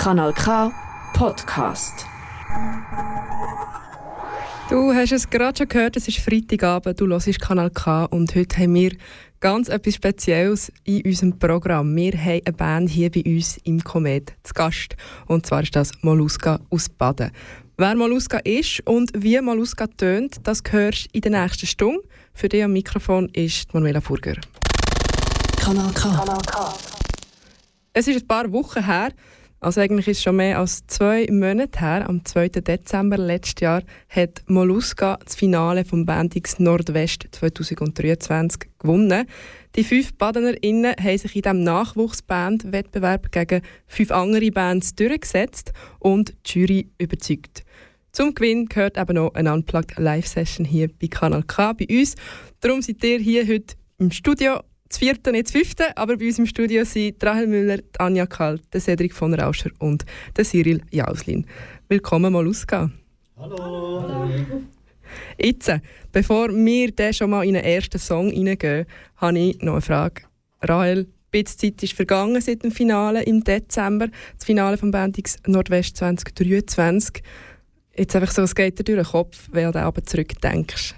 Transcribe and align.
Kanal 0.00 0.32
K 0.32 0.72
Podcast. 1.12 2.06
Du 4.70 4.94
hast 4.94 5.12
es 5.12 5.28
gerade 5.28 5.58
schon 5.58 5.68
gehört, 5.68 5.94
es 5.98 6.08
ist 6.08 6.20
Freitagabend, 6.20 6.98
du 6.98 7.06
hörst 7.06 7.38
Kanal 7.38 7.68
K 7.68 8.06
und 8.06 8.34
heute 8.34 8.56
haben 8.56 8.72
wir 8.72 8.92
ganz 9.40 9.68
etwas 9.68 9.96
Spezielles 9.96 10.72
in 10.84 11.02
unserem 11.04 11.38
Programm. 11.38 11.94
Wir 11.94 12.14
haben 12.14 12.40
eine 12.46 12.56
Band 12.56 12.88
hier 12.88 13.10
bei 13.10 13.22
uns 13.26 13.58
im 13.64 13.84
Komet 13.84 14.32
zu 14.42 14.54
Gast 14.54 14.96
und 15.26 15.44
zwar 15.44 15.64
ist 15.64 15.76
das 15.76 15.92
Molluska 16.00 16.60
aus 16.70 16.88
Baden. 16.88 17.30
Wer 17.76 17.94
Molluska 17.94 18.38
ist 18.38 18.80
und 18.86 19.10
wie 19.14 19.38
Molluska 19.38 19.86
tönt, 19.86 20.36
das 20.44 20.62
hörst 20.70 21.08
du 21.08 21.08
in 21.12 21.20
der 21.20 21.42
nächsten 21.42 21.66
Stunde. 21.66 22.00
Für 22.32 22.48
dich 22.48 22.64
am 22.64 22.72
Mikrofon 22.72 23.28
ist 23.34 23.74
Manuela 23.74 24.00
Furger. 24.00 24.36
Kanal 25.58 25.92
K. 25.92 26.08
Kanal 26.08 26.40
K. 26.46 26.74
Es 27.92 28.08
ist 28.08 28.22
ein 28.22 28.26
paar 28.26 28.50
Wochen 28.50 28.82
her, 28.82 29.10
also 29.60 29.80
eigentlich 29.82 30.08
ist 30.08 30.22
schon 30.22 30.36
mehr 30.36 30.58
als 30.58 30.86
zwei 30.86 31.26
Monate 31.30 31.80
her, 31.80 32.08
am 32.08 32.24
2. 32.24 32.48
Dezember 32.48 33.18
letztes 33.18 33.60
Jahr, 33.60 33.82
hat 34.08 34.42
Molluska 34.46 35.18
das 35.22 35.34
Finale 35.34 35.84
vom 35.84 36.06
Bandix 36.06 36.58
Nordwest 36.58 37.28
2023 37.30 38.70
gewonnen. 38.78 39.26
Die 39.76 39.84
fünf 39.84 40.14
BadenerInnen 40.14 40.94
haben 40.98 41.18
sich 41.18 41.36
in 41.36 41.42
diesem 41.42 41.62
Nachwuchsbandwettbewerb 41.62 43.30
gegen 43.30 43.60
fünf 43.86 44.10
andere 44.10 44.50
Bands 44.50 44.94
durchgesetzt 44.94 45.72
und 45.98 46.34
die 46.46 46.58
Jury 46.58 46.88
überzeugt. 46.98 47.64
Zum 48.12 48.34
Gewinn 48.34 48.66
gehört 48.66 48.96
eben 48.96 49.14
noch 49.14 49.34
eine 49.34 49.52
Unplugged 49.52 49.98
Live-Session 49.98 50.64
hier 50.64 50.88
bei 50.88 51.06
Kanal 51.06 51.44
K 51.44 51.74
bei 51.74 51.86
uns. 51.88 52.16
Darum 52.60 52.82
seid 52.82 53.04
ihr 53.04 53.18
hier 53.18 53.46
heute 53.46 53.76
im 53.98 54.10
Studio 54.10 54.60
das 54.90 54.98
vierte, 54.98 55.30
nicht 55.30 55.46
das 55.46 55.52
fünfte, 55.52 55.96
aber 55.96 56.16
bei 56.16 56.26
uns 56.26 56.38
im 56.38 56.46
Studio 56.46 56.84
sind 56.84 57.22
Rahel 57.22 57.46
Müller, 57.46 57.78
Anja 57.98 58.26
Kalt, 58.26 58.62
der 58.72 58.80
Cedric 58.80 59.14
von 59.14 59.32
Rauscher 59.32 59.70
und 59.78 60.04
der 60.36 60.44
Cyril 60.44 60.82
Jauslin. 60.90 61.46
Willkommen 61.88 62.32
mal 62.32 62.46
ausgehen. 62.46 62.92
Hallo. 63.36 64.02
Hallo. 64.02 64.28
Jetzt, 65.38 65.72
bevor 66.10 66.48
wir 66.50 66.90
dann 66.90 67.14
schon 67.14 67.30
mal 67.30 67.44
in 67.44 67.54
den 67.54 67.64
ersten 67.64 68.00
Song 68.00 68.30
hineingehen, 68.30 68.86
habe 69.16 69.38
ich 69.38 69.62
noch 69.62 69.74
eine 69.74 69.80
Frage. 69.80 70.22
Rahel, 70.60 71.02
ein 71.02 71.06
bisschen 71.30 71.58
Zeit 71.58 71.82
ist 71.84 71.92
vergangen 71.92 72.40
seit 72.40 72.64
dem 72.64 72.72
Finale 72.72 73.22
im 73.22 73.44
Dezember, 73.44 74.08
das 74.36 74.44
Finale 74.44 74.76
vom 74.76 74.90
Bandix 74.90 75.38
Nordwest 75.46 75.98
2023. 75.98 77.22
Jetzt 77.96 78.16
einfach 78.16 78.32
so, 78.32 78.42
es 78.42 78.56
geht 78.56 78.78
dir 78.78 78.84
durch 78.84 78.98
den 78.98 79.12
Kopf, 79.12 79.48
wenn 79.52 79.70
du 79.70 79.80
Abend 79.80 80.08
zurückdenkst. 80.08 80.96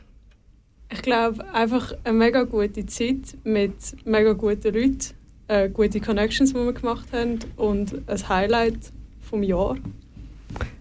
Ich 0.93 1.01
glaube, 1.01 1.45
einfach 1.55 1.95
eine 2.05 2.19
mega 2.19 2.43
gute 2.43 2.85
Zeit 2.85 3.37
mit 3.45 3.73
mega 4.05 4.35
guten 4.35 4.75
Leuten, 4.75 4.99
äh, 5.49 5.71
gute 5.71 6.01
Connections, 6.01 6.53
die 6.53 6.59
wir 6.59 6.73
gemacht 6.73 7.07
haben 7.13 7.39
und 7.57 7.95
ein 8.07 8.29
Highlight 8.29 8.93
vom 9.23 9.43
Jahr. 9.43 9.79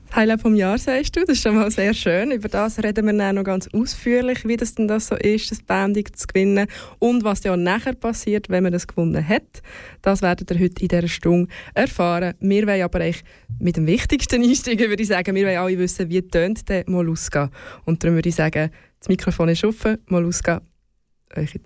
Das 0.08 0.18
Highlight 0.18 0.42
vom 0.42 0.56
Jahr, 0.56 0.78
sagst 0.78 1.16
du, 1.16 1.22
das 1.22 1.38
ist 1.38 1.44
schon 1.44 1.56
mal 1.56 1.72
sehr 1.72 1.94
schön. 1.94 2.32
Über 2.32 2.50
das 2.50 2.84
reden 2.84 3.06
wir 3.06 3.14
dann 3.14 3.36
noch 3.36 3.46
ganz 3.46 3.70
ausführlich, 3.74 4.46
wie 4.46 4.58
das 4.58 4.76
denn 4.76 4.90
das 4.90 5.08
so 5.08 5.16
ist, 5.16 5.50
das 5.50 5.62
Banding 5.62 6.06
zu 6.14 6.28
gewinnen 6.28 6.68
und 7.00 7.24
was 7.24 7.46
ja 7.46 7.56
nachher 7.56 7.94
passiert, 7.94 8.50
wenn 8.50 8.64
man 8.64 8.74
das 8.74 8.88
gewonnen 8.88 9.26
hat. 9.26 9.62
Das 10.02 10.22
werdet 10.22 10.52
ihr 10.52 10.60
heute 10.60 10.82
in 10.82 10.90
dieser 10.90 11.08
Stunde 11.08 11.50
erfahren. 11.74 12.34
Wir 12.42 12.68
wollen 12.68 12.82
aber 12.82 13.00
eigentlich 13.00 13.24
mit 13.60 13.78
dem 13.78 13.88
Wichtigsten 13.88 14.44
einsteigen, 14.44 14.90
würde 14.90 15.02
ich 15.02 15.08
sagen. 15.08 15.34
Wir 15.34 15.48
wollen 15.48 15.58
alle 15.58 15.80
wissen, 15.80 16.10
wie 16.10 16.22
tönt 16.22 16.68
der 16.68 16.84
Molluska. 16.88 17.50
Und 17.86 18.04
darum 18.04 18.16
würde 18.16 18.28
ich 18.28 18.36
sagen, 18.36 18.70
das 19.02 19.10
Mikrofon 19.10 19.50
ist 19.50 19.64
offen. 19.64 19.98
mal 20.08 20.24
ausgehen. 20.24 20.62
euch 21.36 21.60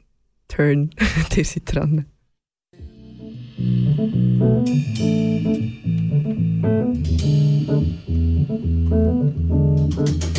Turn. 0.47 0.89
Ihr 1.35 1.45
seid 1.45 1.63
dran. 1.65 2.05
Musik 9.97 10.34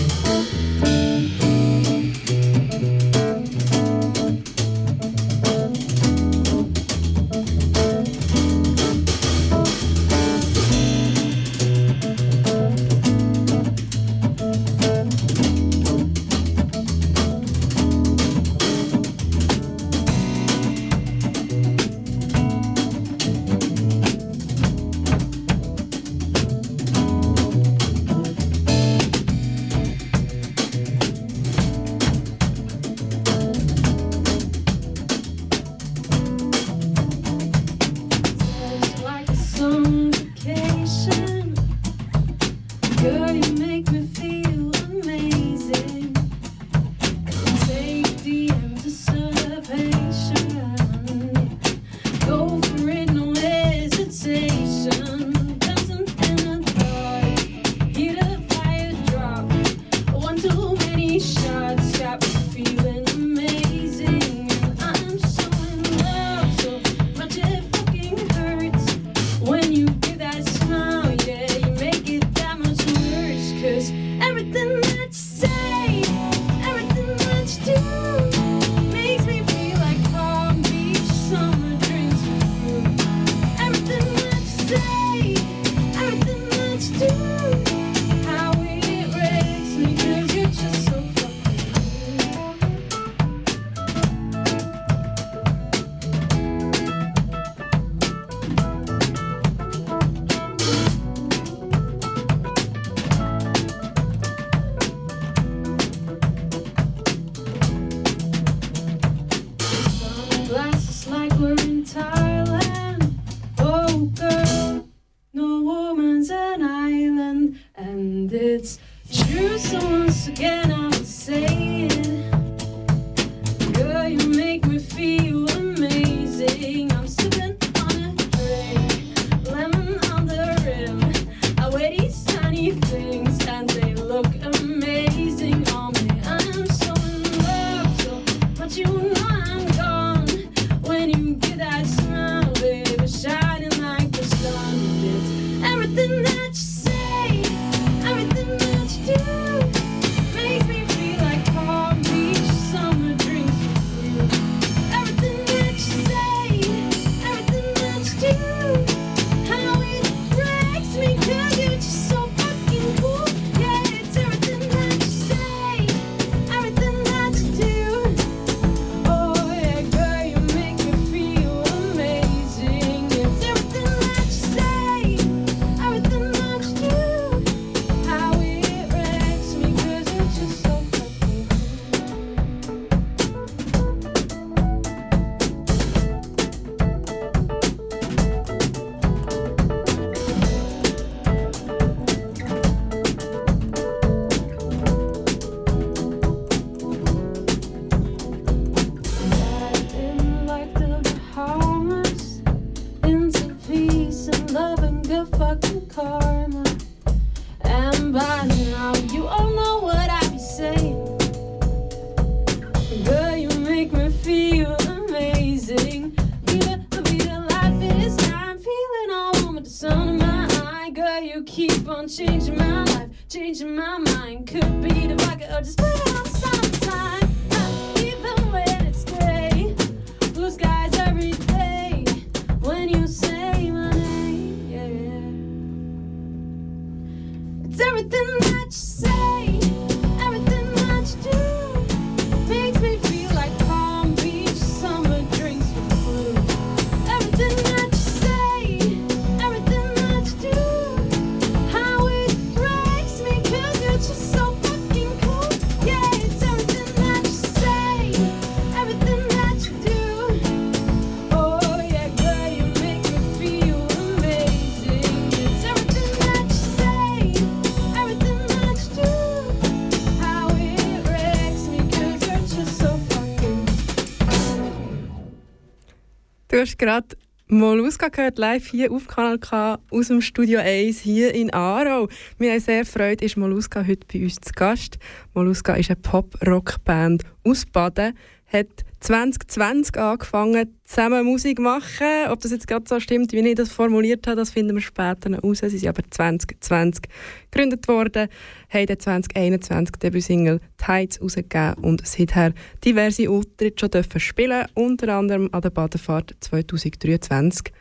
Du 276.48 276.60
hast 276.60 276.78
gerade 276.78 277.08
Molluska 277.48 278.06
gehört, 278.06 278.38
live 278.38 278.69
hier 278.69 278.93
auf 278.93 279.08
Kanal 279.08 279.40
K 279.40 279.81
aus 279.90 280.06
dem 280.06 280.20
Studio 280.20 280.60
1 280.60 281.00
hier 281.00 281.34
in 281.34 281.52
Aarau. 281.52 282.08
Wir 282.38 282.52
haben 282.52 282.60
sehr 282.60 282.84
gefreut, 282.84 283.20
ist 283.20 283.37
Molluska 283.37 283.84
heute 283.84 284.06
bei 284.12 284.22
uns 284.22 284.37
zu 284.37 284.52
Gast. 284.52 285.00
Molluska 285.34 285.75
ist 285.75 285.90
eine 285.90 285.96
Pop-Rock-Band 285.96 287.25
aus 287.43 287.66
Baden, 287.66 288.16
hat 288.46 288.84
2020 289.06 289.99
angefangen, 289.99 290.76
zusammen 290.82 291.25
Musik 291.25 291.61
machen. 291.61 292.29
Ob 292.29 292.41
das 292.41 292.50
jetzt 292.50 292.67
gerade 292.67 292.87
so 292.88 292.99
stimmt, 292.99 293.31
wie 293.31 293.38
ich 293.38 293.55
das 293.55 293.70
formuliert 293.70 294.26
habe, 294.26 294.35
das 294.35 294.50
finden 294.50 294.75
wir 294.75 294.82
später 294.82 295.29
noch 295.29 295.44
raus. 295.44 295.61
Sie 295.61 295.79
sind 295.79 295.88
aber 295.88 296.03
2020 296.11 297.05
gegründet 297.53 297.87
worden, 297.87 298.26
haben 298.69 298.87
dann 298.87 298.99
2021 298.99 299.93
die 299.93 299.99
Debütsingle 300.00 300.61
«Tides» 300.76 301.23
rausgegeben 301.23 301.85
und 301.85 302.05
seither 302.05 302.53
diverse 302.85 303.31
Auftritte 303.31 303.79
schon 303.79 303.91
dürfen 303.93 304.19
spielen, 304.19 304.67
unter 304.75 305.14
anderem 305.14 305.50
an 305.53 305.61
der 305.61 305.70
Badefahrt 305.70 306.35
2023. 306.41 307.73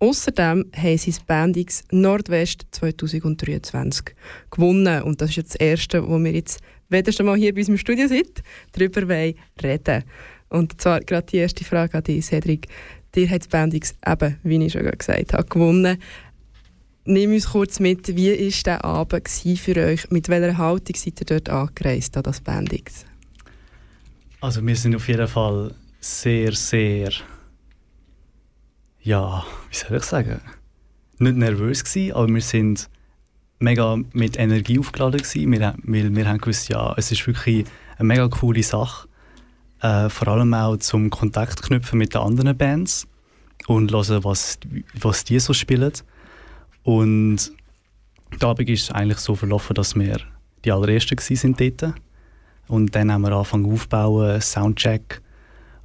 Außerdem 0.00 0.70
haben 0.76 0.98
sie 0.98 1.12
das 1.12 1.20
Bandix 1.20 1.84
Nordwest 1.92 2.66
2023 2.72 4.14
gewonnen. 4.50 5.02
Und 5.04 5.22
das 5.22 5.30
ist 5.30 5.36
jetzt 5.36 5.54
das 5.54 5.60
Erste, 5.62 6.06
wo 6.06 6.18
wir 6.18 6.32
jetzt, 6.32 6.60
wenn 6.90 7.06
ihr 7.06 7.12
schon 7.14 7.24
mal 7.24 7.38
hier 7.38 7.54
bei 7.54 7.60
uns 7.60 7.70
im 7.70 7.78
Studio 7.78 8.06
seid, 8.06 8.42
darüber 8.72 9.08
wollen 9.08 9.34
reden 9.62 10.04
Und 10.54 10.80
zwar 10.80 11.00
gerade 11.00 11.26
die 11.26 11.38
erste 11.38 11.64
Frage 11.64 11.98
an 11.98 12.04
dich, 12.04 12.26
Cedric. 12.26 12.68
Dir 13.12 13.28
hat 13.28 13.48
Bandix 13.48 13.92
eben, 14.06 14.38
wie 14.44 14.64
ich 14.64 14.72
schon 14.72 14.88
gesagt 14.88 15.32
habe, 15.32 15.44
gewonnen. 15.46 15.98
Nimm 17.04 17.32
uns 17.32 17.48
kurz 17.50 17.80
mit, 17.80 18.14
wie 18.14 18.30
war 18.30 18.62
der 18.64 18.84
Abend 18.84 19.28
für 19.28 19.76
euch? 19.76 20.08
Mit 20.12 20.28
welcher 20.28 20.56
Haltung 20.56 20.94
seid 20.94 21.20
ihr 21.20 21.26
dort 21.26 21.48
angereist, 21.48 22.16
an 22.16 22.22
das 22.22 22.40
Bandix? 22.40 23.04
Also 24.40 24.64
wir 24.64 24.76
sind 24.76 24.94
auf 24.94 25.08
jeden 25.08 25.26
Fall 25.26 25.74
sehr, 25.98 26.52
sehr, 26.52 27.10
ja, 29.02 29.44
wie 29.70 29.76
soll 29.76 29.96
ich 29.96 30.04
sagen, 30.04 30.40
nicht 31.18 31.36
nervös 31.36 31.82
gewesen, 31.82 32.14
aber 32.14 32.32
wir 32.32 32.42
sind 32.42 32.88
mega 33.58 33.98
mit 34.12 34.38
Energie 34.38 34.78
aufgeladen 34.78 35.20
gewesen, 35.20 35.50
wir, 35.50 35.74
weil 35.82 36.14
wir 36.14 36.28
haben 36.28 36.38
gewusst, 36.38 36.68
ja, 36.68 36.94
es 36.96 37.10
ist 37.10 37.26
wirklich 37.26 37.66
eine 37.98 38.06
mega 38.06 38.28
coole 38.28 38.62
Sache, 38.62 39.08
äh, 39.84 40.08
vor 40.08 40.28
allem 40.28 40.54
auch 40.54 40.78
zum 40.78 41.10
Kontakt 41.10 41.62
knüpfen 41.62 41.98
mit 41.98 42.14
den 42.14 42.22
anderen 42.22 42.56
Bands 42.56 43.06
und 43.66 43.92
hören, 43.92 44.24
was, 44.24 44.58
was 44.98 45.24
die 45.24 45.38
so 45.38 45.52
spielen. 45.52 45.92
Und 46.82 47.52
der 48.40 48.48
Abend 48.48 48.68
ist 48.70 48.94
eigentlich 48.94 49.18
so 49.18 49.34
verlaufen, 49.34 49.74
dass 49.74 49.94
wir 49.94 50.16
die 50.64 50.72
allerersten 50.72 51.18
waren 51.18 51.56
dort. 51.56 51.94
Und 52.66 52.94
dann 52.94 53.12
haben 53.12 53.22
wir 53.22 53.32
angefangen 53.32 53.70
aufzubauen, 53.70 54.40
Soundcheck. 54.40 55.20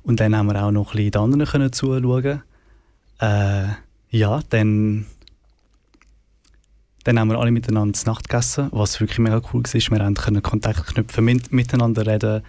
Und 0.04 0.22
dann 0.22 0.34
haben 0.34 0.48
wir 0.48 0.64
auch 0.64 0.72
noch 0.72 0.92
ein 0.92 0.96
bisschen 0.96 1.12
die 1.12 1.18
anderen 1.18 1.46
können 1.46 1.74
zuschauen. 1.74 2.42
Äh, 3.20 3.68
ja, 4.12 4.40
dann, 4.50 5.08
dann 7.04 7.20
haben 7.20 7.30
wir 7.30 7.38
alle 7.38 7.52
miteinander 7.52 8.00
Nacht 8.06 8.30
gegessen, 8.30 8.70
was 8.72 9.02
wirklich 9.02 9.20
mega 9.20 9.42
cool 9.52 9.64
war. 9.64 9.74
Wir 9.74 10.14
konnten 10.16 10.42
Kontakt 10.42 10.88
knüpfen, 10.88 11.26
mit, 11.26 11.52
miteinander 11.52 12.08
reden. 12.08 12.44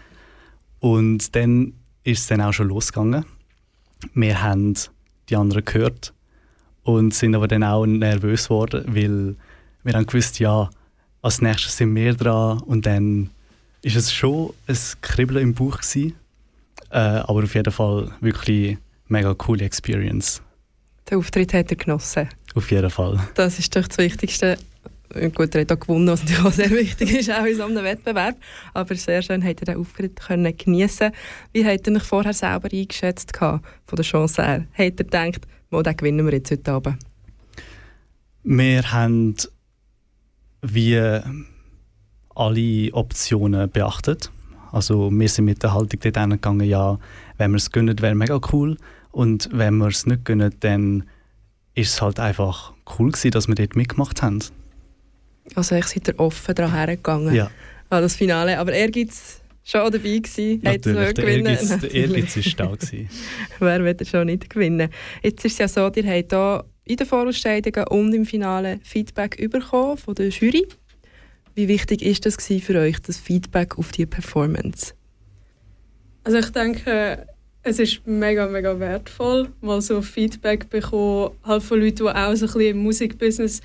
Und 0.81 1.37
dann 1.37 1.75
ist 2.05 2.21
es 2.21 2.27
dann 2.27 2.41
auch 2.41 2.53
schon 2.53 2.69
losgegangen. 2.69 3.25
Wir 4.15 4.43
haben 4.43 4.75
die 5.29 5.37
anderen 5.37 5.65
gehört 5.65 6.13
und 6.83 7.15
sind 7.15 7.35
aber 7.35 7.49
dann 7.49 7.63
auch 7.63 7.87
nervös 7.87 8.45
geworden, 8.45 8.85
weil 8.89 9.37
wir 9.85 9.95
haben 9.95 10.07
gewusst, 10.07 10.39
ja, 10.39 10.71
als 11.23 11.43
nächstes 11.43 11.77
sind 11.77 11.95
wir 11.95 12.15
dran 12.15 12.61
und 12.61 12.87
dann 12.87 13.31
ist 13.83 13.97
es 13.97 14.13
schon 14.13 14.53
ein 14.67 14.79
Kribbeln 15.03 15.43
im 15.43 15.55
Bauch 15.55 15.79
gewesen, 15.79 16.15
äh, 16.91 16.99
aber 16.99 17.45
auf 17.45 17.55
jeden 17.55 17.73
Fall 17.73 18.11
wirklich 18.21 18.79
mega 19.09 19.35
coole 19.35 19.65
Experience. 19.65 20.43
Den 21.11 21.19
Auftritt 21.19 21.53
hat 21.55 21.71
er 21.71 21.77
genossen. 21.77 22.29
Auf 22.55 22.71
jeden 22.71 22.91
Fall. 22.91 23.21
Das 23.35 23.59
ist 23.59 23.75
doch 23.77 23.87
das 23.87 23.99
Wichtigste. 23.99 24.59
Gut, 25.35 25.55
er 25.57 25.63
hat 25.63 25.73
auch 25.73 25.81
gewonnen, 25.81 26.07
was 26.07 26.23
natürlich 26.23 26.45
auch 26.45 26.53
sehr 26.53 26.71
wichtig 26.71 27.13
ist, 27.13 27.31
auch 27.31 27.45
in 27.45 27.57
so 27.57 27.65
einem 27.65 27.83
Wettbewerb. 27.83 28.37
Aber 28.75 28.95
sehr 28.95 29.23
schön, 29.23 29.43
hat 29.43 29.61
er 29.61 29.75
den 29.75 29.77
Auftritt 29.79 30.21
können 30.21 30.57
geniessen 30.57 31.11
Wie 31.53 31.65
hat 31.65 31.87
er 31.89 31.95
sich 31.95 32.03
vorher 32.05 32.33
selber 32.33 32.69
eingeschätzt 32.73 33.33
gehabt, 33.33 33.67
von 33.85 33.97
der 33.97 34.05
Chance 34.05 34.43
her? 34.45 34.67
Hat 34.73 34.79
er 34.79 34.91
gedacht, 34.93 35.47
wo 35.71 35.83
den 35.83 35.97
gewinnen 35.97 36.25
wir 36.27 36.35
jetzt 36.35 36.53
heute 36.53 36.73
Abend? 36.73 36.97
Wir 38.45 38.93
haben 38.93 39.35
wie 40.63 41.21
alle 42.35 42.95
Optionen 42.95 43.69
beachtet. 43.71 44.31
Also 44.73 45.11
wir 45.11 45.29
sind 45.29 45.47
mit 45.47 45.63
der 45.63 45.75
Haltung 45.75 45.99
dort 46.01 46.17
hingegangen, 46.17 46.69
ja, 46.69 46.99
wenn 47.37 47.51
wir 47.51 47.57
es 47.57 47.73
gönnen, 47.73 48.01
wäre 48.01 48.15
mega 48.15 48.41
cool. 48.53 48.77
Und 49.11 49.49
wenn 49.53 49.77
wir 49.79 49.89
es 49.89 50.07
nicht 50.07 50.25
gönnen, 50.25 50.55
dann 50.61 51.05
ist 51.75 51.95
es 51.95 52.03
halt 52.03 52.21
einfach 52.21 52.73
cool 52.99 53.11
gewesen, 53.11 53.33
dass 53.33 53.49
wir 53.49 53.57
dort 53.57 53.75
mitgemacht 53.75 54.23
haben. 54.23 54.41
Also 55.55 55.77
ich 55.77 55.87
seid 55.87 56.09
ihr 56.09 56.19
offen 56.19 56.55
daran 56.55 56.73
hergegangen 56.73 57.35
Ja, 57.35 57.51
an 57.89 58.03
das 58.03 58.17
Finale. 58.17 58.59
Aber 58.59 58.73
er 58.73 58.91
gibt 58.91 59.13
es 59.13 59.41
schon 59.65 59.91
dabei 59.91 60.19
gewesen. 60.19 60.63
Hat 60.65 60.87
er 60.87 60.93
natürlich. 60.93 61.15
Der 61.15 61.25
gewinnen? 61.25 61.47
Ehrgeiz, 61.47 61.81
der 61.81 61.95
Ehrgeiz 61.95 62.37
ist 62.37 62.61
da 62.61 62.67
gewesen. 62.67 63.09
Wer 63.59 63.85
wird 63.85 64.01
er 64.01 64.07
schon 64.07 64.27
nicht 64.27 64.51
gewinnen? 64.51 64.91
Jetzt 65.23 65.45
ist 65.45 65.53
es 65.53 65.59
ja 65.59 65.69
so, 65.69 65.91
ihr 65.95 66.07
habt 66.07 66.33
hier 66.33 66.65
in 66.85 66.97
den 66.97 67.07
Vorausscheidungen 67.07 67.87
und 67.89 68.15
im 68.15 68.27
Finale 68.27 68.81
Feedback 68.83 69.37
bekommen 69.51 69.97
von 69.97 70.15
der 70.15 70.29
Jury. 70.29 70.67
Wie 71.55 71.69
wichtig 71.69 72.03
ist 72.03 72.27
das 72.27 72.37
gewesen 72.37 72.63
für 72.63 72.79
euch, 72.79 73.01
das 73.01 73.19
Feedback 73.19 73.79
auf 73.79 73.93
die 73.93 74.07
Performance? 74.07 74.95
Also 76.25 76.39
ich 76.39 76.51
denke, 76.51 77.27
es 77.63 77.79
ist 77.79 78.07
mega, 78.07 78.47
mega 78.47 78.79
wertvoll, 78.79 79.49
mal 79.61 79.81
so 79.81 80.01
Feedback 80.01 80.69
bekommen, 80.71 81.33
halt 81.45 81.63
von 81.63 81.81
Leuten, 81.81 81.97
die 81.97 82.03
auch 82.05 82.35
so 82.35 82.47
ein 82.47 82.53
bisschen 82.53 82.61
im 82.61 82.79
Musikbusiness 82.79 83.61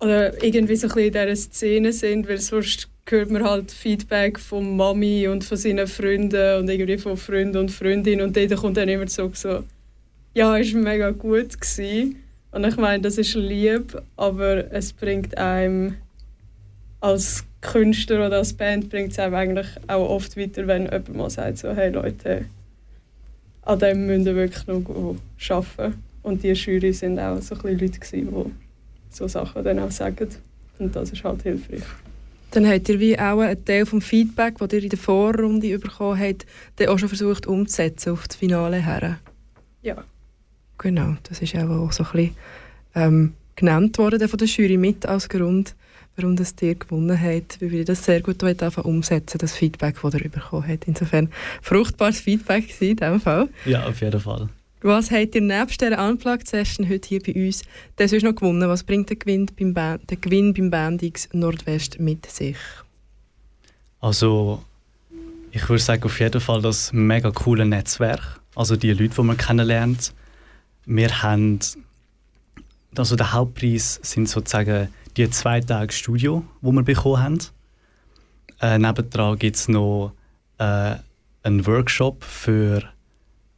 oder 0.00 0.42
irgendwie 0.42 0.76
so 0.76 0.86
ein 0.88 0.94
bisschen 0.94 1.06
in 1.06 1.12
dieser 1.12 1.36
Szene 1.36 1.92
sind, 1.92 2.28
weil 2.28 2.38
sonst 2.38 2.88
hört 3.08 3.30
man 3.30 3.44
halt 3.44 3.72
Feedback 3.72 4.38
von 4.38 4.76
Mami 4.76 5.28
und 5.28 5.44
von 5.44 5.56
seinen 5.56 5.86
Freunden 5.86 6.58
und 6.58 6.68
irgendwie 6.68 6.98
von 6.98 7.16
Freunden 7.16 7.56
und 7.56 7.70
Freundinnen 7.70 8.26
und 8.26 8.36
dort 8.36 8.54
kommt 8.56 8.76
dann 8.76 8.88
immer 8.88 9.08
so, 9.08 9.30
so 9.32 9.64
ja, 10.34 10.52
war 10.52 10.80
mega 10.80 11.10
gut. 11.10 11.60
Gewesen. 11.60 12.16
Und 12.52 12.64
ich 12.64 12.76
meine, 12.76 13.02
das 13.02 13.18
ist 13.18 13.34
lieb, 13.34 14.00
aber 14.16 14.72
es 14.72 14.92
bringt 14.92 15.36
einem 15.36 15.96
als 17.00 17.44
Künstler 17.60 18.26
oder 18.26 18.38
als 18.38 18.52
Band 18.52 18.88
bringt 18.88 19.12
es 19.12 19.18
einem 19.18 19.34
eigentlich 19.34 19.66
auch 19.86 20.08
oft 20.08 20.36
weiter, 20.36 20.66
wenn 20.66 20.84
jemand 20.84 21.16
mal 21.16 21.30
sagt, 21.30 21.58
so, 21.58 21.74
hey 21.74 21.90
Leute, 21.90 22.44
an 23.62 23.78
dem 23.78 24.06
müssen 24.06 24.24
wir 24.24 24.36
wirklich 24.36 24.66
noch 24.66 25.16
arbeiten. 25.50 26.02
Und 26.22 26.42
die 26.42 26.52
Jury 26.52 26.92
sind 26.92 27.18
auch 27.18 27.40
so 27.40 27.54
ein 27.54 27.62
bisschen 27.62 27.78
Leute, 27.78 28.00
die 28.00 28.67
so 29.10 29.28
Sachen 29.28 29.64
dann 29.64 29.78
auch 29.78 29.90
sagen. 29.90 30.28
Und 30.78 30.94
das 30.94 31.10
ist 31.10 31.24
halt 31.24 31.42
hilfreich. 31.42 31.82
Dann 32.50 32.66
habt 32.66 32.88
ihr 32.88 32.98
wie 32.98 33.18
auch 33.18 33.40
einen 33.40 33.62
Teil 33.64 33.84
vom 33.84 34.00
Feedback, 34.00 34.56
das 34.58 34.72
ihr 34.72 34.82
in 34.82 34.88
der 34.88 34.98
Vorrunde 34.98 35.78
bekommen 35.78 36.18
habt, 36.18 36.46
dann 36.76 36.88
auch 36.88 36.98
schon 36.98 37.08
versucht 37.08 37.46
umzusetzen 37.46 38.12
auf 38.12 38.26
das 38.26 38.36
Finale 38.36 38.82
her. 38.82 39.18
Ja. 39.82 40.02
Genau, 40.78 41.16
das 41.24 41.42
ist 41.42 41.54
auch 41.56 41.92
so 41.92 42.04
ein 42.04 42.10
bisschen 42.12 42.36
ähm, 42.94 43.34
genannt 43.56 43.98
worden 43.98 44.28
von 44.28 44.38
der 44.38 44.46
Jury 44.46 44.76
mit 44.76 45.04
als 45.04 45.28
Grund, 45.28 45.74
warum 46.16 46.36
das 46.36 46.54
ihr 46.60 46.76
gewonnen 46.76 47.20
habt, 47.20 47.60
weil 47.60 47.74
ihr 47.74 47.84
das 47.84 48.04
sehr 48.04 48.22
gut 48.22 48.42
heute 48.42 48.66
einfach 48.66 48.84
umsetzen, 48.84 49.38
das 49.38 49.54
Feedback, 49.54 49.96
das 50.00 50.14
ihr 50.14 50.30
bekommen 50.30 50.68
habt. 50.68 50.86
Insofern 50.86 51.30
fruchtbares 51.60 52.20
Feedback 52.20 52.80
in 52.80 52.96
diesem 52.96 53.20
Fall. 53.20 53.48
Ja, 53.66 53.86
auf 53.86 54.00
jeden 54.00 54.20
Fall. 54.20 54.48
Was 54.80 55.10
habt 55.10 55.34
ihr 55.34 55.40
nebst 55.40 55.80
dieser 55.80 56.08
Unplugged-Session 56.08 56.88
heute 56.88 57.08
hier 57.08 57.22
bei 57.22 57.34
uns 57.34 57.62
denn 57.98 58.08
sonst 58.08 58.22
noch 58.22 58.34
gewonnen? 58.34 58.68
Was 58.68 58.84
bringt 58.84 59.08
der 59.08 59.16
Gewinn 59.16 59.46
beim, 59.58 59.74
Band, 59.74 60.08
der 60.08 60.18
Gewinn 60.18 60.54
beim 60.54 60.70
Bandix 60.70 61.28
Nordwest 61.32 61.98
mit 61.98 62.26
sich? 62.26 62.56
Also, 64.00 64.62
ich 65.50 65.68
würde 65.68 65.82
sagen, 65.82 66.04
auf 66.04 66.20
jeden 66.20 66.40
Fall 66.40 66.62
das 66.62 66.92
mega 66.92 67.30
coole 67.32 67.66
Netzwerk. 67.66 68.40
Also 68.54 68.76
die 68.76 68.92
Leute, 68.92 69.14
die 69.16 69.22
man 69.22 69.36
kennenlernt. 69.36 70.12
Wir 70.86 71.22
haben, 71.22 71.58
also 72.96 73.16
der 73.16 73.32
Hauptpreis 73.32 73.98
sind 74.02 74.28
sozusagen 74.28 74.88
die 75.16 75.28
zwei 75.30 75.60
Tage 75.60 75.92
Studio, 75.92 76.44
wo 76.60 76.70
wir 76.70 76.82
bekommen 76.82 77.22
haben. 77.22 77.38
Äh, 78.60 78.78
nebendran 78.78 79.38
gibt 79.38 79.56
es 79.56 79.68
noch 79.68 80.12
äh, 80.58 80.94
einen 81.42 81.66
Workshop 81.66 82.22
für 82.22 82.82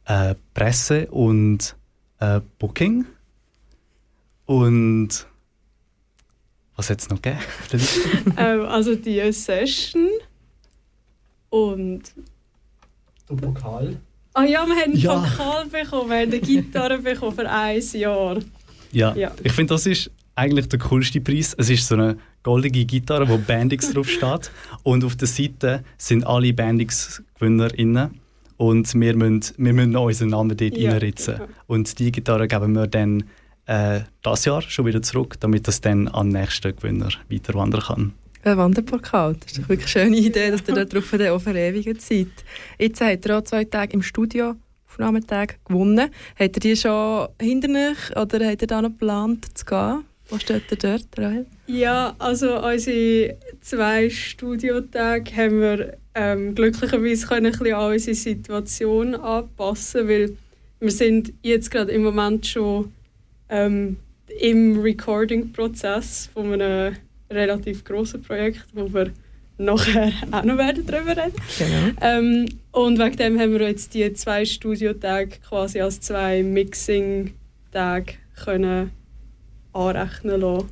äh, 0.05 0.35
Presse 0.53 1.07
und 1.07 1.75
äh, 2.19 2.41
Booking. 2.59 3.05
Und 4.45 5.09
was 6.75 6.89
hat 6.89 6.99
es 7.01 7.09
noch 7.09 7.21
gegeben? 7.21 7.41
ähm, 8.37 8.61
also 8.65 8.95
die 8.95 9.31
Session 9.31 10.09
und... 11.49 12.01
Der 13.29 13.35
Pokal. 13.35 13.97
Ah 14.33 14.43
ja, 14.43 14.65
wir 14.65 14.75
haben 14.75 14.81
einen 14.91 14.95
Ja. 14.97 15.19
Pokal 15.19 15.65
bekommen, 15.67 16.09
wir 16.09 16.17
haben 16.17 16.31
eine 16.31 16.39
Gitarre 16.39 16.97
bekommen 16.99 17.35
für 17.35 17.49
ein 17.49 17.81
Jahr. 17.93 18.39
Ja, 18.91 19.13
Ja. 19.15 19.31
ich 19.43 19.51
finde, 19.51 19.73
das 19.73 19.85
ist 19.85 20.09
eigentlich 20.35 20.67
der 20.69 20.79
coolste 20.79 21.21
Preis. 21.21 21.53
Es 21.57 21.69
ist 21.69 21.87
so 21.87 21.95
eine 21.95 22.17
goldige 22.43 22.85
Gitarre, 22.85 23.27
wo 23.27 23.37
Bandix 23.37 23.89
drauf 23.93 24.09
steht. 24.09 24.51
Und 24.83 25.03
auf 25.03 25.15
der 25.15 25.27
Seite 25.27 25.83
sind 25.97 26.25
alle 26.25 26.53
Bandix-GewinnerInnen. 26.53 28.19
Und 28.61 28.93
wir 28.93 29.15
müssen, 29.15 29.41
wir 29.57 29.73
müssen 29.73 29.95
unseren 29.95 30.29
Namen 30.29 30.55
dort 30.55 30.77
Ja, 30.77 30.91
reinritzen. 30.91 31.35
genau. 31.37 31.47
Und 31.65 31.97
die 31.97 32.11
Gitarre 32.11 32.47
geben 32.47 32.73
wir 32.73 32.85
dann 32.85 33.23
äh, 33.65 34.01
das 34.21 34.45
Jahr 34.45 34.61
schon 34.61 34.85
wieder 34.85 35.01
zurück, 35.01 35.39
damit 35.39 35.67
das 35.67 35.81
dann 35.81 36.07
an 36.07 36.29
den 36.29 36.41
nächsten 36.41 36.75
Gewinner 36.75 37.09
weiter 37.27 37.55
wandern 37.55 37.81
kann. 37.81 38.13
Ein 38.43 38.57
Wanderpokal. 38.57 39.35
Das 39.39 39.51
ist 39.53 39.63
doch 39.63 39.69
wirklich 39.69 39.95
eine 39.95 40.05
schöne 40.05 40.17
Idee, 40.17 40.51
dass 40.51 40.61
ihr 40.67 40.75
da 40.75 40.85
drauf 40.85 41.09
dann 41.09 41.27
auch 41.29 41.41
verewigt 41.41 42.01
seid. 42.03 42.27
Jetzt 42.77 43.01
habt 43.01 43.25
ihr 43.25 43.37
auch 43.39 43.41
zwei 43.43 43.63
Tage 43.65 43.93
im 43.93 44.03
Studio, 44.03 44.53
Aufnahmetag, 44.87 45.55
gewonnen. 45.65 46.11
Habt 46.39 46.57
ihr 46.57 46.59
die 46.59 46.75
schon 46.75 47.29
hinter 47.41 47.69
euch 47.69 48.15
oder 48.15 48.47
habt 48.47 48.61
ihr 48.61 48.67
da 48.67 48.81
noch 48.83 48.89
geplant 48.89 49.57
zu 49.57 49.65
gehen? 49.65 50.03
Wo 50.29 50.37
steht 50.37 50.63
ihr 50.69 50.77
dort, 50.77 51.07
Rahel? 51.17 51.47
Ja, 51.65 52.15
also 52.19 52.63
unsere 52.63 53.37
zwei 53.61 54.09
Studiotage 54.11 55.35
haben 55.35 55.59
wir 55.61 55.97
ähm, 56.13 56.55
glücklicherweise 56.55 57.27
können 57.27 57.45
ein 57.47 57.51
bisschen 57.51 57.73
an 57.73 57.91
unsere 57.91 58.15
Situation 58.15 59.15
anpassen, 59.15 60.07
weil 60.07 60.37
wir 60.79 60.91
sind 60.91 61.33
jetzt 61.41 61.71
gerade 61.71 61.91
im 61.91 62.03
Moment 62.03 62.45
schon 62.47 62.91
ähm, 63.49 63.97
im 64.39 64.79
Recording-Prozess 64.79 66.29
von 66.33 66.53
einem 66.53 66.95
relativ 67.29 67.83
grossen 67.83 68.21
Projekt, 68.21 68.65
wo 68.73 68.91
wir 68.93 69.11
nachher 69.57 70.11
auch 70.31 70.43
noch 70.43 70.57
werden 70.57 70.85
darüber 70.85 71.11
reden. 71.11 71.33
Genau. 71.57 71.97
Ähm, 72.01 72.49
und 72.71 72.99
wegen 72.99 73.17
dem 73.17 73.39
haben 73.39 73.53
wir 73.53 73.67
jetzt 73.67 73.93
die 73.93 74.11
zwei 74.13 74.43
Studiotage 74.45 75.37
quasi 75.47 75.81
als 75.81 76.01
zwei 76.01 76.43
Mixing-Tage 76.43 78.13
können 78.43 78.91
anrechnen 79.73 80.41
lassen. 80.41 80.69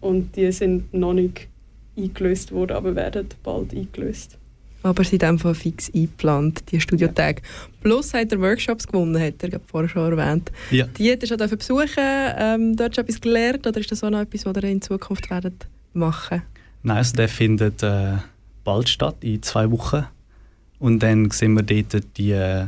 Und 0.00 0.36
die 0.36 0.50
sind 0.52 0.92
noch 0.92 1.12
nicht 1.12 1.48
eingelöst 1.96 2.52
worden, 2.52 2.76
aber 2.76 2.96
werden 2.96 3.28
bald 3.42 3.72
eingelöst. 3.72 4.38
Aber 4.84 5.02
sie 5.02 5.10
sind 5.10 5.24
einfach 5.24 5.56
fix 5.56 5.90
eingeplant, 5.94 6.70
die 6.70 6.78
Studiotage. 6.78 7.40
Plus 7.82 8.12
habt 8.12 8.32
ihr 8.32 8.40
Workshops 8.40 8.86
gewonnen, 8.86 9.20
hat 9.20 9.42
er 9.42 9.58
vorher 9.66 9.88
schon 9.88 10.16
erwähnt. 10.18 10.52
Ja. 10.70 10.86
Die 10.86 11.10
hat 11.10 11.22
ihr 11.22 11.28
schon 11.28 11.38
besuchen 11.38 11.88
ähm, 11.98 12.76
dort 12.76 12.94
schon 12.94 13.04
etwas 13.04 13.20
gelernt 13.20 13.66
oder 13.66 13.80
ist 13.80 13.90
das 13.90 14.04
auch 14.04 14.10
noch 14.10 14.20
etwas, 14.20 14.44
was 14.44 14.56
ihr 14.56 14.64
in 14.64 14.82
Zukunft 14.82 15.30
werdet 15.30 15.66
machen 15.94 16.42
Nein, 16.82 16.98
also 16.98 17.16
der 17.16 17.30
findet 17.30 17.82
äh, 17.82 18.18
bald 18.62 18.90
statt, 18.90 19.16
in 19.22 19.42
zwei 19.42 19.70
Wochen. 19.70 20.04
Und 20.78 21.02
dann 21.02 21.30
sehen 21.30 21.54
wir 21.54 21.62
dort 21.62 22.04
die 22.18 22.32
äh, 22.32 22.66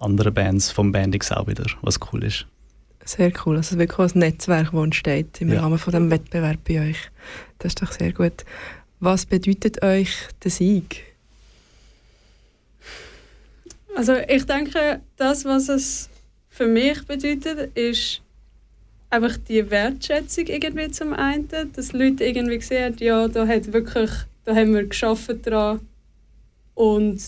anderen 0.00 0.34
Bands 0.34 0.72
vom 0.72 0.90
Bandix 0.90 1.30
auch 1.30 1.46
wieder, 1.46 1.66
was 1.82 2.00
cool 2.12 2.24
ist. 2.24 2.46
Sehr 3.04 3.32
cool. 3.44 3.56
Also 3.56 3.78
wirklich 3.78 4.14
ein 4.14 4.18
Netzwerk, 4.18 4.72
das 4.72 4.82
entsteht 4.82 5.40
im 5.40 5.52
Ja. 5.52 5.60
Rahmen 5.60 5.78
von 5.78 5.92
dem 5.92 6.10
Wettbewerb 6.10 6.58
bei 6.66 6.90
euch. 6.90 6.98
Das 7.58 7.70
ist 7.70 7.82
doch 7.82 7.92
sehr 7.92 8.12
gut. 8.12 8.44
Was 8.98 9.26
bedeutet 9.26 9.82
euch 9.82 10.12
der 10.42 10.50
Sieg? 10.50 11.11
Also 13.94 14.16
ich 14.28 14.44
denke, 14.44 15.00
das, 15.16 15.44
was 15.44 15.68
es 15.68 16.08
für 16.48 16.66
mich 16.66 17.04
bedeutet, 17.06 17.76
ist 17.76 18.22
einfach 19.10 19.36
die 19.36 19.70
Wertschätzung 19.70 20.46
irgendwie 20.46 20.90
zum 20.90 21.12
einen, 21.12 21.48
dass 21.74 21.92
Leute 21.92 22.24
irgendwie 22.24 22.60
sehen, 22.60 22.96
ja, 23.00 23.28
da 23.28 23.46
hat 23.46 23.72
wirklich, 23.72 24.10
da 24.44 24.54
haben 24.54 24.74
wir 24.74 24.86
geschafft 24.86 25.46
dran 25.46 25.80
und 26.74 27.20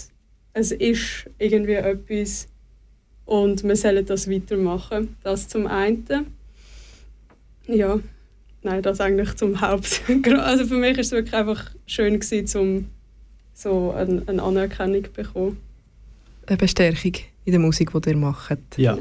es 0.54 0.72
ist 0.72 1.28
irgendwie 1.38 1.72
etwas 1.74 2.48
und 3.26 3.64
wir 3.64 3.76
sollen 3.76 4.06
das 4.06 4.30
weitermachen. 4.30 5.16
Das 5.22 5.48
zum 5.48 5.66
einen. 5.66 6.34
Ja, 7.66 7.98
nein, 8.62 8.82
das 8.82 9.00
eigentlich 9.00 9.34
zum 9.34 9.60
Haupt. 9.60 10.02
Also 10.38 10.66
für 10.66 10.76
mich 10.76 10.98
ist 10.98 11.06
es 11.06 11.12
wirklich 11.12 11.34
einfach 11.34 11.70
schön 11.86 12.20
gewesen, 12.20 12.58
um 12.58 12.86
so 13.52 13.92
eine, 13.92 14.22
eine 14.26 14.42
Anerkennung 14.42 15.04
zu 15.04 15.10
bekommen. 15.10 15.60
Eine 16.46 16.56
Bestärkung 16.56 17.12
in 17.44 17.52
der 17.52 17.60
Musik, 17.60 17.90
die 17.92 18.10
ihr 18.10 18.16
macht. 18.16 18.58
Ja. 18.76 18.98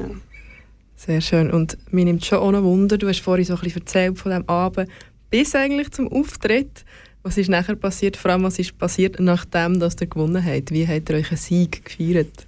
Sehr 0.96 1.20
schön. 1.20 1.50
Und 1.50 1.76
mir 1.92 2.04
nimmt 2.04 2.24
schon 2.24 2.38
auch 2.38 2.52
noch 2.52 2.62
Wunder, 2.62 2.96
du 2.96 3.08
hast 3.08 3.20
vorhin 3.20 3.44
so 3.44 3.54
ein 3.54 3.60
bisschen 3.60 3.82
erzählt 3.82 4.18
von 4.18 4.30
diesem 4.30 4.48
Abend, 4.48 4.88
bis 5.30 5.54
eigentlich 5.54 5.90
zum 5.90 6.08
Auftritt. 6.08 6.84
Was 7.22 7.38
ist 7.38 7.48
nachher 7.48 7.74
passiert? 7.74 8.16
Vor 8.16 8.30
allem, 8.30 8.44
was 8.44 8.58
ist 8.58 8.78
passiert, 8.78 9.18
nachdem 9.18 9.80
dass 9.80 9.96
ihr 10.00 10.06
gewonnen 10.06 10.44
habt? 10.44 10.70
Wie 10.70 10.86
habt 10.86 11.10
ihr 11.10 11.16
euch 11.16 11.30
einen 11.30 11.38
Sieg 11.38 11.84
gefeiert? 11.84 12.46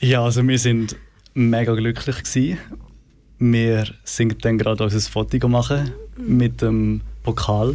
Ja, 0.00 0.22
also 0.22 0.46
wir 0.46 0.58
sind 0.58 0.96
mega 1.34 1.74
glücklich 1.74 2.22
gewesen. 2.22 2.58
Wir 3.38 3.86
sind 4.04 4.44
dann 4.44 4.58
gerade 4.58 4.84
unser 4.84 5.00
Foto 5.00 5.48
machen 5.48 5.92
mit 6.16 6.62
dem 6.62 7.00
Pokal, 7.22 7.74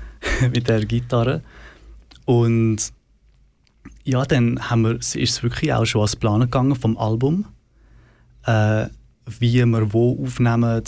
mit 0.52 0.68
der 0.68 0.84
Gitarre. 0.84 1.42
Und 2.24 2.92
ja, 4.04 4.24
dann 4.24 4.70
haben 4.70 4.82
wir, 4.82 4.96
ist 4.96 5.14
es 5.14 5.42
wirklich 5.42 5.72
auch 5.72 5.86
schon 5.86 6.02
als 6.02 6.16
Plan 6.16 6.40
gegangen 6.40 6.76
vom 6.76 6.96
Album, 6.98 7.46
äh, 8.44 8.86
wie 9.26 9.64
wir 9.64 9.92
wo 9.92 10.22
aufnehmen 10.22 10.82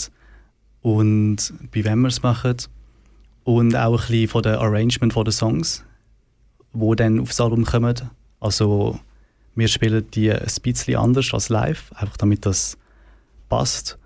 und 0.81 1.53
bei 1.73 1.83
wem 1.83 2.01
wir 2.01 2.09
es 2.09 2.21
machen. 2.21 2.55
Und 3.43 3.75
auch 3.75 3.93
ein 3.93 4.07
bisschen 4.07 4.27
von 4.27 4.43
der 4.43 4.59
Arrangement 4.59 5.15
den 5.15 5.31
Songs, 5.31 5.83
wo 6.73 6.93
dann 6.95 7.19
aufs 7.19 7.41
Album 7.41 7.65
kommen. 7.65 7.95
Also 8.39 8.99
wir 9.55 9.67
spielen 9.67 10.05
die 10.11 10.31
ein 10.31 10.45
bisschen 10.61 10.97
anders 10.97 11.33
als 11.33 11.49
live, 11.49 11.91
einfach 11.95 12.17
damit 12.17 12.45
das 12.45 12.77
passt. 13.49 13.97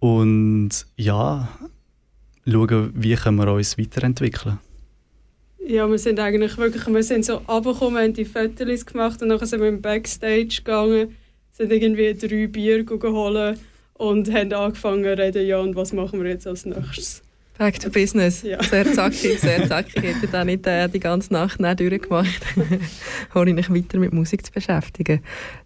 Und 0.00 0.70
ja, 0.96 1.48
schauen, 2.46 2.92
wie 2.94 3.14
können 3.14 3.38
wir 3.38 3.52
uns 3.52 3.78
weiterentwickeln. 3.78 4.58
Ja, 5.68 5.86
wir 5.86 5.98
sind 5.98 6.18
eigentlich 6.18 6.56
wirklich, 6.56 6.86
wir 6.86 7.02
sind 7.02 7.26
so 7.26 7.42
runtergekommen, 7.46 8.02
haben 8.02 8.14
die 8.14 8.24
Fotos 8.24 8.86
gemacht 8.86 9.20
und 9.20 9.28
dann 9.28 9.44
sind 9.44 9.60
wir 9.60 9.68
im 9.68 9.82
Backstage 9.82 10.62
gegangen, 10.64 11.14
sind 11.52 11.70
irgendwie 11.70 12.14
drei 12.14 12.46
Bier 12.46 12.84
geholt 12.84 13.58
und 13.92 14.32
haben 14.32 14.52
angefangen 14.54 15.04
zu 15.04 15.18
reden, 15.18 15.46
ja, 15.46 15.58
und 15.58 15.76
was 15.76 15.92
machen 15.92 16.22
wir 16.22 16.30
jetzt 16.30 16.46
als 16.46 16.64
nächstes? 16.64 17.22
Back 17.58 17.80
to 17.80 17.90
business. 17.90 18.40
Ja. 18.40 18.62
Sehr 18.62 18.90
zackig, 18.94 19.40
sehr 19.40 19.68
zackig. 19.68 20.02
Hätte 20.02 20.28
da 20.28 20.42
nicht 20.42 20.66
äh, 20.66 20.88
die 20.88 21.00
ganze 21.00 21.34
Nacht 21.34 21.60
nicht 21.60 21.80
durchgemacht, 21.80 22.46
ohne 23.34 23.52
mich 23.52 23.68
weiter 23.68 23.98
mit 23.98 24.14
Musik 24.14 24.46
zu 24.46 24.52
beschäftigen. 24.52 25.20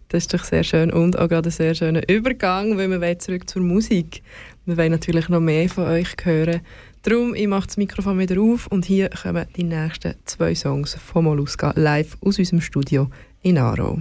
Das 0.09 0.23
ist 0.23 0.33
doch 0.33 0.43
sehr 0.43 0.65
schön 0.65 0.91
und 0.91 1.17
auch 1.17 1.29
gerade 1.29 1.47
ein 1.47 1.51
sehr 1.53 1.75
schöner 1.75 2.01
Übergang, 2.09 2.77
weil 2.77 2.89
wir 2.99 3.19
zurück 3.19 3.49
zur 3.49 3.61
Musik. 3.61 4.21
Wir 4.65 4.75
wollen 4.75 4.91
natürlich 4.91 5.29
noch 5.29 5.39
mehr 5.39 5.69
von 5.69 5.85
euch 5.85 6.09
hören. 6.23 6.59
Darum, 7.05 7.35
ich 7.35 7.47
mache 7.47 7.67
das 7.67 7.75
Mikrofon 7.75 8.17
wieder 8.17 8.41
auf 8.41 8.67
und 8.67 8.85
hier 8.85 9.09
kommen 9.09 9.45
die 9.57 9.65
nächsten 9.65 10.15
zwei 10.23 10.55
Songs 10.55 10.93
von 10.93 11.25
Mollusca 11.25 11.73
live 11.75 12.15
aus 12.21 12.39
unserem 12.39 12.61
Studio 12.61 13.09
in 13.41 13.57
Aarau. 13.57 13.99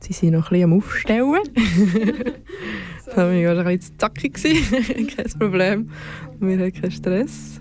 Sie 0.00 0.12
sind 0.12 0.32
noch 0.32 0.50
ein 0.50 0.50
bisschen 0.50 0.72
am 0.72 0.78
Aufstellen. 0.78 1.42
das 3.06 3.16
war 3.16 3.28
mir 3.28 3.42
gerade 3.42 3.60
ein 3.60 3.78
bisschen 3.78 3.96
zackig. 3.96 4.34
Kein 5.16 5.38
Problem. 5.38 5.90
Wir 6.40 6.58
haben 6.58 6.72
keinen 6.72 6.90
Stress. 6.90 7.60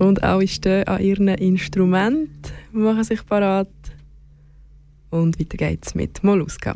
Und 0.00 0.22
auch 0.22 0.40
ist 0.40 0.54
stehen 0.54 0.88
an 0.88 1.02
ihren 1.02 1.28
Instrument 1.28 2.30
machen 2.72 3.04
sich 3.04 3.24
parat. 3.26 3.68
Und 5.10 5.38
weiter 5.38 5.58
geht's 5.58 5.94
mit 5.94 6.24
Moluska. 6.24 6.74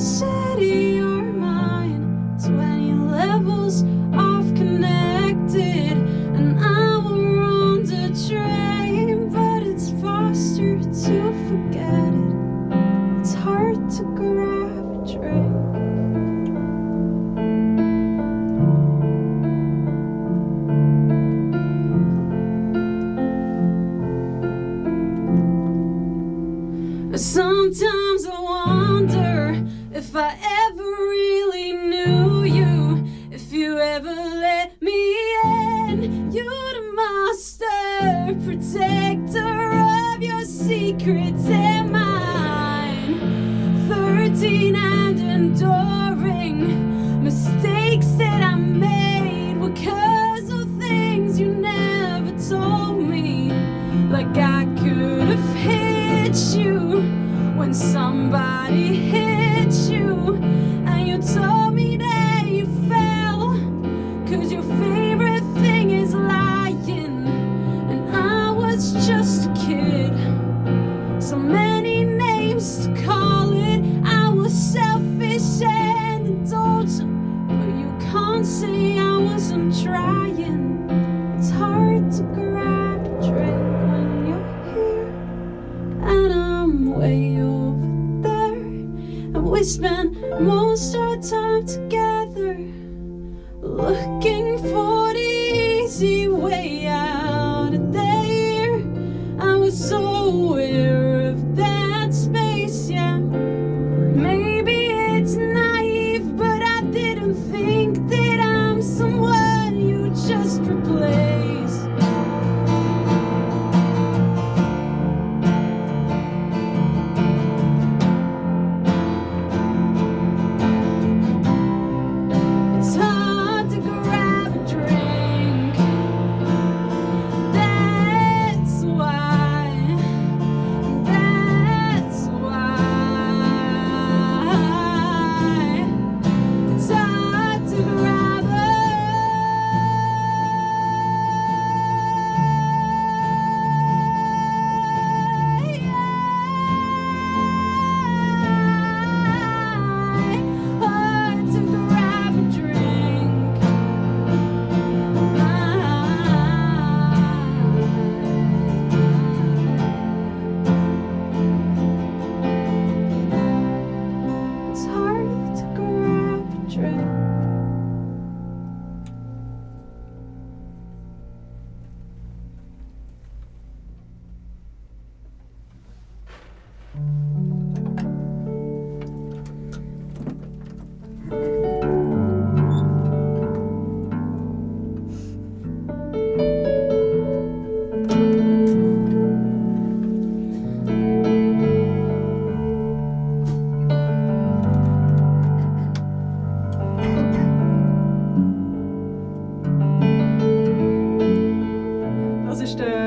this 0.00 0.29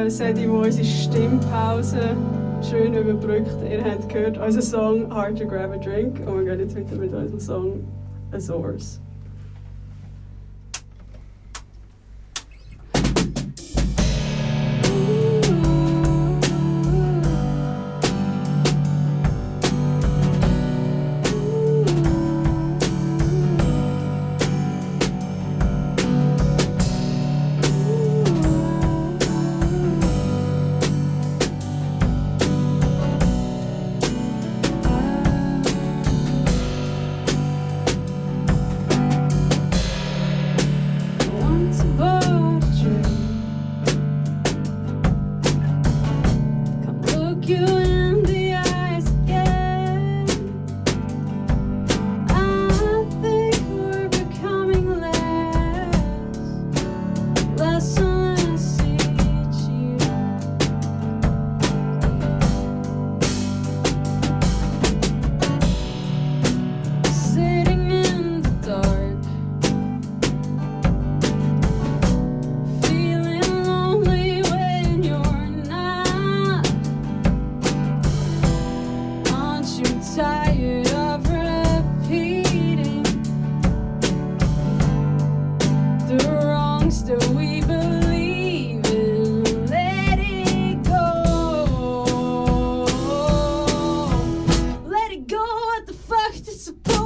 seid 0.10 0.38
ihr, 0.38 0.50
wo 0.50 0.58
unsere 0.58 0.86
Stimmpause 0.86 2.16
schön 2.62 2.94
überbrückt. 2.94 3.56
Ihr 3.70 3.84
habt 3.84 4.10
gehört 4.10 4.38
unseren 4.38 4.62
Song 4.62 5.14
Hard 5.14 5.38
to 5.38 5.46
Grab 5.46 5.72
a 5.72 5.78
Drink 5.78 6.20
und 6.28 6.46
wir 6.46 6.56
gehen 6.56 6.60
jetzt 6.60 6.76
weiter 6.76 6.96
mit 6.96 7.14
unserem 7.14 7.40
Song 7.40 7.84
A 8.32 8.40
Source. 8.40 9.00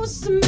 close 0.08 0.22
to 0.22 0.32
me. 0.32 0.47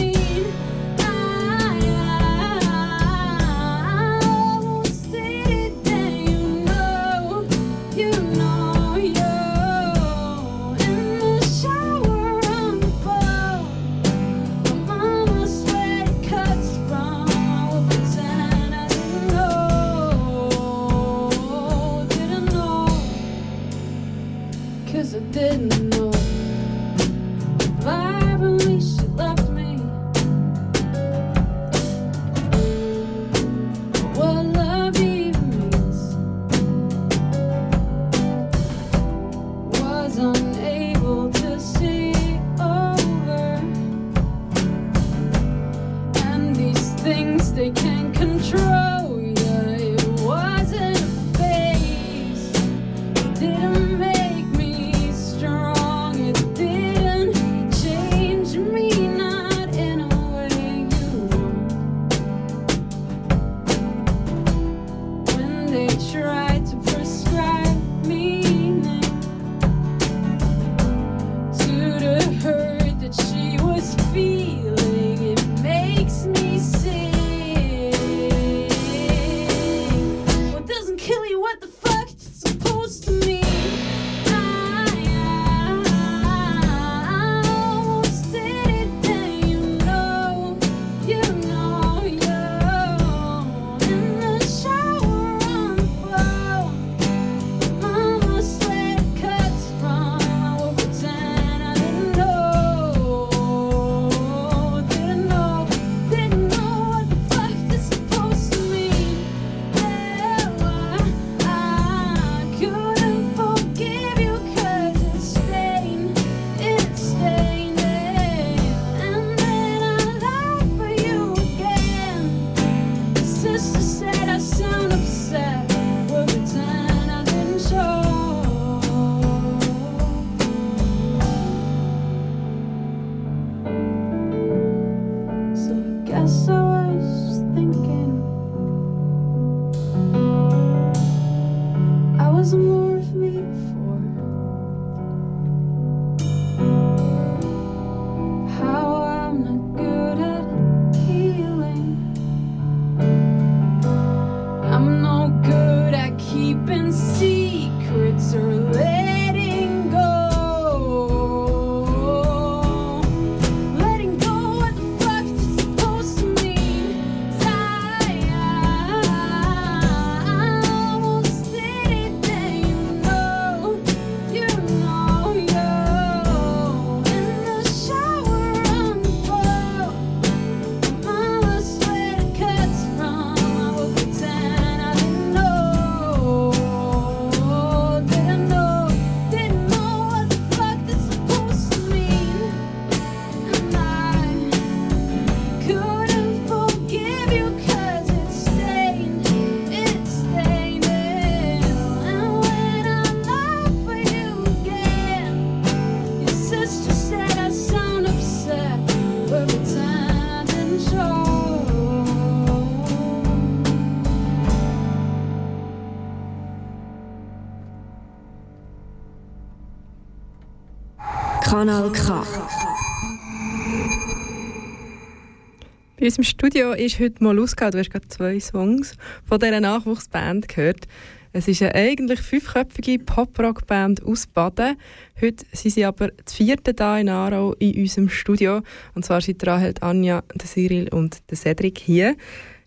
Bei 226.00 226.06
uns 226.06 226.18
im 226.18 226.24
Studio 226.24 226.72
ist 226.72 226.98
heute 227.02 227.22
Molluska, 227.22 227.72
du 227.72 227.78
hast 227.78 227.90
gerade 227.90 228.08
zwei 228.08 228.40
Songs 228.40 228.96
von 229.26 229.38
dieser 229.38 229.60
Nachwuchsband 229.60 230.48
gehört. 230.48 230.88
Es 231.34 231.50
ist 231.50 231.62
eine 231.62 231.76
eigentlich 231.76 232.22
fünfköpfige 232.22 233.00
Pop-Rock-Band 233.00 234.06
aus 234.06 234.26
Baden. 234.26 234.78
Heute 235.20 235.46
sind 235.52 235.72
sie 235.72 235.84
aber 235.84 236.08
die 236.08 236.34
vierte 236.34 236.74
Tag 236.74 237.02
in 237.02 237.10
Aarau 237.10 237.54
in 237.60 237.76
unserem 237.82 238.08
Studio. 238.08 238.62
Und 238.96 239.04
zwar 239.04 239.20
sind 239.20 239.46
Rahel, 239.46 239.74
Anja, 239.82 240.24
Cyril 240.42 240.88
und 240.94 241.22
Cedric 241.36 241.80
hier. 241.80 242.16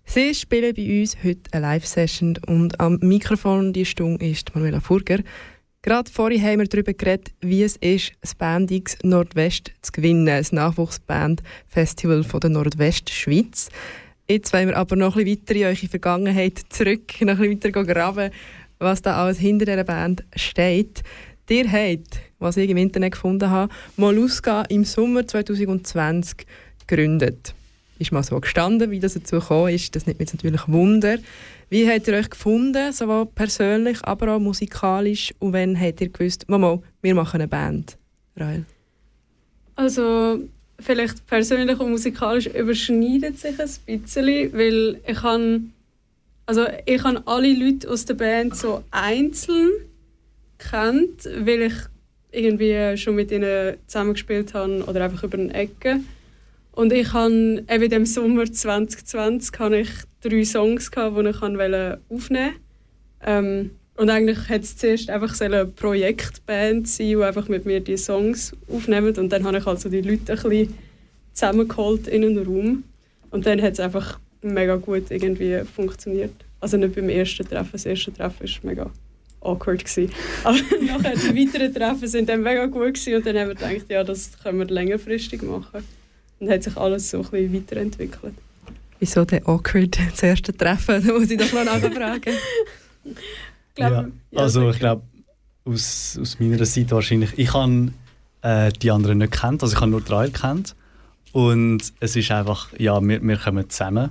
Sie 0.04 0.34
spielen 0.34 0.74
bei 0.74 1.00
uns 1.00 1.16
heute 1.24 1.40
eine 1.52 1.62
Live-Session 1.62 2.38
und 2.48 2.78
am 2.80 2.98
Mikrofon 3.00 3.72
die 3.72 3.86
Stunde 3.86 4.28
ist 4.28 4.54
Manuela 4.54 4.80
Furger. 4.80 5.20
Gerade 5.84 6.08
vorhin 6.08 6.40
haben 6.40 6.60
wir 6.60 6.66
darüber 6.68 6.92
geredet, 6.92 7.32
wie 7.40 7.64
es 7.64 7.74
ist, 7.78 8.12
das 8.20 8.36
Band 8.36 8.70
X 8.70 8.96
Nordwest 9.02 9.72
zu 9.82 9.90
gewinnen, 9.90 10.26
das 10.26 10.52
Nachwuchsband-Festival 10.52 12.22
der 12.22 12.50
Nordwestschweiz. 12.50 13.68
Jetzt 14.28 14.52
wollen 14.52 14.68
wir 14.68 14.76
aber 14.76 14.94
noch 14.94 15.16
ein 15.16 15.24
bisschen 15.24 15.40
weiter 15.40 15.56
in 15.56 15.64
eure 15.64 15.88
Vergangenheit 15.88 16.60
zurück, 16.68 17.20
noch 17.22 17.40
ein 17.40 17.58
bisschen 17.58 17.74
weiter 17.74 17.84
graben, 17.84 18.30
was 18.78 19.02
da 19.02 19.16
alles 19.16 19.40
hinter 19.40 19.64
dieser 19.64 19.82
Band 19.82 20.22
steht. 20.36 21.02
Ihr 21.50 21.70
habt, 21.70 22.20
was 22.38 22.56
ich 22.56 22.70
im 22.70 22.76
Internet 22.76 23.12
gefunden 23.12 23.50
habe, 23.50 23.70
Mollusca 23.96 24.62
im 24.68 24.84
Sommer 24.84 25.26
2020 25.26 26.46
gegründet. 26.86 27.54
Ist 27.98 28.12
mal 28.12 28.22
so 28.22 28.40
gestanden, 28.40 28.90
wie 28.92 29.00
das 29.00 29.14
dazu 29.14 29.40
gekommen 29.40 29.74
ist, 29.74 29.94
das 29.96 30.06
nimmt 30.06 30.20
mich 30.20 30.32
natürlich 30.32 30.66
Wunder. 30.68 31.18
Wie 31.72 31.88
habt 31.88 32.06
ihr 32.06 32.12
euch 32.12 32.28
gefunden, 32.28 32.92
sowohl 32.92 33.24
persönlich, 33.24 33.96
aber 34.02 34.36
auch 34.36 34.38
musikalisch? 34.38 35.32
Und 35.38 35.54
wann 35.54 35.80
habt 35.80 36.02
ihr 36.02 36.10
gewusst, 36.10 36.46
Mama, 36.46 36.82
wir 37.00 37.14
machen 37.14 37.40
eine 37.40 37.48
Band? 37.48 37.96
Rael? 38.36 38.66
Also 39.74 40.40
vielleicht 40.78 41.26
persönlich 41.26 41.80
und 41.80 41.90
musikalisch 41.90 42.46
überschneidet 42.48 43.38
sich 43.38 43.58
ein 43.58 44.02
bisschen, 44.02 44.52
weil 44.52 45.00
ich 45.06 45.22
habe 45.22 45.62
also 46.44 46.66
ich 46.84 47.02
habe 47.04 47.22
alle 47.24 47.54
Leute 47.54 47.88
aus 47.88 48.04
der 48.04 48.14
Band 48.14 48.54
so 48.54 48.84
einzeln 48.90 49.70
kennt, 50.58 51.24
weil 51.24 51.62
ich 51.62 51.74
irgendwie 52.32 52.98
schon 52.98 53.14
mit 53.14 53.32
ihnen 53.32 53.78
zusammengespielt 53.86 54.52
habe 54.52 54.84
oder 54.84 55.04
einfach 55.04 55.24
über 55.24 55.38
den 55.38 55.50
Ecken. 55.50 56.06
Und 56.72 56.92
ich 56.92 57.12
habe 57.12 57.64
eben 57.68 57.92
im 57.92 58.06
Sommer 58.06 58.50
2020 58.50 59.58
habe 59.58 59.80
ich 59.80 59.90
drei 60.22 60.44
Songs 60.44 60.90
gehabt, 60.90 61.16
die 61.16 61.28
ich 61.28 61.40
wollte 61.40 62.00
aufnehmen 62.08 62.54
ähm, 63.24 63.70
Und 63.96 64.08
eigentlich 64.08 64.48
hätte 64.48 64.64
es 64.64 64.76
zuerst 64.78 65.10
einfach 65.10 65.34
so 65.34 65.44
eine 65.44 65.66
Projektband 65.66 66.88
sein, 66.88 67.08
die 67.08 67.16
einfach 67.16 67.48
mit 67.48 67.66
mir 67.66 67.80
die 67.80 67.98
Songs 67.98 68.52
aufnehmen. 68.68 69.14
Und 69.16 69.30
dann 69.30 69.44
habe 69.44 69.58
ich 69.58 69.66
also 69.66 69.90
die 69.90 70.00
Leute 70.00 70.32
ein 70.32 70.38
bisschen 70.42 70.74
zusammengeholt 71.34 72.08
in 72.08 72.24
einen 72.24 72.38
Raum. 72.38 72.84
Und 73.30 73.46
dann 73.46 73.60
hat 73.60 73.74
es 73.74 73.80
einfach 73.80 74.18
mega 74.40 74.76
gut 74.76 75.10
irgendwie 75.10 75.60
funktioniert. 75.64 76.32
Also 76.60 76.78
nicht 76.78 76.94
beim 76.94 77.10
ersten 77.10 77.46
Treffen. 77.46 77.72
Das 77.72 77.84
erste 77.84 78.14
Treffen 78.14 78.46
war 78.46 78.70
mega 78.70 78.90
awkward. 79.42 79.84
Gewesen. 79.84 80.10
Aber 80.44 80.56
nachher 80.80 81.16
die 81.16 81.46
weiteren 81.46 81.74
Treffen 81.74 82.08
sind 82.08 82.28
dann 82.30 82.42
mega 82.42 82.64
gut 82.64 82.94
gewesen 82.94 83.16
und 83.16 83.26
dann 83.26 83.36
haben 83.36 83.48
wir 83.48 83.54
gedacht, 83.56 83.90
ja, 83.90 84.04
das 84.04 84.30
können 84.42 84.58
wir 84.60 84.66
längerfristig 84.66 85.42
machen. 85.42 85.84
Und 86.42 86.48
dann 86.48 86.56
hat 86.56 86.64
sich 86.64 86.76
alles 86.76 87.08
so 87.08 87.18
ein 87.18 87.30
bisschen 87.30 87.54
weiterentwickelt. 87.54 88.34
Wieso 88.98 89.24
der 89.24 89.48
awkward 89.48 89.96
das 90.10 90.24
erste 90.24 90.52
Treffen? 90.52 91.06
Da 91.06 91.12
muss 91.12 91.30
ich 91.30 91.38
doch 91.38 91.52
noch 91.52 91.64
nachfragen. 91.64 92.34
Ich 93.04 93.74
glaube, 93.76 93.94
ja. 93.94 94.08
ja, 94.32 94.40
Also 94.40 94.68
ich 94.70 94.80
glaube, 94.80 95.02
aus, 95.64 96.18
aus 96.20 96.40
meiner 96.40 96.64
Seite 96.64 96.96
wahrscheinlich, 96.96 97.30
ich 97.36 97.52
habe 97.54 97.92
äh, 98.42 98.72
die 98.72 98.90
anderen 98.90 99.18
nicht 99.18 99.34
kennt, 99.34 99.62
also 99.62 99.72
ich 99.72 99.80
habe 99.80 99.92
nur 99.92 100.00
drei 100.00 100.30
kennt 100.30 100.74
und 101.30 101.92
es 102.00 102.16
ist 102.16 102.32
einfach, 102.32 102.70
ja, 102.76 103.00
wir, 103.00 103.22
wir 103.22 103.36
kommen 103.36 103.70
zusammen 103.70 104.10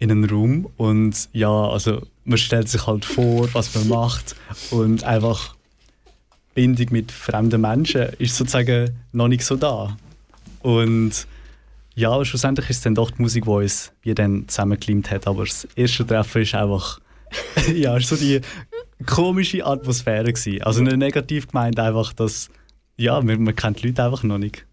in 0.00 0.10
einen 0.10 0.28
Raum 0.28 0.68
und 0.76 1.28
ja, 1.32 1.48
also 1.48 2.02
man 2.24 2.38
stellt 2.38 2.68
sich 2.68 2.88
halt 2.88 3.04
vor, 3.04 3.48
was 3.54 3.72
man 3.76 3.86
macht 3.86 4.34
und 4.72 5.04
einfach 5.04 5.54
Bindung 6.56 6.88
mit 6.90 7.12
fremden 7.12 7.60
Menschen 7.60 8.08
ist 8.18 8.34
sozusagen 8.34 8.98
noch 9.12 9.28
nicht 9.28 9.44
so 9.44 9.54
da 9.54 9.96
und 10.62 11.28
ja, 11.96 12.24
schlussendlich 12.24 12.70
ist 12.70 12.76
es 12.76 12.82
dann 12.82 12.94
doch 12.94 13.10
die 13.10 13.22
Musik, 13.22 13.44
die 13.44 13.50
uns 13.50 13.92
wie 14.02 14.14
dann 14.14 14.46
zusammengeklimmt 14.46 15.10
hat, 15.10 15.26
aber 15.26 15.44
das 15.44 15.66
erste 15.74 16.06
Treffen 16.06 16.42
ist 16.42 16.54
einfach 16.54 17.00
ja, 17.74 17.96
ist 17.96 18.08
so 18.08 18.16
die 18.16 18.40
komische 19.06 19.64
Atmosphäre 19.64 20.32
gewesen. 20.32 20.62
Also 20.62 20.82
nicht 20.82 20.96
negativ 20.96 21.48
gemeint, 21.48 21.78
einfach, 21.78 22.12
dass 22.12 22.48
ja, 22.96 23.20
man, 23.20 23.42
man 23.42 23.54
kennt 23.56 23.82
die 23.82 23.88
Leute 23.88 24.04
einfach 24.04 24.22
noch 24.22 24.38
nicht. 24.38 24.64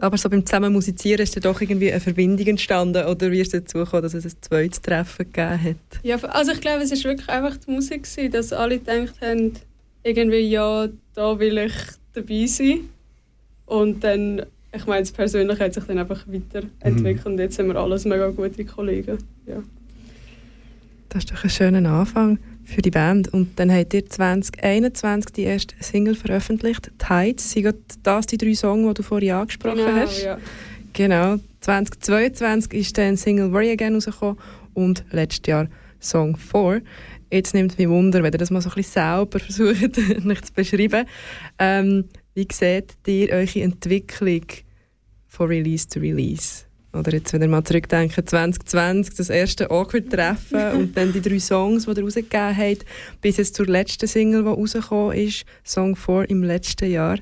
Aber 0.00 0.18
so 0.18 0.28
beim 0.28 0.44
Zusammen 0.44 0.72
musizieren 0.72 1.22
ist 1.22 1.36
dann 1.36 1.44
doch 1.44 1.60
irgendwie 1.60 1.90
eine 1.90 2.00
Verbindung 2.00 2.46
entstanden 2.48 3.06
oder 3.06 3.30
wie 3.30 3.40
ist 3.40 3.54
es 3.54 3.62
dazu 3.62 3.78
gekommen, 3.78 4.02
dass 4.02 4.14
es 4.14 4.24
ein 4.24 4.32
zweites 4.40 4.82
Treffen 4.82 5.26
gegeben 5.32 5.62
hat? 5.62 6.00
Ja, 6.02 6.16
also 6.16 6.52
ich 6.52 6.60
glaube, 6.60 6.82
es 6.82 6.90
ist 6.90 7.04
wirklich 7.04 7.28
einfach 7.28 7.56
die 7.56 7.70
Musik, 7.70 8.02
gewesen, 8.02 8.32
dass 8.32 8.52
alle 8.52 8.80
gedacht 8.80 9.14
haben, 9.22 9.52
irgendwie, 10.02 10.48
ja, 10.48 10.88
da 11.14 11.38
will 11.38 11.58
ich 11.58 11.72
dabei 12.12 12.46
sein. 12.46 12.88
Und 13.66 14.02
dann, 14.02 14.44
ich 14.76 14.86
meine, 14.86 15.00
das 15.02 15.12
Persönliche 15.12 15.64
hat 15.64 15.74
sich 15.74 15.84
dann 15.84 15.98
einfach 15.98 16.24
weiterentwickelt 16.26 17.26
und 17.26 17.38
jetzt 17.38 17.56
sind 17.56 17.68
wir 17.68 17.76
alles 17.76 18.04
mega 18.04 18.28
gute 18.30 18.64
Kollegen. 18.64 19.18
Ja. 19.46 19.62
Das 21.08 21.24
ist 21.24 21.32
doch 21.32 21.44
ein 21.44 21.50
schöner 21.50 21.88
Anfang 21.90 22.38
für 22.64 22.82
die 22.82 22.90
Band. 22.90 23.32
Und 23.32 23.58
dann 23.60 23.70
habt 23.72 23.94
ihr 23.94 24.04
2021 24.06 25.32
die 25.32 25.42
erste 25.42 25.74
Single 25.80 26.14
veröffentlicht, 26.14 26.90
«Tides». 26.98 27.52
Sind 27.52 27.74
das 28.02 28.26
die 28.26 28.38
drei 28.38 28.54
Songs, 28.54 28.88
die 28.88 28.94
du 28.94 29.02
vorhin 29.02 29.30
angesprochen 29.32 29.76
Genau, 29.76 29.96
hast? 29.96 30.22
ja. 30.22 30.38
Genau. 30.92 31.36
2022 31.60 32.72
ist 32.72 32.98
dann 32.98 33.16
Single 33.16 33.52
«Worry 33.52 33.70
Again» 33.70 33.94
rausgekommen 33.94 34.38
und 34.74 35.04
letztes 35.12 35.46
Jahr 35.48 35.68
Song 36.00 36.36
4. 36.36 36.82
Jetzt 37.30 37.54
nimmt 37.54 37.78
mich 37.78 37.88
Wunder, 37.88 38.22
wenn 38.22 38.32
ihr 38.32 38.38
das 38.38 38.50
mal 38.50 38.60
so 38.60 38.68
ein 38.70 38.74
bisschen 38.74 39.02
selber 39.02 39.38
versucht 39.40 40.24
nicht 40.24 40.46
zu 40.46 40.52
beschreiben. 40.52 41.06
Ähm, 41.58 42.04
wie 42.34 42.48
seht 42.50 42.94
ihr 43.06 43.30
eure 43.30 43.62
Entwicklung 43.62 44.44
von 45.26 45.48
Release 45.48 45.88
zu 45.88 46.00
Release? 46.00 46.64
Oder 46.92 47.12
jetzt, 47.12 47.32
wenn 47.32 47.42
ihr 47.42 47.48
mal 47.48 47.64
zurückdenkt, 47.64 48.14
2020, 48.14 49.14
das 49.14 49.30
erste 49.30 49.70
Awkward-Treffen 49.70 50.72
und 50.78 50.96
dann 50.96 51.12
die 51.12 51.20
drei 51.20 51.40
Songs, 51.40 51.86
die 51.86 51.90
ihr 51.90 52.02
rausgegeben 52.02 52.56
habt, 52.56 52.84
bis 53.20 53.36
jetzt 53.36 53.56
zur 53.56 53.66
letzten 53.66 54.06
Single, 54.06 54.42
die 54.42 54.48
rausgekommen 54.48 55.18
ist, 55.18 55.44
Song 55.64 55.96
4 55.96 56.30
im 56.30 56.44
letzten 56.44 56.90
Jahr. 56.90 57.18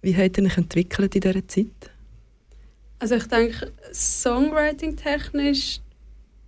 Wie 0.00 0.16
habt 0.16 0.38
ihr 0.38 0.44
euch 0.44 0.58
entwickelt 0.58 1.14
in 1.14 1.20
dieser 1.20 1.46
Zeit? 1.46 1.66
Also 2.98 3.16
ich 3.16 3.26
denke, 3.26 3.72
Songwriting-technisch 3.92 5.80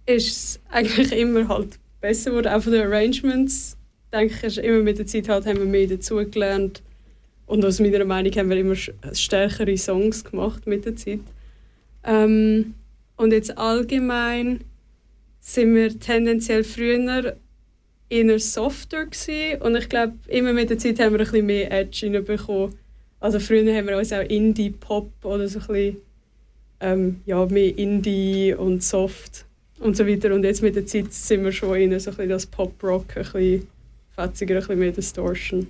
ist 0.07 0.29
es 0.29 0.61
eigentlich 0.71 1.13
immer 1.13 1.49
halt 1.49 1.79
besser 2.01 2.31
geworden. 2.31 2.49
Auch 2.49 2.63
von 2.63 2.73
den 2.73 2.87
Arrangements, 2.87 3.77
denke 4.13 4.35
ich, 4.35 4.43
ist 4.45 4.59
immer 4.59 4.81
mit 4.81 4.99
der 4.99 5.07
Zeit 5.07 5.29
halt 5.29 5.47
haben 5.47 5.59
wir 5.59 5.65
mehr 5.65 5.87
dazugelernt. 5.87 6.83
Und 7.47 7.65
aus 7.65 7.81
meiner 7.81 8.05
Meinung 8.05 8.33
haben 8.33 8.51
wir 8.51 8.57
immer 8.57 8.77
stärkere 8.77 9.77
Songs 9.77 10.25
gemacht 10.25 10.67
mit 10.67 10.85
der 10.85 10.97
Zeit. 10.97 11.21
Ähm, 12.05 12.75
und 13.17 13.33
jetzt 13.33 13.57
allgemein 13.57 14.61
sind 15.41 15.75
wir 15.75 15.99
tendenziell 15.99 16.65
früher 16.65 17.37
eher 18.09 18.39
softer 18.39 19.07
gewesen. 19.07 19.63
Und 19.63 19.77
ich 19.77 19.89
glaube, 19.89 20.15
immer 20.29 20.53
mit 20.53 20.71
der 20.71 20.79
Zeit 20.79 20.99
haben 21.01 21.13
wir 21.13 21.21
ein 21.21 21.27
bisschen 21.27 21.47
mehr 21.47 21.71
Edge 21.71 22.07
reinbekommen. 22.07 22.75
Also 23.21 23.41
früher 23.41 23.75
haben 23.75 23.89
wir 23.89 23.97
uns 23.97 24.13
auch 24.13 24.21
Indie-Pop 24.21 25.11
oder 25.23 25.49
so 25.49 25.59
ein 25.61 25.67
bisschen 25.67 25.97
ähm, 26.81 27.21
ja, 27.25 27.45
mehr 27.47 27.77
Indie 27.79 28.55
und 28.55 28.83
Soft 28.83 29.47
und 29.81 29.97
so 29.97 30.07
weiter. 30.07 30.35
Und 30.35 30.45
jetzt 30.45 30.63
mit 30.63 30.77
der 30.77 30.87
Zeit 30.87 31.13
sind 31.13 31.45
wir 31.45 31.53
schon 31.53 31.77
eher 31.77 32.01
so 32.01 32.11
ein 32.11 32.17
bisschen 32.17 32.29
das 32.31 32.47
Pop-Rock, 32.47 33.17
ein 33.17 33.23
bisschen 33.23 33.67
fetziger, 34.15 34.55
ein 34.57 34.61
bisschen 34.61 34.79
mehr 34.79 34.93
Distortion. 34.93 35.67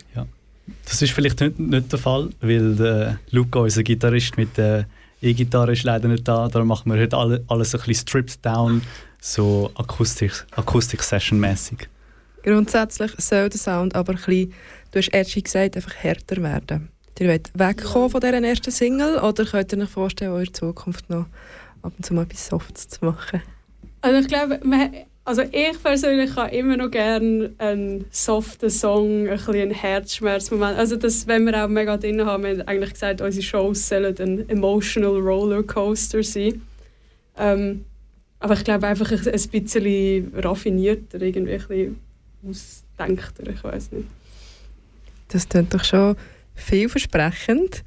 Das 0.87 1.03
ist 1.03 1.13
vielleicht 1.13 1.41
nicht, 1.41 1.59
nicht 1.59 1.93
der 1.93 1.99
Fall, 1.99 2.31
weil 2.41 2.75
der 2.77 3.19
Luca, 3.31 3.61
unser 3.61 3.83
Gitarrist 3.83 4.37
mit 4.37 4.57
der 4.57 4.87
E-Gitarre, 5.21 5.73
ist 5.73 5.85
leider 5.85 6.09
nicht 6.09 6.27
da. 6.27 6.49
Darum 6.49 6.69
machen 6.69 6.93
wir 6.93 7.01
heute 7.01 7.17
alle, 7.17 7.45
alles 7.49 7.75
ein 7.75 7.81
bisschen 7.81 8.07
stripped 8.09 8.45
down, 8.45 8.83
so 9.21 9.71
Akustik- 9.75 10.47
Akustik-Session-mäßig. 10.53 11.89
Grundsätzlich 12.43 13.13
soll 13.19 13.49
der 13.49 13.59
Sound 13.59 13.95
aber 13.95 14.13
ein 14.13 14.17
bisschen, 14.17 14.53
du 14.91 14.99
hast 14.99 15.13
edgy 15.15 15.43
gesagt, 15.43 15.77
einfach 15.77 15.95
härter 15.97 16.43
werden. 16.43 16.89
Ihr 17.19 17.29
wollt 17.29 17.51
wegkommen 17.55 18.11
von 18.11 18.21
dieser 18.21 18.43
ersten 18.43 18.71
Single 18.71 19.19
oder 19.19 19.45
könnt 19.45 19.73
ihr 19.73 19.79
euch 19.79 19.89
vorstellen, 19.89 20.33
in 20.33 20.37
eurer 20.39 20.53
Zukunft 20.53 21.09
noch 21.09 21.27
ab 21.83 21.93
und 21.97 22.05
zu 22.05 22.13
mal 22.13 22.23
etwas 22.23 22.47
Softs 22.47 22.89
zu 22.89 23.05
machen? 23.05 23.41
Also 24.01 24.21
ich 24.21 24.29
glaube, 24.29 24.61
man, 24.65 24.91
also 25.25 25.43
ich 25.43 25.83
persönlich 25.83 26.35
kann 26.35 26.51
immer 26.51 26.77
noch 26.77 26.91
gerne 26.91 27.53
einen 27.59 28.05
soften 28.11 28.69
Song, 28.69 29.27
ein 29.27 29.37
bisschen 29.37 29.55
einen 29.55 29.71
Herzschmerzmoment. 29.71 30.77
Also 30.77 30.97
das, 30.97 31.27
wenn 31.27 31.47
wir 31.47 31.65
auch 31.65 31.69
mega 31.69 31.97
drin 31.97 32.25
haben, 32.27 32.43
wir 32.43 32.51
haben 32.51 32.63
eigentlich 32.63 32.93
gesagt, 32.93 33.23
unsere 33.23 33.43
Shows 33.43 33.89
sollen 33.89 34.15
ein 34.19 34.49
emotional 34.51 35.19
Rollercoaster 35.21 36.23
sein. 36.23 36.61
Ähm, 37.39 37.85
aber 38.39 38.55
ich 38.55 38.65
glaube 38.65 38.87
einfach 38.87 39.11
ein, 39.11 39.19
ein 39.27 39.49
bisschen 39.49 40.33
raffinierter, 40.37 41.23
irgendwie 41.23 41.53
ein 41.55 41.59
bisschen 41.59 42.01
ausdenkter, 42.47 43.49
ich 43.49 43.65
weiß 43.65 43.93
nicht. 43.93 44.09
Das 45.29 45.49
klingt 45.49 45.73
doch 45.73 45.85
schon 45.85 46.17
vielversprechend. 46.55 47.83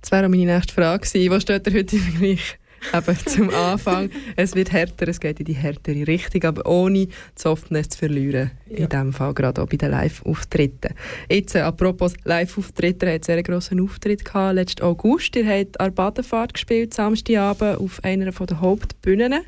Das 0.00 0.10
wäre 0.10 0.26
auch 0.26 0.28
meine 0.28 0.46
nächste 0.46 0.74
Frage 0.74 1.06
gewesen. 1.06 1.30
Was 1.30 1.42
steht 1.42 1.66
ihr 1.68 1.72
heute 1.74 1.96
im 1.96 2.02
Vergleich? 2.02 2.58
Eben 2.92 3.16
zum 3.26 3.50
Anfang. 3.50 4.10
Es 4.36 4.54
wird 4.54 4.72
härter, 4.72 5.08
es 5.08 5.20
geht 5.20 5.40
in 5.40 5.46
die 5.46 5.54
härtere 5.54 6.06
Richtung, 6.06 6.44
aber 6.44 6.66
ohne 6.66 7.08
Softness 7.36 7.90
zu 7.90 7.98
verlieren. 7.98 8.50
Ja. 8.68 8.78
In 8.78 8.88
diesem 8.88 9.12
Fall 9.12 9.34
gerade 9.34 9.62
auch 9.62 9.68
bei 9.68 9.76
den 9.76 9.90
Live-Auftritten. 9.90 10.94
Jetzt, 11.30 11.54
äh, 11.54 11.60
apropos 11.60 12.14
Live-Auftritte, 12.24 13.06
ihr 13.06 13.12
habt 13.12 13.28
einen 13.28 13.36
sehr 13.36 13.42
grossen 13.42 13.80
Auftritt 13.80 14.24
gehabt, 14.24 14.54
letzten 14.54 14.82
August. 14.82 15.36
Ihr 15.36 15.46
habt 15.46 15.80
an 15.80 15.94
Badenfahrt 15.94 16.54
gespielt, 16.54 16.94
Samstagabend, 16.94 17.78
auf 17.78 18.02
einer 18.02 18.30
der 18.30 18.60
Hauptbühnen. 18.60 19.40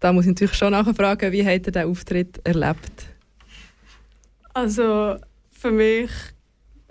Da 0.00 0.12
muss 0.12 0.24
ich 0.24 0.30
natürlich 0.30 0.54
schon 0.54 0.72
nachfragen, 0.72 1.32
wie 1.32 1.44
habt 1.44 1.66
ihr 1.66 1.72
diesen 1.72 1.90
Auftritt 1.90 2.40
erlebt? 2.44 3.06
Also 4.54 5.16
für 5.50 5.70
mich, 5.70 6.10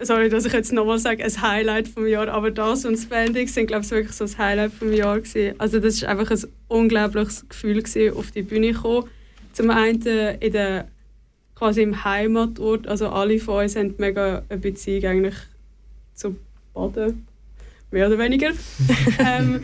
sorry, 0.02 0.30
dass 0.30 0.46
ich 0.46 0.54
jetzt 0.54 0.72
nochmal 0.74 1.00
sage, 1.00 1.24
ein 1.24 1.42
Highlight 1.42 1.88
vom 1.88 2.08
Jahr, 2.08 2.28
aber 2.30 2.52
das 2.52 2.86
und 2.86 3.10
Banding 3.10 3.48
sind, 3.48 3.68
glaube 3.68 3.84
ich, 3.84 3.92
wirklich 3.92 4.14
so 4.16 4.26
das 4.26 4.38
Highlight 4.38 4.72
vom 4.74 4.92
Jahr 4.94 5.20
gewesen. 5.20 5.56
Also 5.58 5.80
das 5.80 5.96
ist 5.96 6.04
einfach 6.06 6.30
ein 6.32 6.44
unglaubliches 6.68 7.48
Gefühl 7.50 7.82
gewesen, 7.82 8.16
auf 8.16 8.32
die 8.32 8.42
Bühne 8.44 8.74
zu 8.74 8.82
kommen. 8.82 9.10
Zum 9.54 9.70
einen 9.72 10.02
in 10.40 10.52
der, 10.52 10.88
quasi 11.56 11.82
im 11.82 12.04
Heimatort, 12.04 12.88
also 12.88 13.10
alle 13.10 13.40
von 13.40 13.64
uns 13.64 13.76
haben 13.76 13.96
mega 13.98 14.44
eine 14.48 14.60
Beziehung 14.60 15.06
eigentlich 15.06 15.36
zu 16.14 16.36
Baden, 16.74 17.26
mehr 17.92 18.08
oder 18.08 18.20
weniger. 18.20 18.52
ähm, 19.20 19.64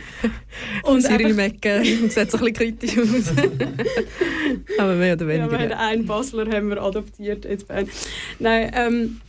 und 0.83 1.01
Cyril 1.01 1.27
einfach- 1.27 1.35
Mecke 1.37 1.83
sieht 2.09 2.31
so 2.31 2.37
ein 2.39 2.45
bisschen 2.45 2.53
kritisch 2.53 2.97
aus. 2.97 3.33
aber 4.79 4.95
mehr 4.95 5.13
oder 5.13 5.33
Ja, 5.33 5.49
wir 5.49 5.59
weniger. 5.59 5.77
haben 5.77 5.87
einen 5.89 6.05
Basler 6.05 6.45
haben 6.51 6.69
wir 6.69 6.81
adoptiert 6.81 7.67
Band. 7.67 7.89
Nein, 8.39 8.71
ähm, 8.75 9.21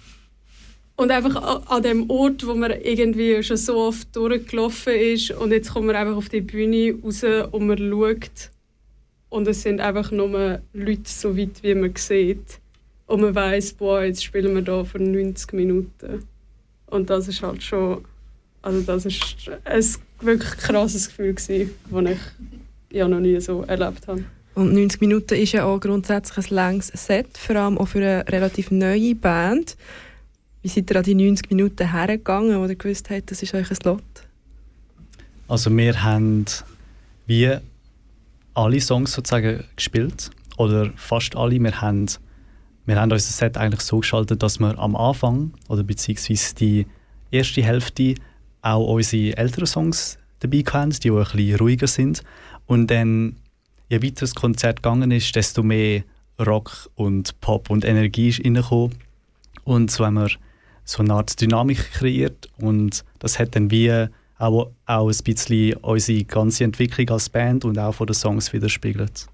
Und 0.97 1.11
einfach 1.11 1.67
an 1.67 1.83
dem 1.83 2.09
Ort, 2.09 2.47
wo 2.47 2.55
man 2.55 2.71
irgendwie 2.71 3.43
schon 3.43 3.59
so 3.59 3.77
oft 3.77 4.17
durchgelaufen 4.17 4.95
ist 4.95 5.31
und 5.31 5.51
jetzt 5.51 5.73
kommt 5.73 5.87
man 5.87 5.97
einfach 5.97 6.17
auf 6.17 6.31
die 6.31 6.41
Bühne 6.41 6.95
raus 7.03 7.23
und 7.53 7.67
man 7.67 7.79
schaut 7.79 8.51
und 9.29 9.47
es 9.49 9.63
sind 9.63 9.81
einfach 9.81 10.11
nur 10.11 10.61
Leute 10.73 11.03
so 11.05 11.37
weit, 11.37 11.63
wie 11.63 11.75
man 11.75 11.95
sieht. 11.97 12.61
Und 13.07 13.21
man 13.21 13.35
weiß, 13.35 13.75
boah, 13.75 14.03
jetzt 14.03 14.25
spielen 14.25 14.55
wir 14.55 14.63
da 14.63 14.85
für 14.85 14.99
90 14.99 15.53
Minuten. 15.53 16.27
Und 16.87 17.11
das 17.11 17.29
ist 17.29 17.43
halt 17.43 17.63
schon, 17.63 18.05
also 18.63 18.81
das 18.81 19.05
ist 19.07 19.51
ein 19.65 19.85
wirklich 20.21 20.51
krasses 20.53 21.09
Gefühl 21.09 21.35
gewesen, 21.35 21.71
das 21.91 22.11
ich 22.11 22.97
ja 22.97 23.07
noch 23.07 23.21
nie 23.21 23.41
so 23.41 23.63
erlebt 23.63 24.09
habe. 24.09 24.25
Und 24.55 24.73
90 24.73 25.01
Minuten 25.03 25.35
ist 25.35 25.53
ja 25.53 25.65
auch 25.65 25.81
grundsätzlich 25.81 26.51
ein 26.51 26.55
langes 26.55 26.89
Set, 26.95 27.37
vor 27.37 27.57
allem 27.57 27.77
auch 27.77 27.89
für 27.89 27.99
eine 27.99 28.25
relativ 28.29 28.71
neue 28.71 29.15
Band. 29.15 29.77
Wie 30.67 30.71
seid 30.71 30.91
ihr 30.91 30.97
an 30.97 31.05
die 31.05 31.15
90 31.15 31.49
Minuten 31.51 31.93
hergegangen, 31.93 32.59
wo 32.59 32.67
ihr 32.67 32.75
gewusst 32.75 33.09
habt, 33.09 33.31
das 33.31 33.41
ist 33.41 33.55
euch 33.55 33.71
ein 33.71 33.77
Slot? 33.77 34.03
Also 35.47 35.71
wir 35.71 36.03
haben 36.03 36.45
wie 37.29 37.57
alle 38.53 38.81
Songs 38.81 39.13
sozusagen 39.13 39.63
gespielt 39.77 40.29
oder 40.57 40.91
fast 40.97 41.37
alle. 41.37 41.61
Wir 41.61 41.81
haben, 41.81 42.07
wir 42.85 43.01
haben 43.01 43.13
unser 43.13 43.31
Set 43.31 43.57
eigentlich 43.57 43.83
so 43.83 44.01
gestaltet, 44.01 44.43
dass 44.43 44.59
wir 44.59 44.77
am 44.77 44.97
Anfang 44.97 45.53
oder 45.69 45.85
beziehungsweise 45.85 46.57
die 46.57 46.87
erste 47.31 47.63
Hälfte 47.63 48.17
auch 48.61 48.93
unsere 48.93 49.37
älteren 49.37 49.67
Songs 49.67 50.19
dabei 50.41 50.65
hatten, 50.67 50.91
die, 50.91 50.99
die 50.99 51.11
ein 51.13 51.19
bisschen 51.19 51.59
ruhiger 51.61 51.87
sind. 51.87 52.25
Und 52.67 52.91
dann, 52.91 53.37
je 53.89 54.03
weiter 54.03 54.23
das 54.23 54.35
Konzert 54.35 54.83
gegangen 54.83 55.13
ist, 55.13 55.37
desto 55.37 55.63
mehr 55.63 56.03
Rock 56.45 56.91
und 56.97 57.41
Pop 57.41 57.71
und 57.71 57.85
Energie 57.85 58.31
ist 58.31 58.45
reingekommen. 58.45 58.97
Und 59.63 59.97
haben 60.01 60.15
wir 60.15 60.31
so 60.87 61.03
eine 61.03 61.13
Art 61.13 61.39
Dynamik 61.39 61.93
kreiert 61.93 62.49
und 62.59 63.05
das 63.19 63.39
hat 63.39 63.55
dann 63.55 63.71
wie 63.71 64.09
auch, 64.39 64.71
auch 64.87 65.11
ein 65.11 65.25
bisschen 65.25 65.75
unsere 65.75 66.25
ganze 66.25 66.65
Entwicklung 66.65 67.11
als 67.11 67.29
Band 67.29 67.65
und 67.65 67.79
auch 67.79 67.93
von 67.93 68.07
den 68.07 68.15
Songs 68.15 68.53
widerspiegelt. 68.53 69.27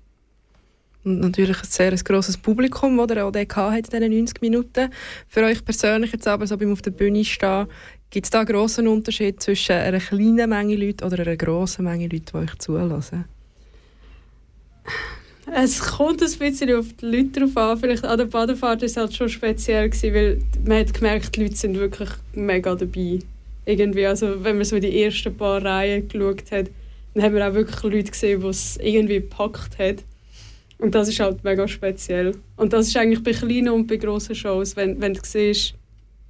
Und 1.05 1.21
natürlich 1.21 1.59
ein 1.59 1.69
sehr 1.69 1.95
grosses 1.97 2.37
Publikum, 2.37 2.97
das 2.97 3.17
ihr 3.17 3.27
auch 3.27 3.33
dort 3.33 3.57
hattet 3.57 3.93
in 3.95 4.01
diesen 4.03 4.19
90 4.19 4.41
Minuten. 4.41 4.91
Für 5.29 5.43
euch 5.43 5.65
persönlich 5.65 6.13
jetzt 6.13 6.29
aber, 6.29 6.47
so 6.47 6.57
beim 6.57 6.73
auf 6.73 6.83
der 6.83 6.93
Bühne 6.93 7.25
stehen, 7.25 7.67
gibt 8.11 8.27
es 8.27 8.31
da 8.31 8.41
einen 8.41 8.49
grossen 8.49 8.87
Unterschied 8.87 9.43
zwischen 9.43 9.73
einer 9.73 9.99
kleinen 9.99 10.49
Menge 10.49 10.77
Leute 10.77 11.05
oder 11.05 11.21
einer 11.21 11.37
grossen 11.37 11.85
Menge 11.85 12.07
Leute, 12.07 12.33
die 12.33 12.35
euch 12.35 12.55
zulassen? 12.59 13.25
Es 15.51 15.81
kommt 15.81 16.23
ein 16.23 16.39
bisschen 16.39 16.75
auf 16.77 16.87
die 17.01 17.07
Leute 17.07 17.41
drauf 17.41 17.57
an. 17.57 17.79
Vielleicht 17.79 18.05
an 18.05 18.17
der 18.17 18.27
Badefahrt 18.27 18.81
war 18.81 18.87
es 18.87 18.97
halt 18.97 19.15
schon 19.15 19.29
speziell, 19.29 19.89
gewesen, 19.89 20.15
weil 20.15 20.43
man 20.65 20.79
hat 20.79 20.95
gemerkt, 20.95 21.37
die 21.37 21.43
Leute 21.43 21.57
sind 21.57 21.79
wirklich 21.79 22.11
mega 22.33 22.75
dabei. 22.75 23.19
Irgendwie, 23.65 24.07
also 24.07 24.45
wenn 24.45 24.57
man 24.57 24.65
so 24.65 24.79
die 24.79 25.03
ersten 25.03 25.37
paar 25.37 25.65
Reihen 25.65 26.09
geschaut 26.09 26.51
hat, 26.53 26.71
dann 27.15 27.25
haben 27.25 27.35
wir 27.35 27.49
auch 27.49 27.55
wirklich 27.55 27.83
Leute 27.83 28.11
gesehen, 28.11 28.41
die 28.41 28.47
es 28.47 28.77
irgendwie 28.79 29.21
gepackt 29.21 29.79
hat. 29.79 30.05
Und 30.79 30.95
das 30.95 31.09
ist 31.09 31.21
halt 31.21 31.45
mega 31.45 31.67
speziell. 31.69 32.37
Und 32.57 32.73
das 32.73 32.89
ist 32.89 32.97
eigentlich 32.97 33.23
bei 33.23 33.33
kleinen 33.33 33.71
und 33.71 33.87
bei 33.87 33.97
grossen 33.97 34.35
Shows, 34.35 34.77
wenn, 34.77 35.01
wenn 35.01 35.15
du 35.15 35.21
siehst, 35.23 35.75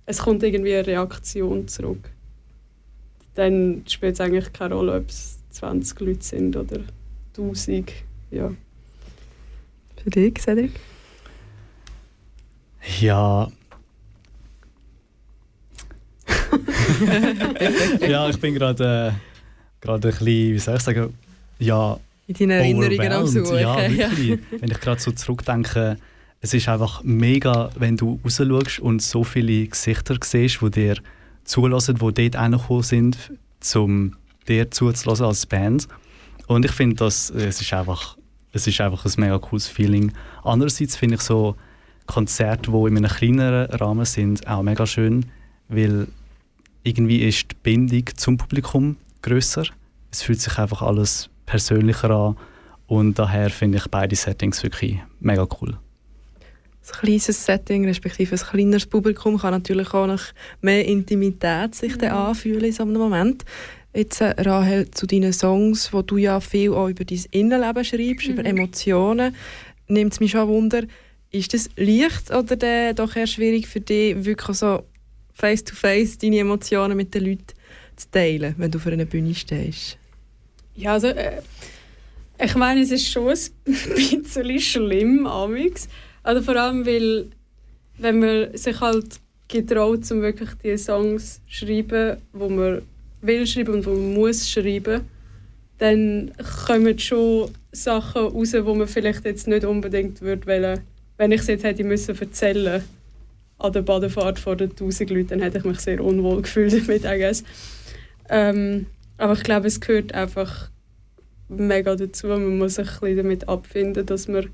es 0.05 0.19
kommt 0.19 0.43
irgendwie 0.43 0.75
eine 0.75 0.87
Reaktion 0.87 1.69
zurück. 1.69 2.11
Dann 3.35 3.83
spielt 3.87 4.15
es 4.15 4.21
eigentlich 4.21 4.53
keine 4.53 4.75
Rolle, 4.75 4.97
ob 4.97 5.09
es 5.09 5.39
20 5.51 6.01
Leute 6.01 6.23
sind 6.23 6.57
oder 6.57 6.81
1000. 7.37 7.93
Ja. 8.31 8.51
Für 10.03 10.11
dich, 10.11 10.41
Cedric? 10.41 10.73
Ja. 13.01 13.51
ja, 18.01 18.29
ich 18.29 18.39
bin 18.41 18.55
gerade 18.55 19.13
äh, 19.15 19.33
gerade 19.81 20.09
ein 20.09 20.11
bisschen, 20.11 20.27
wie 20.27 20.59
soll 20.59 20.77
ich 20.77 20.83
sagen, 20.83 21.15
ja, 21.59 21.99
In 22.27 22.35
deinen 22.35 22.51
Erinnerungen 22.51 23.13
am. 23.13 23.27
Suchen. 23.27 23.59
Ja, 23.59 23.77
wirklich. 23.77 24.41
Wenn 24.51 24.71
ich 24.71 24.81
gerade 24.81 25.01
so 25.01 25.13
zurückdenke, 25.13 25.97
es 26.41 26.53
ist 26.53 26.69
einfach 26.69 27.03
mega, 27.05 27.71
wenn 27.77 27.97
du 27.97 28.21
raus 28.25 28.37
schaust 28.37 28.81
und 28.81 29.01
so 29.01 29.23
viele 29.23 29.67
Gesichter 29.69 30.17
siehst, 30.23 30.61
die 30.61 30.71
dir 30.71 30.97
zulassen, 31.45 31.97
die 31.97 32.13
dort 32.13 32.37
angekommen 32.37 32.83
sind, 32.83 33.33
um 33.75 34.17
dir 34.49 34.71
zuzulassen 34.71 35.27
als 35.27 35.47
Band. 35.47 35.87
Und 36.49 36.65
ich 36.65 36.73
finde, 36.73 36.97
dass 36.97 37.31
es 37.31 37.61
ist 37.61 37.73
einfach, 37.73 38.17
es 38.53 38.67
ist 38.67 38.81
einfach 38.81 39.05
ein 39.05 39.13
mega 39.17 39.39
cooles 39.39 39.67
Feeling. 39.67 40.13
Andererseits 40.45 40.97
finde 40.97 41.17
ich 41.17 41.23
so 41.23 41.57
Konzerte, 42.07 42.71
die 42.71 42.89
in 42.89 42.97
einem 42.97 43.11
kleineren 43.11 43.71
Rahmen 43.71 44.05
sind, 44.05 44.47
auch 44.47 44.63
mega 44.63 44.87
schön, 44.87 45.27
weil 45.69 46.09
irgendwie 46.83 47.23
ist 47.23 47.51
die 47.51 47.57
Bindung 47.63 48.05
zum 48.17 48.37
Publikum 48.37 48.97
größer. 49.23 49.65
Es 50.11 50.23
fühlt 50.23 50.41
sich 50.41 50.59
einfach 50.59 50.83
alles 50.83 51.31
persönlicher 51.47 52.11
an 52.11 52.37
und 52.87 53.19
daher 53.19 53.51
finde 53.51 53.79
ich 53.79 53.87
beide 53.89 54.17
Settings 54.17 54.63
wirklich 54.63 54.99
mega 55.21 55.47
cool. 55.61 55.79
Ein 56.85 57.01
kleines 57.01 57.47
Setting, 57.47 57.87
respektive 57.87 58.35
ein 58.35 58.41
kleineres 58.41 58.87
Publikum, 58.87 59.39
kann 59.39 59.53
natürlich 59.53 59.95
auch 59.95 60.09
noch 60.09 60.23
mehr 60.61 60.85
Intimität 60.85 61.77
sich 61.77 61.97
dann 61.97 62.11
anfühlen 62.11 62.65
in 62.65 62.73
so 62.73 62.83
einem 62.83 62.99
Moment. 62.99 63.45
Jetzt, 63.95 64.21
äh, 64.21 64.35
Rahel, 64.39 64.91
zu 64.91 65.07
deinen 65.07 65.33
Songs, 65.33 65.93
wo 65.93 66.03
du 66.03 66.17
ja 66.17 66.41
viel 66.41 66.73
auch 66.73 66.89
über 66.89 67.05
dein 67.05 67.25
Innenleben 67.31 67.85
schreibst, 67.85 68.27
über 68.27 68.45
Emotionen, 68.45 69.37
nimmt 69.89 70.15
es 70.15 70.21
mich 70.21 70.31
schon 70.31 70.49
Wunder, 70.49 70.83
ist 71.31 71.53
das 71.53 71.69
leicht 71.77 72.31
oder 72.31 72.57
dann 72.57 72.95
doch 72.95 73.15
eher 73.17 73.27
schwierig 73.27 73.67
für 73.67 73.81
dich, 73.81 74.25
wirklich 74.25 74.57
so 74.57 74.85
face-to-face 75.35 76.19
deine 76.19 76.39
Emotionen 76.39 76.97
mit 76.97 77.15
den 77.15 77.25
Leuten 77.25 77.47
zu 77.97 78.11
teilen, 78.11 78.55
wenn 78.59 78.71
du 78.71 78.79
vor 78.79 78.93
einer 78.93 79.05
Bühne 79.05 79.35
stehst? 79.35 79.99
Ja, 80.75 80.95
also, 80.95 81.09
äh, 81.09 81.43
ich 82.43 82.55
meine, 82.55 82.81
es 82.81 82.91
ist 82.91 83.11
schon 83.11 83.29
ein 83.29 83.37
bisschen 83.95 84.61
schlimm, 84.61 85.27
amix. 85.27 85.89
Also 86.23 86.43
vor 86.43 86.57
allem, 86.57 86.87
weil 86.87 87.27
wenn 87.99 88.19
man 88.21 88.57
sich 88.57 88.81
halt 88.81 89.21
getraut, 89.49 90.11
um 90.11 90.23
wirklich 90.23 90.51
die 90.65 90.79
Songs 90.79 91.41
zu 91.47 91.67
schreiben, 91.67 92.17
wo 92.33 92.49
man 92.49 92.83
will 93.23 93.47
schreiben 93.47 93.75
und 93.75 93.87
wo 93.87 93.91
man 93.91 94.15
muss 94.15 94.51
schreiben, 94.51 95.03
dann 95.79 96.33
kommen 96.67 96.99
schon 96.99 97.51
Sachen 97.73 98.23
raus, 98.23 98.55
wo 98.61 98.75
man 98.75 98.87
vielleicht 98.87 99.25
jetzt 99.25 99.49
nicht 99.49 99.65
unbedingt 99.65 100.21
würde 100.21 100.47
wollen. 100.47 100.81
Wenn 101.17 101.33
ich 101.33 101.41
es 101.41 101.47
jetzt 101.47 101.65
hätte 101.65 101.85
müssen 101.85 102.19
erzählen 102.19 102.83
an 103.59 103.73
der 103.73 103.83
Badefahrt 103.83 104.39
vor 104.39 104.57
den 104.57 104.71
1000 104.71 105.11
Leuten, 105.11 105.29
dann 105.29 105.41
hätte 105.41 105.59
ich 105.59 105.65
mich 105.65 105.81
sehr 105.81 106.03
unwohl 106.03 106.43
gefühlt 106.43 106.73
damit, 106.89 107.05
I 107.05 107.19
guess. 107.19 107.45
Ähm, 108.29 108.87
aber 109.19 109.35
ich 109.35 109.43
glaube, 109.43 109.69
es 109.69 109.81
gehört 109.81 110.15
einfach 110.15 110.71
mega 111.49 111.95
dazu. 111.95 112.29
Man 112.29 112.59
muss 112.59 112.77
sich 112.77 112.89
ein 112.89 113.01
bisschen 113.01 113.17
damit 113.19 113.49
abfinden, 113.49 114.07
dass 114.07 114.29
man 114.29 114.49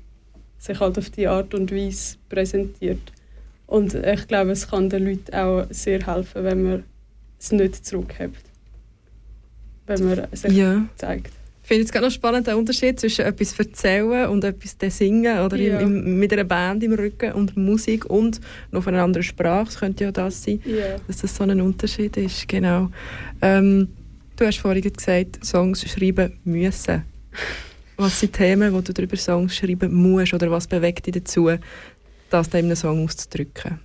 sich 0.57 0.79
halt 0.79 0.97
auf 0.97 1.09
die 1.09 1.27
Art 1.27 1.53
und 1.53 1.71
Weise 1.71 2.17
präsentiert. 2.27 3.11
Und 3.67 3.93
ich 3.93 4.27
glaube, 4.27 4.51
es 4.51 4.67
kann 4.67 4.89
den 4.89 5.05
Leuten 5.05 5.33
auch 5.33 5.65
sehr 5.69 6.05
helfen, 6.05 6.43
wenn 6.43 6.63
man 6.63 6.83
es 7.39 7.51
nicht 7.51 7.85
zurückhebt. 7.85 8.48
Wenn 9.89 10.05
man 10.07 10.27
sich 10.31 10.51
Ja. 10.53 10.85
zeigt. 10.95 11.33
Ich 11.63 11.67
finde 11.67 11.83
es 11.83 11.91
ganz 11.91 12.03
noch 12.05 12.11
spannend, 12.11 12.47
der 12.47 12.57
Unterschied 12.57 12.99
zwischen 12.99 13.25
etwas 13.25 13.57
erzählen 13.59 14.27
und 14.29 14.43
etwas 14.43 14.75
singen 14.97 15.39
oder 15.39 15.57
Ja. 15.57 15.79
im, 15.79 15.97
im, 16.05 16.19
mit 16.19 16.31
einer 16.33 16.43
Band 16.43 16.83
im 16.83 16.93
Rücken 16.93 17.31
und 17.33 17.55
Musik 17.57 18.05
und 18.05 18.39
noch 18.71 18.79
auf 18.79 18.87
einer 18.87 19.03
anderen 19.03 19.23
Sprache. 19.23 19.65
Das 19.65 19.79
könnte 19.79 20.03
ja 20.05 20.11
das 20.11 20.43
sein, 20.43 20.61
Ja. 20.65 20.95
dass 21.07 21.17
das 21.17 21.35
so 21.35 21.43
ein 21.43 21.59
Unterschied 21.61 22.17
ist. 22.17 22.47
Genau. 22.47 22.89
Ähm, 23.41 23.87
du 24.35 24.45
hast 24.45 24.57
vorhin 24.59 24.81
gesagt, 24.91 25.43
Songs 25.45 25.81
schreiben 25.87 26.39
müssen. 26.43 27.03
Was 27.97 28.19
sind 28.19 28.33
Themen, 28.33 28.73
wo 28.73 28.81
du 28.81 28.93
darüber 28.93 29.17
Songs 29.17 29.55
schreiben 29.55 29.93
musst 29.93 30.33
oder 30.33 30.49
was 30.49 30.65
bewegt 30.67 31.05
dich 31.07 31.13
dazu, 31.15 31.49
das 32.29 32.47
in 32.49 32.53
einem 32.65 32.75
Song 32.75 33.03
auszudrücken? 33.03 33.79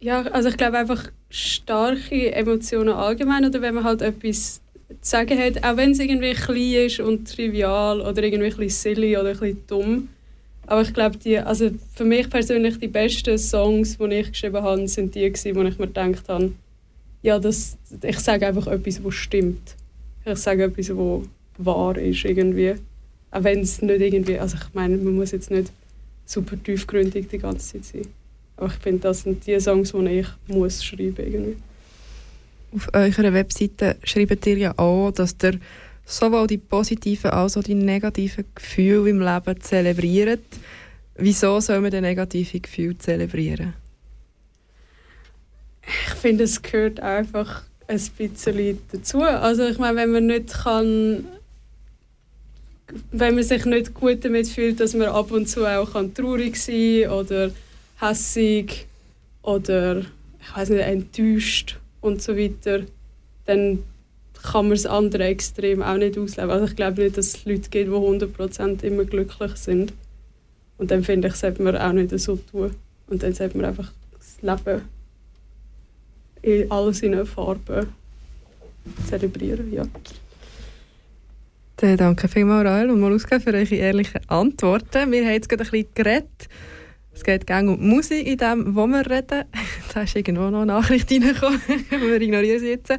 Ja, 0.00 0.22
also 0.22 0.48
ich 0.48 0.56
glaube 0.56 0.78
einfach 0.78 1.10
starke 1.30 2.32
Emotionen 2.34 2.88
allgemein 2.92 3.44
oder 3.44 3.62
wenn 3.62 3.74
man 3.74 3.84
halt 3.84 4.02
etwas 4.02 4.61
zu 5.00 5.10
sagen 5.10 5.38
hat, 5.38 5.64
auch 5.64 5.76
wenn 5.76 5.92
es 5.92 5.98
irgendwie 5.98 6.32
klein 6.32 6.86
ist 6.86 7.00
und 7.00 7.30
trivial 7.30 8.00
oder 8.00 8.22
irgendwie 8.22 8.50
ein 8.50 8.56
bisschen 8.56 8.94
silly 8.94 9.16
oder 9.16 9.30
ein 9.30 9.38
bisschen 9.38 9.66
dumm. 9.66 10.08
Aber 10.66 10.82
ich 10.82 10.94
glaube, 10.94 11.16
die, 11.18 11.38
also 11.38 11.70
für 11.94 12.04
mich 12.04 12.30
persönlich 12.30 12.78
die 12.78 12.88
besten 12.88 13.36
Songs, 13.38 13.98
die 13.98 14.14
ich 14.14 14.30
geschrieben 14.30 14.62
habe, 14.62 14.86
sind 14.88 15.14
die 15.14 15.32
wo 15.54 15.62
ich 15.62 15.78
mir 15.78 15.86
gedacht 15.86 16.28
habe, 16.28 16.52
ja, 17.22 17.38
das, 17.38 17.76
ich 18.02 18.18
sage 18.18 18.46
einfach 18.46 18.66
etwas, 18.66 19.02
was 19.02 19.14
stimmt. 19.14 19.76
Ich 20.24 20.38
sage 20.38 20.64
etwas, 20.64 20.90
was 20.90 21.22
wahr 21.58 21.96
ist 21.96 22.24
irgendwie. 22.24 22.74
Auch 23.30 23.44
wenn 23.44 23.60
es 23.60 23.80
nicht 23.80 24.00
irgendwie, 24.00 24.38
also 24.38 24.56
ich 24.56 24.74
meine, 24.74 24.96
man 24.96 25.14
muss 25.14 25.32
jetzt 25.32 25.50
nicht 25.50 25.72
super 26.24 26.56
tiefgründig 26.62 27.28
die 27.28 27.38
ganze 27.38 27.80
Zeit 27.80 27.84
sein. 27.84 28.06
Aber 28.56 28.66
ich 28.66 28.74
finde, 28.74 29.00
das 29.00 29.22
sind 29.22 29.46
die 29.46 29.58
Songs, 29.58 29.92
die 29.92 30.20
ich 30.20 30.26
muss 30.46 30.84
schreiben 30.84 31.16
irgendwie. 31.18 31.56
Auf 32.74 32.88
eurer 32.92 33.32
Webseite 33.32 33.96
schreibt 34.04 34.46
ihr 34.46 34.56
ja 34.56 34.78
auch, 34.78 35.10
dass 35.10 35.36
ihr 35.42 35.58
sowohl 36.04 36.46
die 36.46 36.58
positiven 36.58 37.30
als 37.30 37.56
auch 37.56 37.62
die 37.62 37.74
negativen 37.74 38.44
Gefühle 38.54 39.10
im 39.10 39.20
Leben 39.20 39.60
zelebriert. 39.60 40.40
Wieso 41.16 41.60
soll 41.60 41.80
man 41.80 41.90
die 41.90 42.00
negativen 42.00 42.62
Gefühle 42.62 42.98
zelebrieren? 42.98 43.74
ich 45.86 46.14
finde, 46.14 46.44
es 46.44 46.62
gehört 46.62 47.00
einfach 47.00 47.62
ein 47.88 48.00
bisschen 48.16 48.78
dazu. 48.92 49.22
Also 49.22 49.66
ich 49.66 49.78
meine, 49.78 49.96
wenn 49.96 50.12
man 50.12 50.26
nicht 50.26 50.52
kann, 50.52 51.26
wenn 53.10 53.34
man 53.34 53.44
sich 53.44 53.64
nicht 53.64 53.94
gut 53.94 54.24
damit 54.24 54.48
fühlt, 54.48 54.80
dass 54.80 54.94
man 54.94 55.08
ab 55.08 55.30
und 55.30 55.48
zu 55.48 55.66
auch 55.66 55.92
kann 55.92 56.14
traurig 56.14 56.56
sein 56.56 57.10
oder 57.10 57.50
hässig 58.00 58.86
oder 59.42 60.00
ich 60.00 60.56
weiß 60.56 60.70
nicht 60.70 60.80
enttäuscht 60.80 61.78
und 62.02 62.20
so 62.20 62.36
weiter, 62.36 62.82
dann 63.46 63.78
kann 64.42 64.66
man 64.66 64.76
das 64.76 64.86
andere 64.86 65.24
Extrem 65.24 65.82
auch 65.82 65.96
nicht 65.96 66.18
ausleben. 66.18 66.50
Also 66.50 66.66
ich 66.66 66.76
glaube 66.76 67.02
nicht, 67.02 67.16
dass 67.16 67.28
es 67.28 67.44
Leute 67.44 67.70
gibt, 67.70 67.88
die 67.88 67.90
100% 67.90 68.82
immer 68.82 69.04
glücklich 69.04 69.56
sind. 69.56 69.94
Und 70.78 70.90
dann 70.90 71.04
finde 71.04 71.28
ich, 71.28 71.34
sollte 71.34 71.62
man 71.62 71.76
auch 71.76 71.92
nicht 71.92 72.18
so 72.18 72.36
tun. 72.36 72.74
Und 73.06 73.22
dann 73.22 73.32
sollte 73.32 73.56
man 73.56 73.66
einfach 73.66 73.92
das 74.18 74.42
Leben 74.42 74.82
in 76.42 76.70
all 76.70 76.92
seinen 76.92 77.24
Farben 77.24 77.86
zelebrieren. 79.08 79.72
Ja. 79.72 79.86
Dann 81.76 81.96
danke 81.96 82.26
vielmals, 82.26 82.68
Rael 82.68 82.90
und 82.90 83.00
Moluska, 83.00 83.38
für 83.38 83.54
eure 83.54 83.74
ehrlichen 83.74 84.20
Antworten. 84.28 85.12
Wir 85.12 85.24
haben 85.24 85.32
jetzt 85.32 85.48
gerade 85.48 85.64
ein 85.64 85.70
bisschen 85.70 85.94
geredet. 85.94 86.48
Es 87.14 87.24
geht 87.24 87.46
gerne 87.46 87.70
um 87.72 87.88
Musik 87.88 88.26
in 88.26 88.36
dem, 88.36 88.74
wo 88.74 88.86
wir 88.86 89.08
reden. 89.08 89.44
Da 89.94 90.02
ist 90.02 90.16
irgendwo 90.16 90.48
noch 90.48 90.62
eine 90.62 90.72
Nachricht 90.72 91.10
reingekommen. 91.10 91.60
wir 91.90 92.20
ignorieren 92.20 92.60
sie 92.60 92.70
jetzt. 92.70 92.92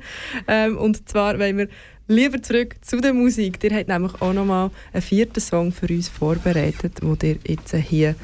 Ähm, 0.47 0.77
und 0.77 1.09
zwar 1.09 1.39
wollen 1.39 1.57
wir 1.57 1.67
lieber 2.07 2.41
zurück 2.41 2.75
zu 2.81 3.01
der 3.01 3.13
Musik. 3.13 3.63
Ihr 3.63 3.75
habt 3.75 3.87
nämlich 3.87 4.13
auch 4.21 4.33
noch 4.33 4.45
mal 4.45 4.69
einen 4.91 5.01
vierten 5.01 5.39
Song 5.39 5.71
für 5.71 5.87
uns 5.87 6.09
vorbereitet, 6.09 7.01
den 7.01 7.17
ihr 7.23 7.37
jetzt 7.47 7.75
hier 7.75 8.15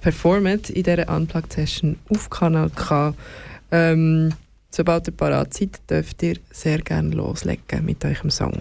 performt 0.00 0.70
in 0.70 0.82
dieser 0.82 1.08
Unplugged-Session 1.08 1.96
auf 2.10 2.28
Kanal 2.30 2.70
K. 2.70 3.14
Ähm, 3.70 4.34
sobald 4.70 5.08
ihr 5.08 5.14
parat 5.14 5.54
seid, 5.54 5.80
dürft 5.88 6.22
ihr 6.22 6.36
sehr 6.50 6.78
gerne 6.78 7.14
loslegen 7.14 7.84
mit 7.84 8.04
eurem 8.04 8.30
Song. 8.30 8.60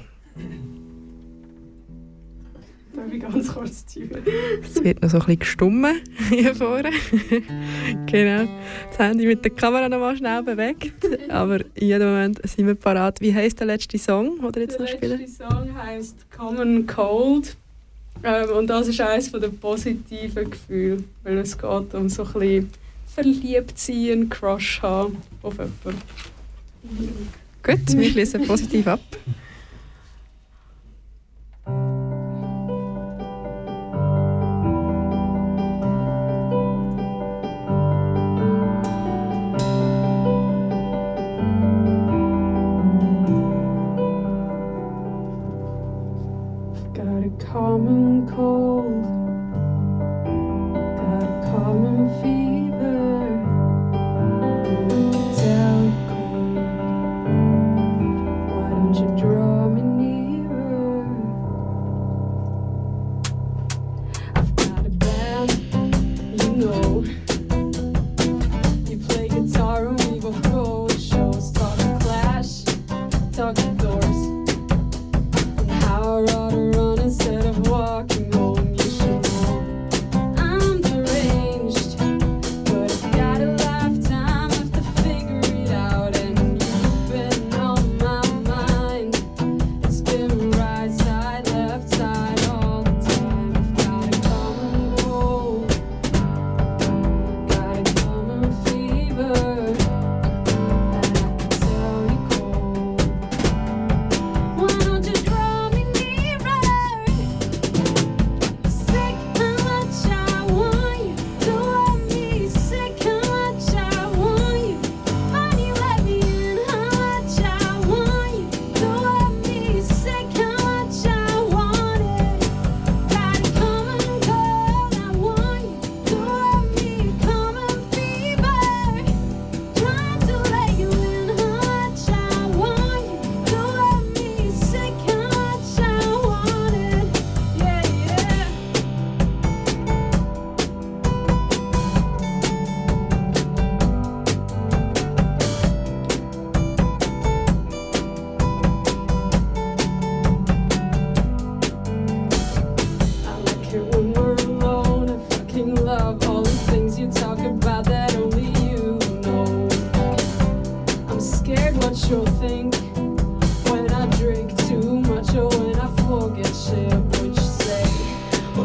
Darf 3.07 3.13
ich 3.15 3.21
ganz 3.21 3.53
kurz 3.53 3.85
zuhören? 3.85 4.21
Es 4.61 4.83
wird 4.83 5.01
noch 5.01 5.09
so 5.09 5.17
ein 5.17 5.21
bisschen 5.21 5.39
gestummen 5.39 5.95
hier 6.29 6.53
vorne. 6.53 6.89
genau. 8.05 8.51
Das 8.89 8.99
Handy 8.99 9.25
mit 9.25 9.45
der 9.45 9.51
Kamera 9.51 9.87
noch 9.87 9.99
mal 9.99 10.17
schnell 10.17 10.43
bewegt. 10.43 10.91
Aber 11.29 11.61
in 11.75 11.87
jedem 11.87 12.09
Moment 12.09 12.41
sind 12.45 12.67
wir 12.67 12.75
parat. 12.75 13.21
Wie 13.21 13.33
heisst 13.33 13.61
der 13.61 13.67
letzte 13.67 13.97
Song, 13.97 14.39
den 14.41 14.53
ihr 14.55 14.61
jetzt 14.63 14.77
noch 14.77 14.87
Der 14.87 14.97
spielen? 14.97 15.19
letzte 15.21 15.47
Song 15.49 15.69
heisst 15.81 16.17
Common 16.35 16.85
Cold. 16.85 17.55
Ähm, 18.23 18.49
und 18.49 18.67
das 18.67 18.89
ist 18.89 18.99
eines 18.99 19.31
der 19.31 19.47
positiven 19.47 20.49
Gefühle, 20.49 21.03
weil 21.23 21.37
es 21.37 21.57
geht 21.57 21.93
um 21.93 22.09
so 22.09 22.23
ein 22.25 22.33
bisschen 22.33 22.69
verliebt 23.05 23.79
sein, 23.79 24.11
einen 24.11 24.29
Crush 24.29 24.81
haben 24.81 25.17
auf 25.43 25.53
jemanden. 25.53 26.01
Gut, 27.63 27.97
wir 27.97 28.11
schließen 28.11 28.45
positiv 28.45 28.85
ab. 28.87 28.99
common 47.39 48.27
cold. 48.27 49.16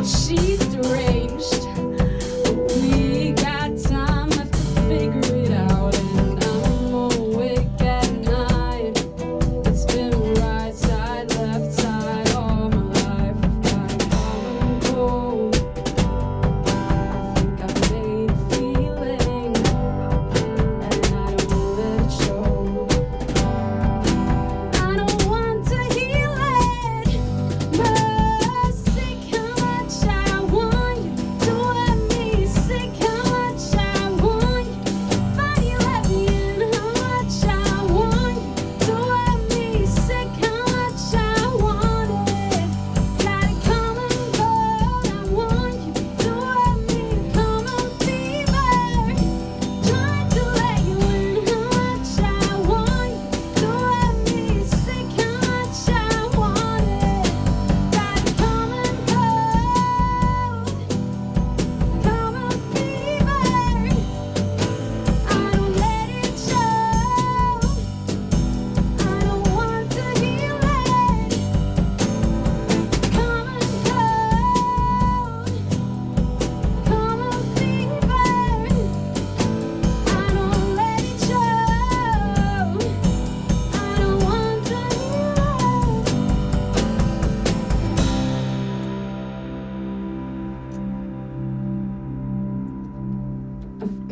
she's 0.05 0.59
the 0.75 0.83
real 0.89 1.12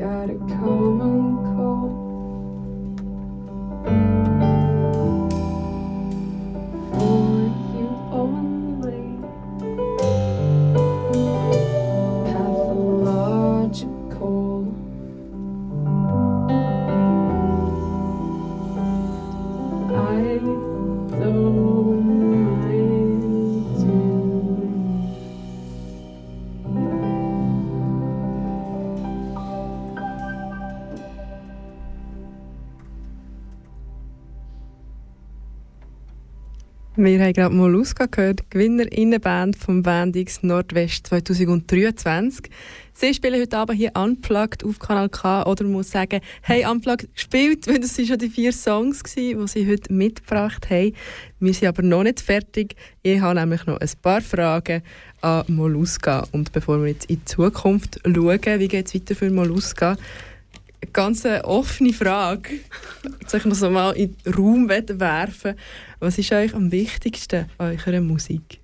gotta 0.01 0.35
come. 0.47 1.00
Wir 37.03 37.19
haben 37.19 37.33
gerade 37.33 37.55
Molluska 37.55 38.05
gehört, 38.05 38.51
Gewinnerinnenband 38.51 39.57
vom 39.57 39.83
Bandix 39.83 40.43
Nordwest 40.43 41.07
2023. 41.07 42.51
Sie 42.93 43.15
spielen 43.15 43.41
heute 43.41 43.57
Abend 43.57 43.79
hier 43.79 43.93
Unplugged 43.97 44.63
auf 44.67 44.79
Kanal 44.79 45.09
K 45.09 45.45
oder 45.45 45.65
muss 45.65 45.93
sagen, 45.93 46.21
hey, 46.43 46.67
Unplugged 46.67 47.15
gespielt, 47.15 47.67
weil 47.69 47.81
das 47.81 47.95
sind 47.95 48.09
schon 48.09 48.19
die 48.19 48.29
vier 48.29 48.53
Songs 48.53 49.03
gewesen, 49.03 49.41
die 49.41 49.49
sie 49.49 49.67
heute 49.67 49.91
mitgebracht 49.91 50.69
haben. 50.69 50.93
Wir 51.39 51.55
sind 51.55 51.69
aber 51.69 51.81
noch 51.81 52.03
nicht 52.03 52.21
fertig. 52.21 52.77
Ich 53.01 53.19
habe 53.23 53.41
nämlich 53.41 53.65
noch 53.65 53.81
ein 53.81 53.91
paar 54.03 54.21
Fragen 54.21 54.83
an 55.23 55.45
Molluska. 55.49 56.29
Und 56.33 56.53
bevor 56.53 56.83
wir 56.83 56.89
jetzt 56.89 57.09
in 57.09 57.21
die 57.21 57.25
Zukunft 57.25 57.99
schauen, 58.05 58.61
wie 58.61 58.69
geht 58.69 58.89
es 58.89 58.95
weiter 58.95 59.15
für 59.15 59.31
Molluska, 59.31 59.97
ganz 60.93 61.25
offene 61.25 61.93
Frage, 61.93 62.61
die 63.31 63.37
ich 63.37 63.45
noch 63.45 63.55
so 63.55 63.71
mal 63.71 63.93
in 63.93 64.17
den 64.25 64.35
Raum 64.35 64.69
werfen 64.69 65.55
Was 65.99 66.19
ist 66.19 66.33
euch 66.33 66.55
am 66.55 66.73
wichtigsten 66.73 67.47
an 67.59 67.79
eurer 67.87 68.01
Musik? 68.01 68.61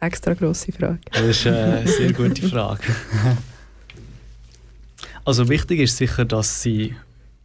Extra 0.00 0.34
grosse 0.34 0.70
Frage. 0.72 1.00
Das 1.12 1.22
ist 1.22 1.46
eine 1.46 1.86
sehr 1.86 2.12
gute 2.12 2.48
Frage. 2.48 2.84
Also 5.24 5.48
wichtig 5.48 5.80
ist 5.80 5.96
sicher, 5.96 6.24
dass 6.24 6.62
sie 6.62 6.94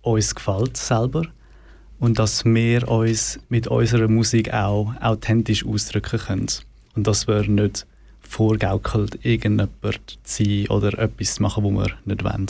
uns 0.04 0.36
gefällt 0.36 0.78
selber 0.78 1.24
und 2.00 2.20
dass 2.20 2.46
wir 2.46 2.88
uns 2.88 3.40
mit 3.50 3.68
unserer 3.68 4.08
Musik 4.08 4.54
auch 4.54 4.94
authentisch 5.02 5.66
ausdrücken 5.66 6.20
können. 6.20 6.48
Und 6.96 7.08
dass 7.08 7.28
wir 7.28 7.42
nicht 7.48 7.86
vorgaukelt, 8.34 9.24
irgendjemand 9.24 10.18
zu 10.24 10.44
sein 10.44 10.68
oder 10.70 10.98
etwas 10.98 11.36
zu 11.36 11.44
machen, 11.44 11.64
was 11.64 11.88
wir 11.88 11.98
nicht 12.06 12.24
wollen. 12.24 12.48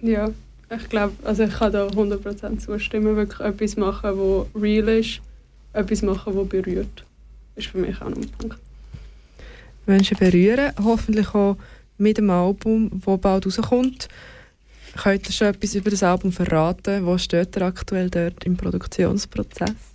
Ja, 0.00 0.30
ich 0.70 0.88
glaube, 0.88 1.14
also 1.24 1.42
ich 1.42 1.54
kann 1.54 1.72
da 1.72 1.88
100% 1.88 2.58
zustimmen. 2.58 3.16
Wirklich 3.16 3.40
etwas 3.40 3.76
machen, 3.76 4.16
das 4.16 4.62
real 4.62 4.88
ist, 4.88 5.20
etwas 5.72 6.02
machen, 6.02 6.36
das 6.36 6.48
berührt. 6.48 7.04
Ist 7.56 7.68
für 7.68 7.78
mich 7.78 8.00
auch 8.00 8.08
noch 8.08 8.16
ein 8.16 8.28
Punkt. 8.28 8.58
Menschen 9.86 10.18
berühren, 10.18 10.72
hoffentlich 10.84 11.34
auch 11.34 11.56
mit 11.96 12.18
dem 12.18 12.30
Album, 12.30 12.90
das 13.04 13.20
bald 13.20 13.46
rauskommt. 13.46 14.08
Könnt 15.02 15.28
ihr 15.28 15.32
schon 15.32 15.48
etwas 15.48 15.74
über 15.74 15.90
das 15.90 16.02
Album 16.02 16.30
verraten? 16.30 17.04
Wo 17.04 17.18
steht 17.18 17.56
ihr 17.56 17.62
aktuell 17.62 18.08
dort 18.08 18.44
im 18.44 18.56
Produktionsprozess? 18.56 19.87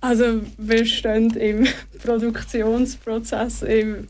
Also 0.00 0.42
wir 0.58 0.84
stehen 0.84 1.30
im 1.36 1.66
Produktionsprozess, 2.04 3.62
im 3.62 4.08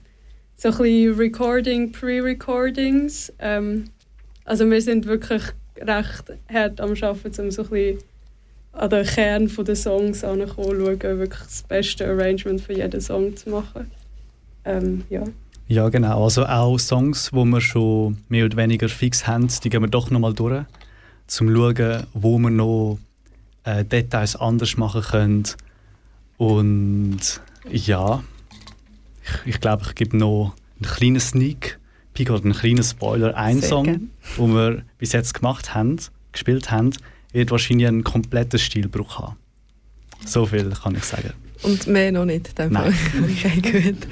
so 0.57 0.71
Recording, 0.71 1.93
Pre-Recordings. 1.93 3.33
Ähm, 3.39 3.85
also 4.45 4.69
wir 4.71 4.81
sind 4.81 5.07
wirklich 5.07 5.43
recht 5.79 6.25
hart 6.53 6.81
am 6.81 6.95
Arbeiten, 6.95 7.41
um 7.41 7.51
so 7.51 7.63
ein 7.63 7.69
bisschen 7.69 7.99
an 8.73 8.91
den 8.91 9.07
Kern 9.07 9.51
der 9.65 9.77
Songs 9.77 10.23
anzukommen, 10.23 10.81
schauen, 10.81 11.19
wirklich 11.19 11.43
das 11.43 11.63
beste 11.63 12.07
Arrangement 12.07 12.61
für 12.61 12.75
jeden 12.75 13.01
Song 13.01 13.37
zu 13.37 13.51
machen. 13.51 13.91
Ähm, 14.65 15.05
ja. 15.09 15.25
Ja, 15.69 15.89
genau. 15.89 16.25
Also 16.25 16.45
auch 16.45 16.79
Songs, 16.79 17.31
die 17.33 17.45
wir 17.45 17.61
schon 17.61 18.19
mehr 18.29 18.45
oder 18.45 18.57
weniger 18.57 18.89
fix 18.89 19.27
haben, 19.27 19.49
die 19.65 19.69
gehen 19.69 19.83
wir 19.83 19.89
doch 19.89 20.11
nochmal 20.11 20.33
durch, 20.33 20.59
um 20.61 20.67
zu 21.27 21.45
schauen, 21.45 22.07
wo 22.15 22.39
wir 22.39 22.51
noch 22.51 22.99
äh, 23.65 23.85
Details 23.85 24.37
anders 24.37 24.77
machen 24.77 25.03
können. 25.03 25.45
Und 26.37 27.41
ja, 27.71 28.23
ich, 29.23 29.55
ich 29.55 29.61
glaube, 29.61 29.85
ich 29.87 29.95
gebe 29.95 30.17
noch 30.17 30.55
einen 30.81 30.91
kleinen 30.91 31.21
Sneak 31.21 31.79
Peek 32.17 32.31
oder 32.31 32.43
einen 32.45 32.55
kleinen 32.55 32.83
Spoiler. 32.83 33.37
Ein 33.37 33.61
Sehr 33.61 33.69
Song, 33.69 33.85
gern. 33.85 34.11
den 34.39 34.55
wir 34.55 34.83
bis 34.99 35.13
jetzt 35.13 35.35
gemacht 35.35 35.75
haben, 35.75 35.97
gespielt 36.33 36.71
haben, 36.71 36.93
wird 37.33 37.51
wahrscheinlich 37.51 37.87
einen 37.87 38.05
kompletten 38.05 38.59
Stilbruch 38.59 39.19
haben. 39.19 39.37
So 40.25 40.47
viel 40.47 40.71
kann 40.71 40.97
ich 40.97 41.05
sagen. 41.05 41.35
Und 41.63 41.87
mehr 41.87 42.13
noch 42.13 42.25
nicht. 42.25 42.59
in 42.59 42.73
Nein. 42.73 42.95
Okay, 43.23 43.61
gut. 43.93 44.07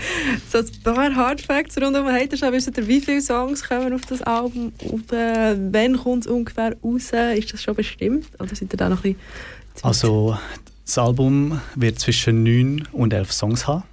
So 0.51 0.59
ein 0.59 0.83
paar 0.83 1.14
Hard 1.14 1.41
Facts 1.41 1.77
rundum. 1.81 2.07
Habt 2.07 2.33
ihr 2.33 2.39
schon, 2.39 2.53
wisst 2.53 2.77
ihr, 2.77 2.89
wie 2.89 3.01
viele 3.01 3.20
Songs 3.20 3.62
kommen 3.66 3.93
auf 3.93 4.03
das 4.03 4.22
Album? 4.22 4.72
Und, 4.91 5.12
äh, 5.12 5.57
wann 5.72 5.97
kommt 5.97 6.25
es 6.25 6.31
ungefähr 6.31 6.77
raus? 6.83 7.11
Ist 7.37 7.53
das 7.53 7.62
schon 7.62 7.75
bestimmt? 7.75 8.27
Oder 8.39 8.55
seid 8.55 8.72
ihr 8.72 8.77
da 8.77 8.89
noch 8.89 9.05
ein 9.05 9.14
bisschen? 9.14 9.83
Also, 9.83 10.39
das 10.85 10.99
Album 10.99 11.61
wird 11.74 11.99
zwischen 11.99 12.43
9 12.43 12.89
und 12.93 13.12
11 13.12 13.32
Songs 13.32 13.66
haben. 13.66 13.85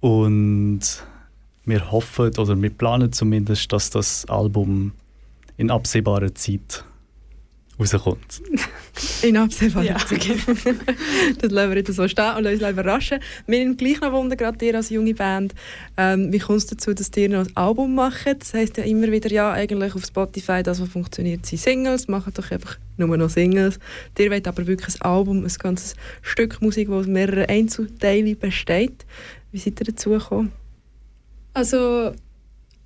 Und 0.00 0.80
wir 1.64 1.90
hoffen, 1.90 2.38
oder 2.38 2.60
wir 2.60 2.70
planen 2.70 3.12
zumindest, 3.12 3.72
dass 3.72 3.90
das 3.90 4.24
Album 4.26 4.92
in 5.56 5.70
absehbarer 5.70 6.34
Zeit 6.34 6.84
rauskommt. 7.80 8.42
In 9.22 9.36
absehbarer 9.36 9.84
Ja. 9.84 9.96
Zeit. 9.98 10.26
das 11.40 11.50
lassen 11.50 11.70
wir 11.70 11.76
jetzt 11.78 11.94
so 11.94 12.06
stehen 12.06 12.36
und 12.36 12.46
uns 12.46 12.60
überraschen. 12.60 13.18
Wir 13.46 13.60
haben 13.60 13.76
gleich 13.76 14.00
noch 14.00 14.12
Wunder, 14.12 14.36
gerade 14.36 14.64
ihr 14.64 14.74
als 14.74 14.90
junge 14.90 15.14
Band. 15.14 15.54
Ähm, 15.96 16.32
wie 16.32 16.38
kommt 16.38 16.58
es 16.58 16.66
dazu, 16.66 16.92
dass 16.92 17.10
ihr 17.16 17.28
noch 17.28 17.46
ein 17.46 17.56
Album 17.56 17.94
macht? 17.94 18.26
Das 18.40 18.54
heisst 18.54 18.76
ja 18.76 18.84
immer 18.84 19.10
wieder, 19.10 19.30
ja, 19.30 19.52
eigentlich 19.52 19.94
auf 19.94 20.04
Spotify, 20.04 20.62
das, 20.62 20.80
was 20.80 20.88
funktioniert, 20.88 21.46
sind 21.46 21.58
Singles. 21.58 22.08
Macht 22.08 22.38
doch 22.38 22.50
einfach 22.50 22.78
nur 22.96 23.16
noch 23.16 23.30
Singles. 23.30 23.78
Ihr 24.18 24.30
wollt 24.30 24.46
aber 24.46 24.66
wirklich 24.66 24.94
ein 24.96 25.02
Album, 25.02 25.44
ein 25.44 25.52
ganzes 25.58 25.94
Stück 26.22 26.60
Musik, 26.60 26.88
das 26.88 26.96
aus 26.98 27.06
mehreren 27.06 27.46
Einzelteilen 27.46 28.38
besteht. 28.38 29.06
Wie 29.52 29.58
seid 29.58 29.80
ihr 29.80 29.86
dazu 29.86 30.10
gekommen? 30.10 30.52
Also, 31.54 32.12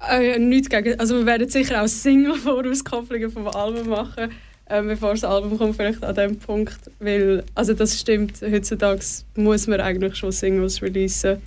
äh, 0.09 0.39
nichts 0.39 0.69
gegen. 0.69 0.99
Also, 0.99 1.19
wir 1.19 1.27
werden 1.27 1.49
sicher 1.49 1.83
auch 1.83 1.89
Single-Vorauskopplungen 1.89 3.31
vom 3.31 3.49
Album 3.49 3.89
machen, 3.89 4.31
äh, 4.67 4.83
bevor 4.83 5.11
das 5.11 5.25
Album 5.25 5.59
kommt, 5.59 5.77
vielleicht 5.77 6.03
an 6.03 6.15
dem 6.15 6.39
Punkt. 6.39 6.79
Weil, 6.99 7.45
also, 7.55 7.75
das 7.75 7.99
stimmt, 8.01 8.41
heutzutage 8.43 9.05
muss 9.37 9.67
man 9.67 9.81
eigentlich 9.81 10.17
schon 10.17 10.33
Singles 10.33 10.83
releasen, 10.83 11.39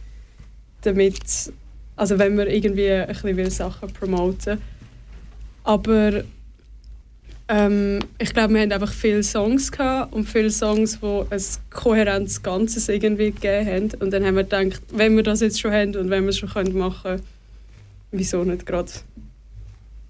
damit. 0.82 1.52
Also, 1.96 2.20
wenn 2.20 2.36
man 2.36 2.48
irgendwie 2.48 2.92
ein 2.92 3.08
bisschen 3.08 3.38
will 3.38 3.50
Sachen 3.50 3.92
promoten 3.92 4.60
Aber 5.64 6.24
ähm, 7.50 8.00
ich 8.20 8.34
glaube, 8.34 8.54
wir 8.54 8.62
haben 8.62 8.72
einfach 8.72 8.92
viele 8.92 9.24
Songs 9.24 9.72
gehabt 9.72 10.14
und 10.14 10.26
viele 10.26 10.52
Songs, 10.52 11.00
die 11.00 11.24
ein 11.30 11.42
kohärentes 11.70 12.44
Ganzes 12.44 12.90
irgendwie 12.90 13.32
gegeben 13.32 13.66
haben. 13.66 13.90
Und 14.00 14.12
dann 14.12 14.26
haben 14.26 14.36
wir 14.36 14.44
gedacht, 14.44 14.82
wenn 14.92 15.16
wir 15.16 15.24
das 15.24 15.40
jetzt 15.40 15.60
schon 15.60 15.72
haben 15.72 15.96
und 15.96 16.10
wenn 16.10 16.24
wir 16.24 16.30
es 16.30 16.38
schon 16.38 16.50
machen 16.74 17.02
können, 17.04 17.24
wieso 18.12 18.44
nicht 18.44 18.66
gerade 18.66 18.92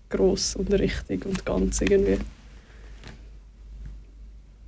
gross 0.10 0.56
und 0.56 0.74
richtig 0.74 1.26
und 1.26 1.46
ganz 1.46 1.82
irgendwie. 1.82 2.18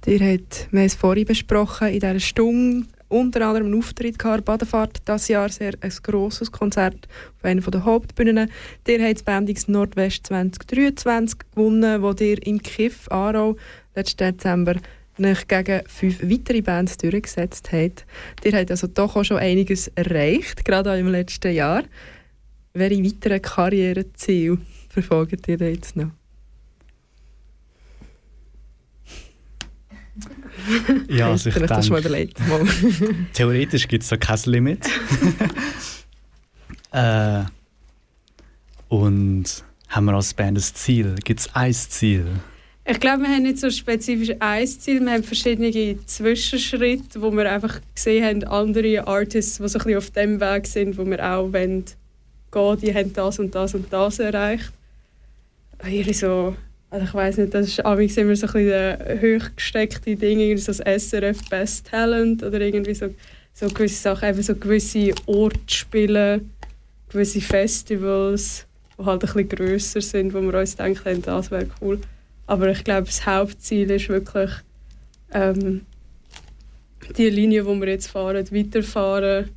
Ihr 0.06 0.20
habt, 0.20 0.70
wir 0.72 0.80
haben 0.80 0.86
es 0.86 0.96
vorhin 0.96 1.26
besprochen, 1.26 1.90
in 1.90 2.00
dieser 2.00 2.20
Stunde 2.20 2.88
unter 3.10 3.48
anderem 3.48 3.68
einen 3.68 3.80
Auftritt 3.80 4.18
gehabt, 4.18 4.46
Badefahrt, 4.46 5.02
dieses 5.08 5.28
Jahr 5.28 5.50
sehr 5.50 5.74
ein 5.82 5.94
grosses 6.04 6.52
Konzert 6.52 7.08
auf 7.38 7.44
einer 7.44 7.62
der 7.62 7.84
Hauptbühnen. 7.84 8.50
Ihr 8.88 9.04
habt 9.04 9.16
das 9.18 9.24
Bandix 9.24 9.68
Nordwest 9.68 10.28
2023 10.28 11.40
gewonnen, 11.54 12.02
wo 12.02 12.12
ihr 12.12 12.46
im 12.46 12.62
Kiff 12.62 13.12
Aarau 13.12 13.58
letzten 13.96 14.36
Dezember 14.36 14.76
nicht 15.18 15.50
gegen 15.50 15.82
fünf 15.88 16.22
weitere 16.24 16.62
Bands 16.62 16.98
durchgesetzt 16.98 17.72
habt. 17.72 18.06
Ihr 18.44 18.54
habt 18.54 18.72
also 18.72 18.88
doch 18.88 19.16
auch 19.16 19.26
schon 19.26 19.38
einiges 19.38 19.90
erreicht, 19.96 20.64
gerade 20.64 20.92
auch 20.94 20.98
im 20.98 21.10
letzten 21.10 21.54
Jahr. 21.54 21.84
Welche 22.74 23.04
weiteren 23.04 23.42
Karriereziele 23.42 24.60
verfolgt 24.90 25.48
ihr 25.48 25.58
jetzt 25.58 25.96
noch? 25.96 26.12
Ja, 31.10 31.32
also 31.32 31.50
ich 31.50 31.56
euch 31.56 31.68
das 31.68 31.90
mal 31.90 32.02
denke, 32.02 32.10
überlegt? 32.10 32.48
Mal. 32.48 32.66
theoretisch 33.34 33.88
gibt 33.88 34.04
es 34.04 34.10
da 34.10 34.18
kein 34.18 34.40
Limit. 34.46 34.86
äh, 36.92 37.44
und 38.88 39.64
haben 39.90 40.06
wir 40.06 40.14
als 40.14 40.34
Band 40.34 40.58
ein 40.58 40.62
Ziel? 40.62 41.16
Gibt 41.24 41.40
es 41.40 41.56
ein 41.56 41.74
Ziel? 41.74 42.26
Ich 42.86 43.00
glaube, 43.00 43.24
wir 43.24 43.30
haben 43.30 43.44
nicht 43.44 43.60
so 43.60 43.70
spezifisch 43.70 44.36
ein 44.40 44.66
Ziel, 44.66 45.02
wir 45.02 45.12
haben 45.12 45.24
verschiedene 45.24 45.72
Zwischenschritte, 46.06 47.22
wo 47.22 47.32
wir 47.32 47.52
einfach 47.52 47.80
gesehen 47.94 48.26
haben, 48.26 48.44
andere 48.46 49.08
Artists, 49.08 49.58
die 49.58 49.68
so 49.68 49.78
ein 49.78 49.84
bisschen 49.84 49.98
auf 49.98 50.10
dem 50.12 50.40
Weg 50.40 50.66
sind, 50.66 50.98
wo 50.98 51.06
wir 51.06 51.24
auch 51.24 51.54
wollen, 51.54 51.86
gehen, 52.52 52.80
die 52.82 52.94
haben 52.94 53.14
das 53.14 53.38
und 53.38 53.54
das 53.54 53.76
und 53.76 53.94
das 53.94 54.18
erreicht. 54.18 54.72
Irgendwie 55.84 56.14
so, 56.14 56.56
also 56.90 57.06
ich 57.06 57.14
weiß 57.14 57.38
nicht, 57.38 57.54
das 57.54 57.68
ist 57.68 57.80
immer 57.80 58.36
so 58.36 58.48
ein 58.48 58.54
bisschen 58.54 59.22
hochgesteckte 59.22 60.16
Ding, 60.16 60.40
irgendwie 60.40 60.62
so 60.62 60.72
das 60.72 61.04
SRF 61.04 61.48
Best 61.50 61.88
Talent 61.88 62.42
oder 62.42 62.60
irgendwie 62.60 62.96
so, 62.96 63.14
so 63.54 63.68
gewisse 63.68 64.02
Sachen, 64.02 64.30
eben 64.30 64.42
so 64.42 64.56
gewisse 64.56 65.14
Orte 65.28 65.60
spielen, 65.68 66.52
gewisse 67.10 67.42
Festivals, 67.42 68.66
die 68.98 69.06
halt 69.06 69.24
ein 69.24 69.34
bisschen 69.34 69.50
grösser 69.50 70.02
sind, 70.02 70.34
wo 70.34 70.42
wir 70.42 70.60
uns 70.60 70.78
gedacht 70.78 71.06
haben, 71.06 71.22
das 71.22 71.52
wäre 71.52 71.68
cool. 71.82 72.00
Aber 72.48 72.70
ich 72.70 72.84
glaube, 72.84 73.06
das 73.06 73.26
Hauptziel 73.26 73.92
ist 73.92 74.10
wirklich 74.10 74.50
ähm, 75.32 75.86
die 77.16 77.30
Linie, 77.30 77.64
die 77.64 77.80
wir 77.80 77.88
jetzt 77.88 78.08
fahren, 78.08 78.48
weiterfahren 78.52 79.52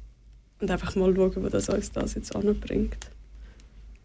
und 0.61 0.71
einfach 0.71 0.95
mal 0.97 1.15
schauen, 1.15 1.37
wo 1.37 1.49
das 1.49 1.71
uns 1.71 1.91
das 1.93 2.15
jetzt 2.15 2.37
anbringt. 2.37 2.97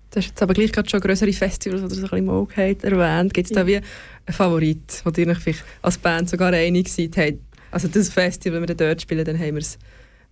Du 0.10 0.18
hast 0.18 0.28
jetzt 0.28 0.42
aber 0.42 0.54
gleich 0.54 0.72
gerade 0.72 0.90
schon 0.90 1.02
größere 1.02 1.34
Festivals 1.34 1.82
oder 1.84 1.94
so 1.94 2.02
ein 2.02 2.10
bisschen 2.10 2.26
Mogheit 2.26 2.84
erwähnt. 2.84 3.34
Gibt 3.34 3.50
es 3.50 3.54
da 3.54 3.68
wie 3.68 3.78
einen 3.78 3.86
Favorit, 4.30 5.02
wo 5.04 5.10
ihr 5.10 5.36
vielleicht 5.36 5.66
als 5.82 5.98
Band 5.98 6.30
sogar 6.30 6.54
einig 6.54 6.88
seid, 6.90 7.18
hey, 7.18 7.40
also 7.72 7.88
das 7.88 8.10
Festival, 8.10 8.62
wenn 8.62 8.68
wir 8.68 8.76
dort 8.76 9.02
spielen, 9.02 9.26
dann 9.26 9.38
haben 9.38 9.56
wir 9.56 9.62
es 9.62 9.78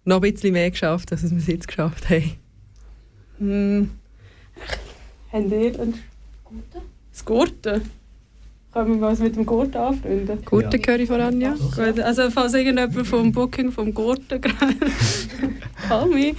noch 0.05 0.21
ein 0.21 0.31
bisschen 0.31 0.53
mehr 0.53 0.71
geschafft, 0.71 1.11
als 1.11 1.29
wir 1.29 1.37
es 1.37 1.47
jetzt 1.47 1.67
geschafft 1.67 2.09
haben. 2.09 2.31
Hm. 3.39 3.91
Habt 5.31 5.51
ihr 5.51 5.79
einen 5.79 5.93
Gurten? 6.43 6.81
Das 7.11 7.25
Gurten? 7.25 7.81
Können 8.75 8.99
wir 8.99 9.07
was 9.07 9.19
mit 9.19 9.37
dem 9.37 9.45
Gurten 9.45 9.77
anfreunden? 9.77 10.43
Gute 10.43 10.77
Ja. 10.77 10.87
höre 10.87 10.99
ich 10.99 11.07
von 11.07 11.21
Anja. 11.21 11.53
Gut, 11.53 11.97
also 12.01 12.29
falls 12.29 12.53
irgendjemand 12.53 13.07
vom 13.07 13.31
Booking 13.31 13.71
vom 13.71 13.93
Gurten 13.93 14.41
gerade... 14.41 14.75
Call 15.87 16.09
me. 16.09 16.33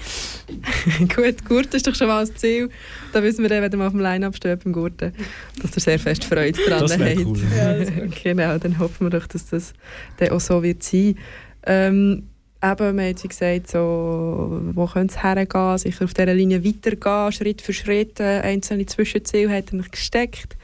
Gut, 1.15 1.47
Gurten 1.47 1.77
ist 1.77 1.87
doch 1.87 1.95
schon 1.95 2.09
mal 2.09 2.27
das 2.27 2.35
Ziel. 2.35 2.69
Da 3.15 3.23
wissen 3.23 3.41
wir 3.41 3.49
dann, 3.49 3.63
wenn 3.63 3.73
wir 3.73 3.79
mal 3.79 3.87
auf 3.87 3.93
dem 3.95 4.01
Line-Up 4.03 4.37
stehen 4.37 4.59
beim 4.63 4.75
Gurten, 4.75 5.15
dass 5.63 5.75
ihr 5.79 5.81
sehr 5.81 5.99
fest 5.99 6.25
Freude 6.27 6.53
dran 6.63 6.81
Das 6.81 6.99
wäre 6.99 7.09
habt. 7.17 7.25
cool. 7.27 7.39
Ja, 7.57 7.73
das 7.79 7.89
genau, 8.23 8.59
dann 8.59 8.79
hoffen 8.81 9.07
wir 9.11 9.19
doch, 9.19 9.27
dass 9.27 9.47
das 9.49 9.73
dann 10.19 10.29
auch 10.29 10.41
so 10.41 10.63
wird 10.63 10.83
sein. 10.83 11.17
Ähm, 11.65 12.25
eben, 12.63 12.97
wir 12.99 13.05
haben 13.07 13.23
wie 13.23 13.29
gesagt, 13.29 13.71
so, 13.71 14.61
wo 14.75 14.85
könnte 14.87 15.15
es 15.17 15.23
hergehen, 15.23 15.79
sicher 15.79 16.05
auf 16.05 16.13
dieser 16.13 16.35
Linie 16.35 16.63
weitergehen, 16.63 17.33
Schritt 17.33 17.63
für 17.63 17.73
Schritt, 17.73 18.21
äh, 18.21 18.41
einzelne 18.41 18.85
Zwischenziele 18.85 19.51
hat 19.51 19.73
er 19.73 19.79
gesteckt. 19.91 20.55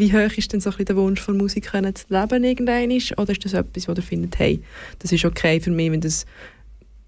Wie 0.00 0.14
hoch 0.14 0.34
ist 0.38 0.50
denn 0.50 0.62
so 0.62 0.70
ein 0.70 0.84
der 0.86 0.96
Wunsch 0.96 1.20
von 1.20 1.36
Musik 1.36 1.72
zu 1.72 2.06
leben 2.08 2.44
irgendwann? 2.44 2.90
Oder 3.18 3.32
ist 3.32 3.44
das 3.44 3.52
etwas, 3.52 3.86
wo 3.86 3.92
ihr 3.92 4.02
findet, 4.02 4.38
hey, 4.38 4.62
das 4.98 5.12
ist 5.12 5.26
okay 5.26 5.60
für 5.60 5.70
mich, 5.70 5.92
wenn 5.92 6.00
das 6.00 6.24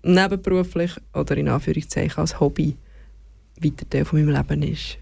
nebenberuflich 0.03 0.93
oder 1.15 1.35
in 1.39 1.49
Anführungszeichen 1.49 2.19
als 2.19 2.39
Hobby 2.39 2.77
weiter 3.63 3.89
Teil 3.89 4.05
von 4.05 4.23
meinem 4.23 4.37
Leben 4.37 4.63
ist? 4.63 4.99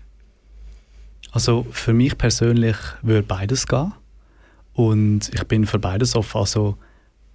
Also 1.32 1.66
für 1.72 1.92
mich 1.92 2.16
persönlich 2.16 2.76
würde 3.02 3.24
beides 3.24 3.66
gehen. 3.66 3.92
Und 4.72 5.28
ich 5.34 5.42
bin 5.48 5.66
für 5.66 5.80
beides 5.80 6.14
offen. 6.14 6.38
Also 6.38 6.78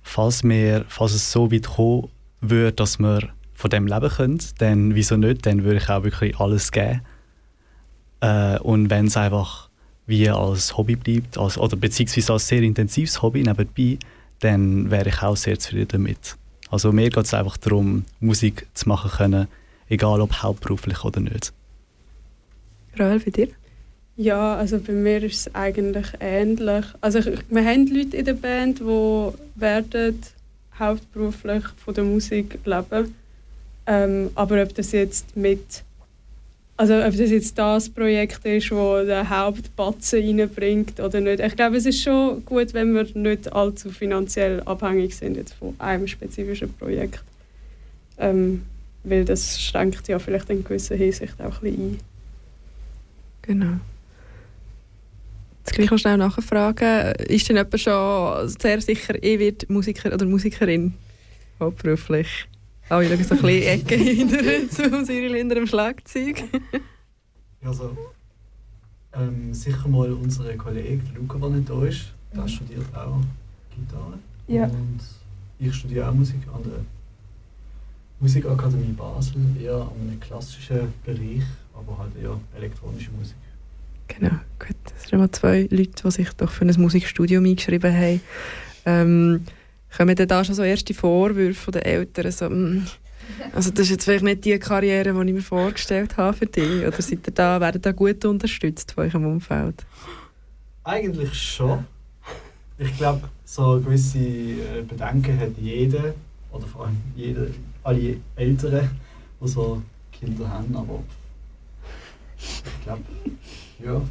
falls, 0.03 0.41
wir, 0.45 0.85
falls 0.87 1.15
es 1.15 1.33
so 1.33 1.51
weit 1.51 1.67
kommen 1.67 2.07
würde, 2.39 2.71
dass 2.71 2.97
wir 2.97 3.27
von 3.53 3.69
dem 3.69 3.87
leben 3.87 4.09
können, 4.09 4.39
dann 4.59 4.95
wieso 4.95 5.17
nicht? 5.17 5.45
Dann 5.45 5.65
würde 5.65 5.79
ich 5.79 5.89
auch 5.89 6.05
wirklich 6.05 6.39
alles 6.39 6.71
geben. 6.71 7.01
Äh, 8.21 8.57
und 8.59 8.89
wenn 8.89 9.07
es 9.07 9.17
einfach 9.17 9.69
wie 10.07 10.29
als 10.29 10.77
Hobby 10.77 10.95
bleibt, 10.95 11.37
als, 11.37 11.57
oder 11.57 11.75
beziehungsweise 11.75 12.33
als 12.33 12.47
sehr 12.47 12.61
intensives 12.61 13.21
Hobby 13.21 13.43
nebenbei, 13.43 13.97
dann 14.39 14.91
wäre 14.91 15.09
ich 15.09 15.21
auch 15.21 15.37
sehr 15.37 15.57
zufrieden 15.59 15.87
damit. 15.89 16.35
Also 16.69 16.91
mir 16.91 17.09
geht 17.09 17.25
es 17.25 17.33
einfach 17.33 17.57
darum, 17.57 18.05
Musik 18.19 18.67
zu 18.73 18.89
machen 18.89 19.11
können, 19.11 19.47
egal 19.89 20.21
ob 20.21 20.33
hauptberuflich 20.41 21.03
oder 21.03 21.21
nicht. 21.21 21.53
Rael, 22.97 23.19
bei 23.19 23.31
dir? 23.31 23.47
Ja, 24.17 24.55
also 24.55 24.79
bei 24.79 24.93
mir 24.93 25.21
ist 25.23 25.47
es 25.47 25.55
eigentlich 25.55 26.07
ähnlich. 26.19 26.85
Also 27.01 27.19
ich, 27.19 27.39
wir 27.49 27.65
haben 27.65 27.87
Leute 27.87 28.17
in 28.17 28.25
der 28.25 28.33
Band, 28.33 28.79
die 28.79 29.29
werden 29.55 30.21
hauptberuflich 30.79 31.63
von 31.83 31.93
der 31.93 32.03
Musik 32.03 32.59
leben. 32.63 33.15
Ähm, 33.87 34.31
aber 34.35 34.63
ob 34.63 34.73
das 34.73 34.93
jetzt 34.93 35.35
mit 35.35 35.83
also 36.77 36.95
ob 36.95 37.15
das 37.15 37.29
jetzt 37.29 37.57
das 37.57 37.89
Projekt 37.89 38.45
ist, 38.45 38.71
wo 38.71 39.01
der 39.03 39.29
Hauptbatzen 39.29 40.39
reinbringt 40.39 40.99
oder 40.99 41.21
nicht. 41.21 41.39
Ich 41.39 41.55
glaube, 41.55 41.77
es 41.77 41.85
ist 41.85 42.01
schon 42.01 42.43
gut, 42.45 42.73
wenn 42.73 42.93
wir 42.93 43.07
nicht 43.13 43.51
allzu 43.53 43.91
finanziell 43.91 44.61
abhängig 44.63 45.15
sind 45.15 45.37
jetzt 45.37 45.53
von 45.53 45.73
einem 45.79 46.07
spezifischen 46.07 46.73
Projekt. 46.73 47.23
Ähm, 48.17 48.63
weil 49.03 49.23
das 49.23 49.61
schränkt 49.61 50.07
ja 50.07 50.19
vielleicht 50.19 50.49
in 50.49 50.63
gewisser 50.63 50.95
Hinsicht 50.95 51.39
auch 51.39 51.61
ein 51.61 51.71
bisschen 51.71 51.89
ein. 51.91 51.99
Genau. 53.43 53.79
Jetzt 55.59 55.75
gleich 55.75 55.91
noch 55.91 55.97
schnell 55.97 56.17
nachfragen. 56.17 57.13
Ist 57.27 57.47
denn 57.47 57.55
jemand 57.55 57.79
schon 57.79 58.49
sehr 58.49 58.81
sicher, 58.81 59.15
ich 59.21 59.39
werde 59.39 59.65
Musiker 59.69 60.13
oder 60.13 60.25
Musikerin? 60.25 60.93
Hauptberuflich. 61.59 62.47
Oh, 62.89 62.99
ich 62.99 63.09
schaue 63.09 63.23
so 63.23 63.33
ein 63.35 63.41
bisschen 63.41 63.63
Ecke 63.63 63.95
hinter 63.95 64.69
zu 64.69 65.05
Cyril 65.05 65.35
hinter 65.35 65.55
dem 65.55 65.67
Schlagzeug. 65.67 66.43
Also, 67.63 67.97
ähm, 69.13 69.53
sicher 69.53 69.87
mal 69.87 70.13
unser 70.13 70.53
Kollege 70.55 71.01
Luca, 71.15 71.39
der 71.39 71.49
nicht 71.49 71.69
da 71.69 71.83
ist, 71.83 72.13
der 72.35 72.47
studiert 72.47 72.85
auch 72.95 73.21
Gitarre. 73.75 74.19
Ja. 74.47 74.65
Und 74.65 74.99
ich 75.57 75.73
studiere 75.73 76.09
auch 76.09 76.13
Musik 76.13 76.41
an 76.53 76.61
der 76.63 76.85
Musikakademie 78.19 78.93
Basel, 78.93 79.41
eher 79.59 79.75
an 79.75 80.07
einem 80.07 80.19
klassischen 80.19 80.93
Bereich, 81.03 81.43
aber 81.73 81.97
halt 81.97 82.11
eher 82.21 82.39
elektronische 82.55 83.11
Musik. 83.11 83.35
Genau, 84.07 84.35
gut. 84.59 84.75
Das 84.83 85.09
sind 85.09 85.19
mal 85.19 85.31
zwei 85.31 85.67
Leute, 85.71 86.03
die 86.03 86.11
sich 86.11 86.29
doch 86.33 86.51
für 86.51 86.65
ein 86.65 86.73
Musikstudium 86.79 87.45
eingeschrieben 87.45 87.93
haben. 87.93 88.21
Ähm, 88.85 89.45
kommen 89.95 90.15
denn 90.15 90.27
da 90.27 90.43
schon 90.43 90.55
so 90.55 90.63
erste 90.63 90.93
Vorwürfe 90.93 91.59
von 91.59 91.71
den 91.73 91.83
Eltern? 91.83 92.31
So, 92.31 92.49
mm, 92.49 92.85
also 93.53 93.71
das 93.71 93.85
ist 93.85 93.91
jetzt 93.91 94.03
vielleicht 94.05 94.23
nicht 94.23 94.45
die 94.45 94.57
Karriere, 94.59 95.13
die 95.13 95.29
ich 95.29 95.35
mir 95.35 95.41
vorgestellt 95.41 96.17
habe 96.17 96.37
für 96.37 96.45
dich. 96.45 96.85
Oder 96.85 97.01
seid 97.01 97.27
ihr 97.27 97.33
da, 97.33 97.59
werdet 97.61 97.85
da 97.85 97.91
gut 97.91 98.23
unterstützt 98.25 98.91
von 98.91 99.05
eurem 99.05 99.25
Umfeld? 99.25 99.85
Eigentlich 100.83 101.33
schon. 101.33 101.85
Ich 102.77 102.95
glaube, 102.97 103.29
so 103.45 103.79
gewisse 103.79 104.19
äh, 104.19 104.81
Bedenken 104.87 105.39
hat 105.39 105.51
jeder, 105.57 106.13
oder 106.51 106.67
vor 106.67 106.85
allem 106.85 107.01
jeder, 107.15 107.47
alle 107.83 108.17
Eltern, 108.35 108.89
die 109.41 109.47
so 109.47 109.81
Kinder 110.11 110.49
haben, 110.49 110.75
aber 110.75 111.01
ich 112.37 112.83
glaube, 112.83 113.01
ja, 113.83 114.01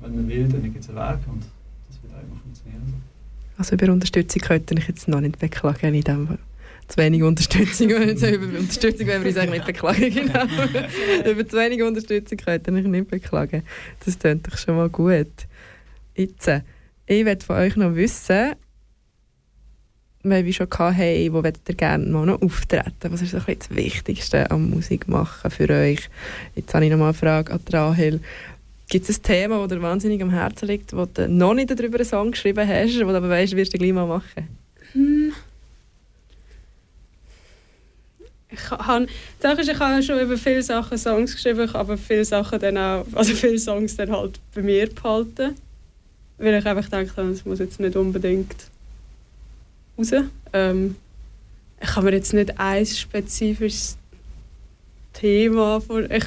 wenn 0.00 0.16
man 0.16 0.28
will, 0.28 0.48
dann 0.48 0.62
gibt 0.62 0.78
es 0.78 0.88
einen 0.88 0.98
Weg 0.98 1.28
und 1.28 1.44
das 1.88 2.02
wird 2.02 2.14
auch 2.14 2.22
immer 2.22 2.40
funktionieren. 2.40 3.02
Also 3.58 3.74
über 3.74 3.92
Unterstützung 3.92 4.40
könnte 4.40 4.74
ich 4.78 4.86
jetzt 4.86 5.08
noch 5.08 5.20
nicht 5.20 5.38
beklagen 5.38 5.92
in 5.92 6.02
dem. 6.02 6.38
Zu 6.86 6.96
wenig 6.96 7.22
Unterstützung, 7.22 7.90
über 7.90 8.00
Unterstützung 8.00 9.08
wollen 9.08 9.22
wir 9.22 9.28
uns 9.28 9.36
eigentlich 9.36 9.50
nicht 9.50 9.66
beklagen, 9.66 10.14
genau. 10.14 10.44
über 11.30 11.46
zu 11.46 11.56
wenig 11.58 11.82
Unterstützung 11.82 12.38
könnte 12.38 12.70
ich 12.70 12.86
nicht 12.86 13.08
beklagen. 13.08 13.62
Das 14.04 14.18
klingt 14.18 14.50
doch 14.50 14.56
schon 14.56 14.76
mal 14.76 14.88
gut. 14.88 15.26
Jetzt, 16.14 16.48
äh, 16.48 16.62
ich 17.06 17.24
möchte 17.24 17.44
von 17.44 17.56
euch 17.56 17.76
noch 17.76 17.94
wissen, 17.94 18.54
weil 20.22 20.44
wir 20.44 20.52
schon 20.52 20.68
hatten, 20.70 20.94
hey, 20.94 21.32
wo 21.32 21.42
würdet 21.42 21.68
ihr 21.68 21.74
gerne 21.74 22.06
mal 22.06 22.26
noch 22.26 22.40
auftreten? 22.40 23.12
Was 23.12 23.22
ist 23.22 23.32
so 23.32 23.38
ein 23.38 23.58
das 23.58 23.70
Wichtigste 23.70 24.50
am 24.50 24.70
Musik 24.70 25.08
machen 25.08 25.50
für 25.50 25.68
euch? 25.68 26.08
Jetzt 26.54 26.72
habe 26.74 26.84
ich 26.84 26.90
noch 26.90 26.98
mal 26.98 27.06
eine 27.06 27.14
Frage 27.14 27.52
an 27.52 27.60
Rahel. 27.70 28.20
Gibt 28.88 29.08
es 29.08 29.18
ein 29.18 29.22
Thema, 29.22 29.58
das 29.58 29.68
dir 29.68 29.82
wahnsinnig 29.82 30.22
am 30.22 30.30
Herzen 30.30 30.66
liegt, 30.66 30.96
wo 30.96 31.04
du 31.04 31.28
noch 31.28 31.52
nicht 31.52 31.70
darüber 31.70 31.98
einen 31.98 32.06
Song 32.06 32.30
geschrieben 32.30 32.66
hast, 32.66 32.98
wo 33.00 33.10
du 33.10 33.16
aber 33.16 33.28
weißt, 33.28 33.54
wirst 33.54 33.74
du 33.74 33.78
gleich 33.78 33.92
mal 33.92 34.06
machen? 34.06 34.48
Hm. 34.92 35.32
Ich 38.50 38.70
habe, 38.70 39.06
Sache 39.40 39.60
ist, 39.60 39.68
ich 39.68 39.78
habe 39.78 40.02
schon 40.02 40.18
über 40.20 40.38
viele 40.38 40.62
Sachen 40.62 40.96
Songs 40.96 41.34
geschrieben, 41.34 41.64
ich 41.64 41.74
habe 41.74 41.80
aber 41.80 41.98
viele 41.98 42.24
Sachen 42.24 42.58
dann 42.58 42.78
auch, 42.78 43.04
also 43.12 43.34
viele 43.34 43.58
Songs 43.58 43.94
dann 43.96 44.10
halt 44.10 44.40
bei 44.54 44.62
mir 44.62 44.88
behalten, 44.88 45.54
weil 46.38 46.54
ich 46.54 46.64
einfach 46.64 46.88
denke, 46.88 47.12
das 47.14 47.44
muss 47.44 47.58
jetzt 47.58 47.78
nicht 47.78 47.94
unbedingt 47.94 48.54
raus. 49.98 50.12
Ähm, 50.54 50.96
ich 51.78 51.94
habe 51.94 52.06
mir 52.06 52.16
jetzt 52.16 52.32
nicht 52.32 52.58
ein 52.58 52.86
spezifisches 52.86 53.98
Thema 55.12 55.80
vor, 55.82 56.10
ich 56.10 56.24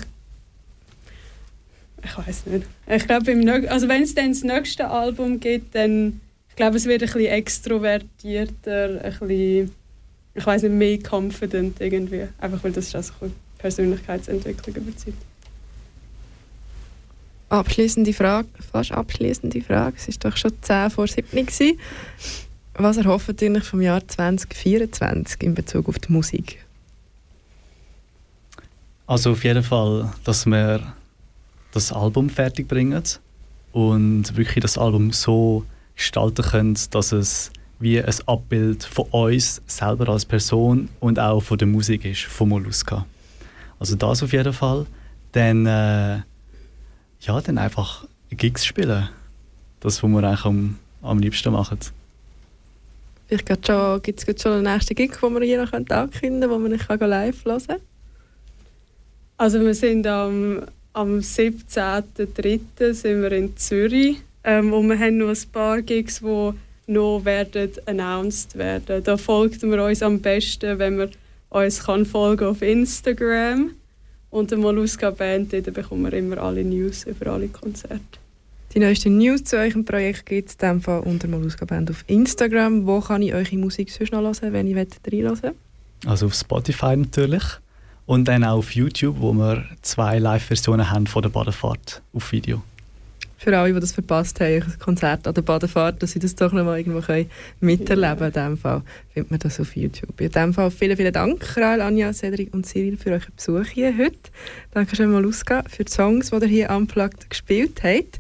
ich 2.04 2.18
weiß 2.18 2.46
nicht. 2.48 2.66
Ich 2.88 3.08
glaube, 3.08 3.70
also 3.70 3.88
wenn 3.88 4.04
es 4.04 4.16
dann 4.16 4.30
das 4.30 4.44
nächste 4.44 4.90
Album 4.90 5.40
gibt, 5.40 5.76
dann 5.76 6.20
ich 6.52 6.56
glaube, 6.58 6.76
es 6.76 6.86
wird 6.86 7.02
ein 7.02 7.08
bisschen 7.08 7.28
extrovertierter, 7.28 9.02
ein 9.04 9.20
bisschen, 9.20 9.72
ich 10.34 10.46
weiß 10.46 10.64
nicht, 10.64 10.74
mehr 10.74 11.00
confident 11.00 11.80
irgendwie. 11.80 12.28
Einfach 12.40 12.64
weil 12.64 12.74
das 12.74 12.88
ist 12.88 12.96
auch 12.96 13.04
so 13.04 13.14
eine 13.22 13.32
Persönlichkeitsentwicklung 13.58 14.76
über 14.76 14.92
die 14.92 14.98
Zeit. 14.98 15.14
Abschließende 17.50 18.14
Frage, 18.14 18.48
fast 18.72 18.92
abschließende 18.92 19.62
Frage. 19.62 19.96
Es 19.98 20.08
war 20.08 20.32
doch 20.32 20.38
schon 20.38 20.52
10 20.62 20.90
vor 20.90 21.08
7 21.08 21.30
gewesen. 21.30 21.80
Was 22.74 22.98
erhofft 22.98 23.42
ihr 23.42 23.52
euch 23.52 23.64
vom 23.64 23.82
Jahr 23.82 24.06
2024 24.06 25.44
in 25.44 25.56
Bezug 25.56 25.88
auf 25.88 26.00
die 26.00 26.12
Musik? 26.12 26.66
Also 29.08 29.32
auf 29.32 29.44
jeden 29.44 29.64
Fall, 29.64 30.14
dass 30.24 30.46
wir 30.46 30.94
das 31.72 31.92
Album 31.92 32.30
fertig 32.30 32.68
bringen 32.68 33.04
und 33.72 34.36
wirklich 34.36 34.62
das 34.62 34.78
Album 34.78 35.12
so 35.12 35.66
gestalten 35.96 36.44
können, 36.44 36.78
dass 36.92 37.12
es 37.12 37.52
wie 37.80 38.02
ein 38.02 38.14
Abbild 38.28 38.84
von 38.84 39.06
uns 39.12 39.62
selber 39.66 40.10
als 40.10 40.26
Person 40.26 40.90
und 41.00 41.20
auch 41.20 41.42
von 41.42 41.58
der 41.58 41.68
Musik 41.68 42.06
ist, 42.06 42.22
von 42.22 42.50
Molluska. 42.50 43.06
Also 43.80 43.96
das 43.96 44.22
auf 44.22 44.32
jeden 44.34 44.54
Fall. 44.54 44.86
Dann, 45.32 45.66
äh, 45.66 46.22
ja, 47.22 47.42
dann 47.44 47.58
einfach 47.58 48.06
Gigs 48.30 48.66
spielen. 48.66 49.10
Das, 49.80 50.04
was 50.04 50.10
wir 50.10 50.24
eigentlich 50.24 50.46
am, 50.46 50.78
am 51.02 51.20
liebsten 51.20 51.52
machen. 51.52 51.80
Vielleicht 53.28 53.48
gibt 53.48 53.70
es 53.70 53.74
schon, 53.74 54.38
schon 54.38 54.52
einen 54.52 54.74
nächsten 54.74 54.94
Gig, 54.94 55.18
den 55.20 55.34
wir 55.34 55.42
hier 55.42 55.64
noch 55.64 55.74
ankündigen 55.74 56.12
können, 56.42 56.50
wo 56.50 56.60
man 56.60 56.72
nicht 56.72 56.88
kann 56.88 57.00
live 57.00 57.46
hören 57.46 57.62
kann. 57.66 57.80
Also 59.38 59.60
wir 59.60 59.74
sind 59.74 60.06
am 60.06 60.64
am 60.94 61.20
17.03. 61.20 62.94
sind 62.94 63.22
wir 63.22 63.32
in 63.32 63.56
Zürich. 63.58 64.18
Ähm, 64.44 64.74
und 64.74 64.90
wir 64.90 65.00
haben 65.00 65.18
noch 65.18 65.30
ein 65.30 65.50
paar 65.52 65.82
Gigs, 65.82 66.20
die 66.20 66.52
noch 66.88 67.26
werden 67.26 67.72
announced 67.86 68.58
werden. 68.58 69.04
Da 69.04 69.18
folgt 69.18 69.64
man 69.64 69.80
uns 69.80 70.02
am 70.02 70.20
besten, 70.20 70.80
wenn 70.80 70.98
man 70.98 71.12
uns 71.50 71.84
kann 71.84 72.06
folgen 72.06 72.46
auf 72.46 72.62
Instagram. 72.62 73.72
Und 74.30 74.52
der 74.52 74.58
Molluska 74.58 75.12
Band, 75.12 75.54
da 75.54 75.60
bekommen 75.60 76.04
wir 76.04 76.14
immer 76.14 76.38
alle 76.38 76.64
News 76.64 77.04
über 77.04 77.34
alle 77.34 77.50
Konzerte. 77.50 78.00
Die 78.74 78.80
neuesten 78.80 79.18
News 79.18 79.44
zu 79.44 79.58
eurem 79.58 79.84
Projekt 79.84 80.26
gibt 80.26 80.50
es 80.50 80.56
Fall 80.82 81.02
unter 81.02 81.28
Molluska 81.28 81.66
Band 81.66 81.92
auf 81.92 82.06
Instagram. 82.08 82.88
Wo 82.88 83.02
kann 83.02 83.22
ich 83.22 83.34
eure 83.34 83.58
Musik 83.58 83.92
sonst 83.92 84.14
noch 84.14 84.22
hören, 84.22 84.54
wenn 84.54 84.68
ich 84.68 84.76
reinhören 84.76 85.44
will? 85.44 85.56
Also 86.06 86.28
auf 86.28 86.34
Spotify 86.34 86.96
natürlich. 86.96 87.44
Und 88.12 88.28
dann 88.28 88.44
auch 88.44 88.58
auf 88.58 88.76
YouTube, 88.76 89.22
wo 89.22 89.32
wir 89.32 89.64
zwei 89.84 90.20
Live-Versionen 90.20 90.92
haben 90.92 91.08
von 91.08 91.22
der 91.22 91.30
Badefahrt 91.30 92.02
auf 92.12 92.34
Video. 92.34 92.62
Für 93.38 93.58
alle, 93.58 93.74
die 93.74 93.80
das 93.80 93.94
verpasst 93.94 94.42
haben, 94.42 94.64
ein 94.64 94.80
Konzert 94.80 95.26
an 95.26 95.34
der 95.34 95.42
Badefahrt, 95.44 96.04
dass 96.04 96.12
sie 96.12 96.20
das 96.20 96.36
doch 96.36 96.52
noch 96.52 96.66
mal 96.66 96.78
irgendwo 96.78 97.00
können 97.00 97.30
miterleben 97.62 98.18
können. 98.18 98.34
In 98.34 98.56
dem 98.56 98.58
Fall 98.58 98.82
findet 99.14 99.32
man 99.32 99.40
das 99.40 99.62
auf 99.62 99.78
YouTube. 99.78 100.20
In 100.20 100.30
dem 100.30 100.54
Fall 100.54 100.70
vielen, 100.72 100.98
vielen 100.98 101.14
Dank, 101.14 101.56
Rael, 101.56 101.80
Anja, 101.80 102.12
Cedric 102.12 102.54
und 102.54 102.66
Cyril, 102.66 102.98
für 102.98 103.12
euren 103.12 103.34
Besuch 103.34 103.68
hier 103.68 103.98
heute. 103.98 104.30
Danke 104.72 104.94
schön, 104.98 105.10
Maluska, 105.10 105.64
für 105.70 105.86
die 105.86 105.92
Songs, 105.94 106.32
die 106.32 106.36
ihr 106.36 106.48
hier 106.48 106.70
unplugged 106.72 107.30
gespielt 107.30 107.82
habt. 107.82 108.20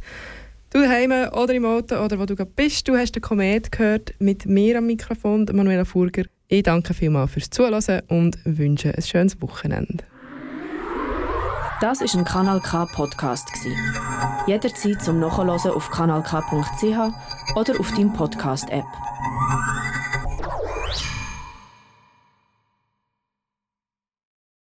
Du 0.71 0.79
daheim 0.79 1.11
oder 1.33 1.53
im 1.53 1.65
Auto 1.65 1.97
oder 1.97 2.17
wo 2.17 2.25
du 2.25 2.37
gerade 2.37 2.51
bist, 2.55 2.87
du 2.87 2.95
hast 2.95 3.11
den 3.11 3.21
Komet 3.21 3.73
gehört 3.73 4.13
mit 4.19 4.45
mir 4.45 4.77
am 4.77 4.85
Mikrofon, 4.85 5.49
Manuela 5.51 5.83
Furger. 5.83 6.23
Ich 6.53 6.63
danke 6.63 6.93
vielmals 6.93 7.31
fürs 7.31 7.49
Zuhören 7.49 8.01
und 8.09 8.37
wünsche 8.43 8.93
ein 8.93 9.01
schönes 9.01 9.41
Wochenende. 9.41 10.03
Das 11.79 12.01
ist 12.01 12.13
ein 12.13 12.25
Kanal 12.25 12.59
K 12.59 12.87
Podcast. 12.87 13.47
Jederzeit 14.47 15.01
zum 15.01 15.21
Nachhören 15.21 15.49
auf 15.49 15.89
kanalk.ch 15.89 17.55
oder 17.55 17.79
auf 17.79 17.91
deinem 17.93 18.11
Podcast 18.11 18.69
App. 18.69 18.83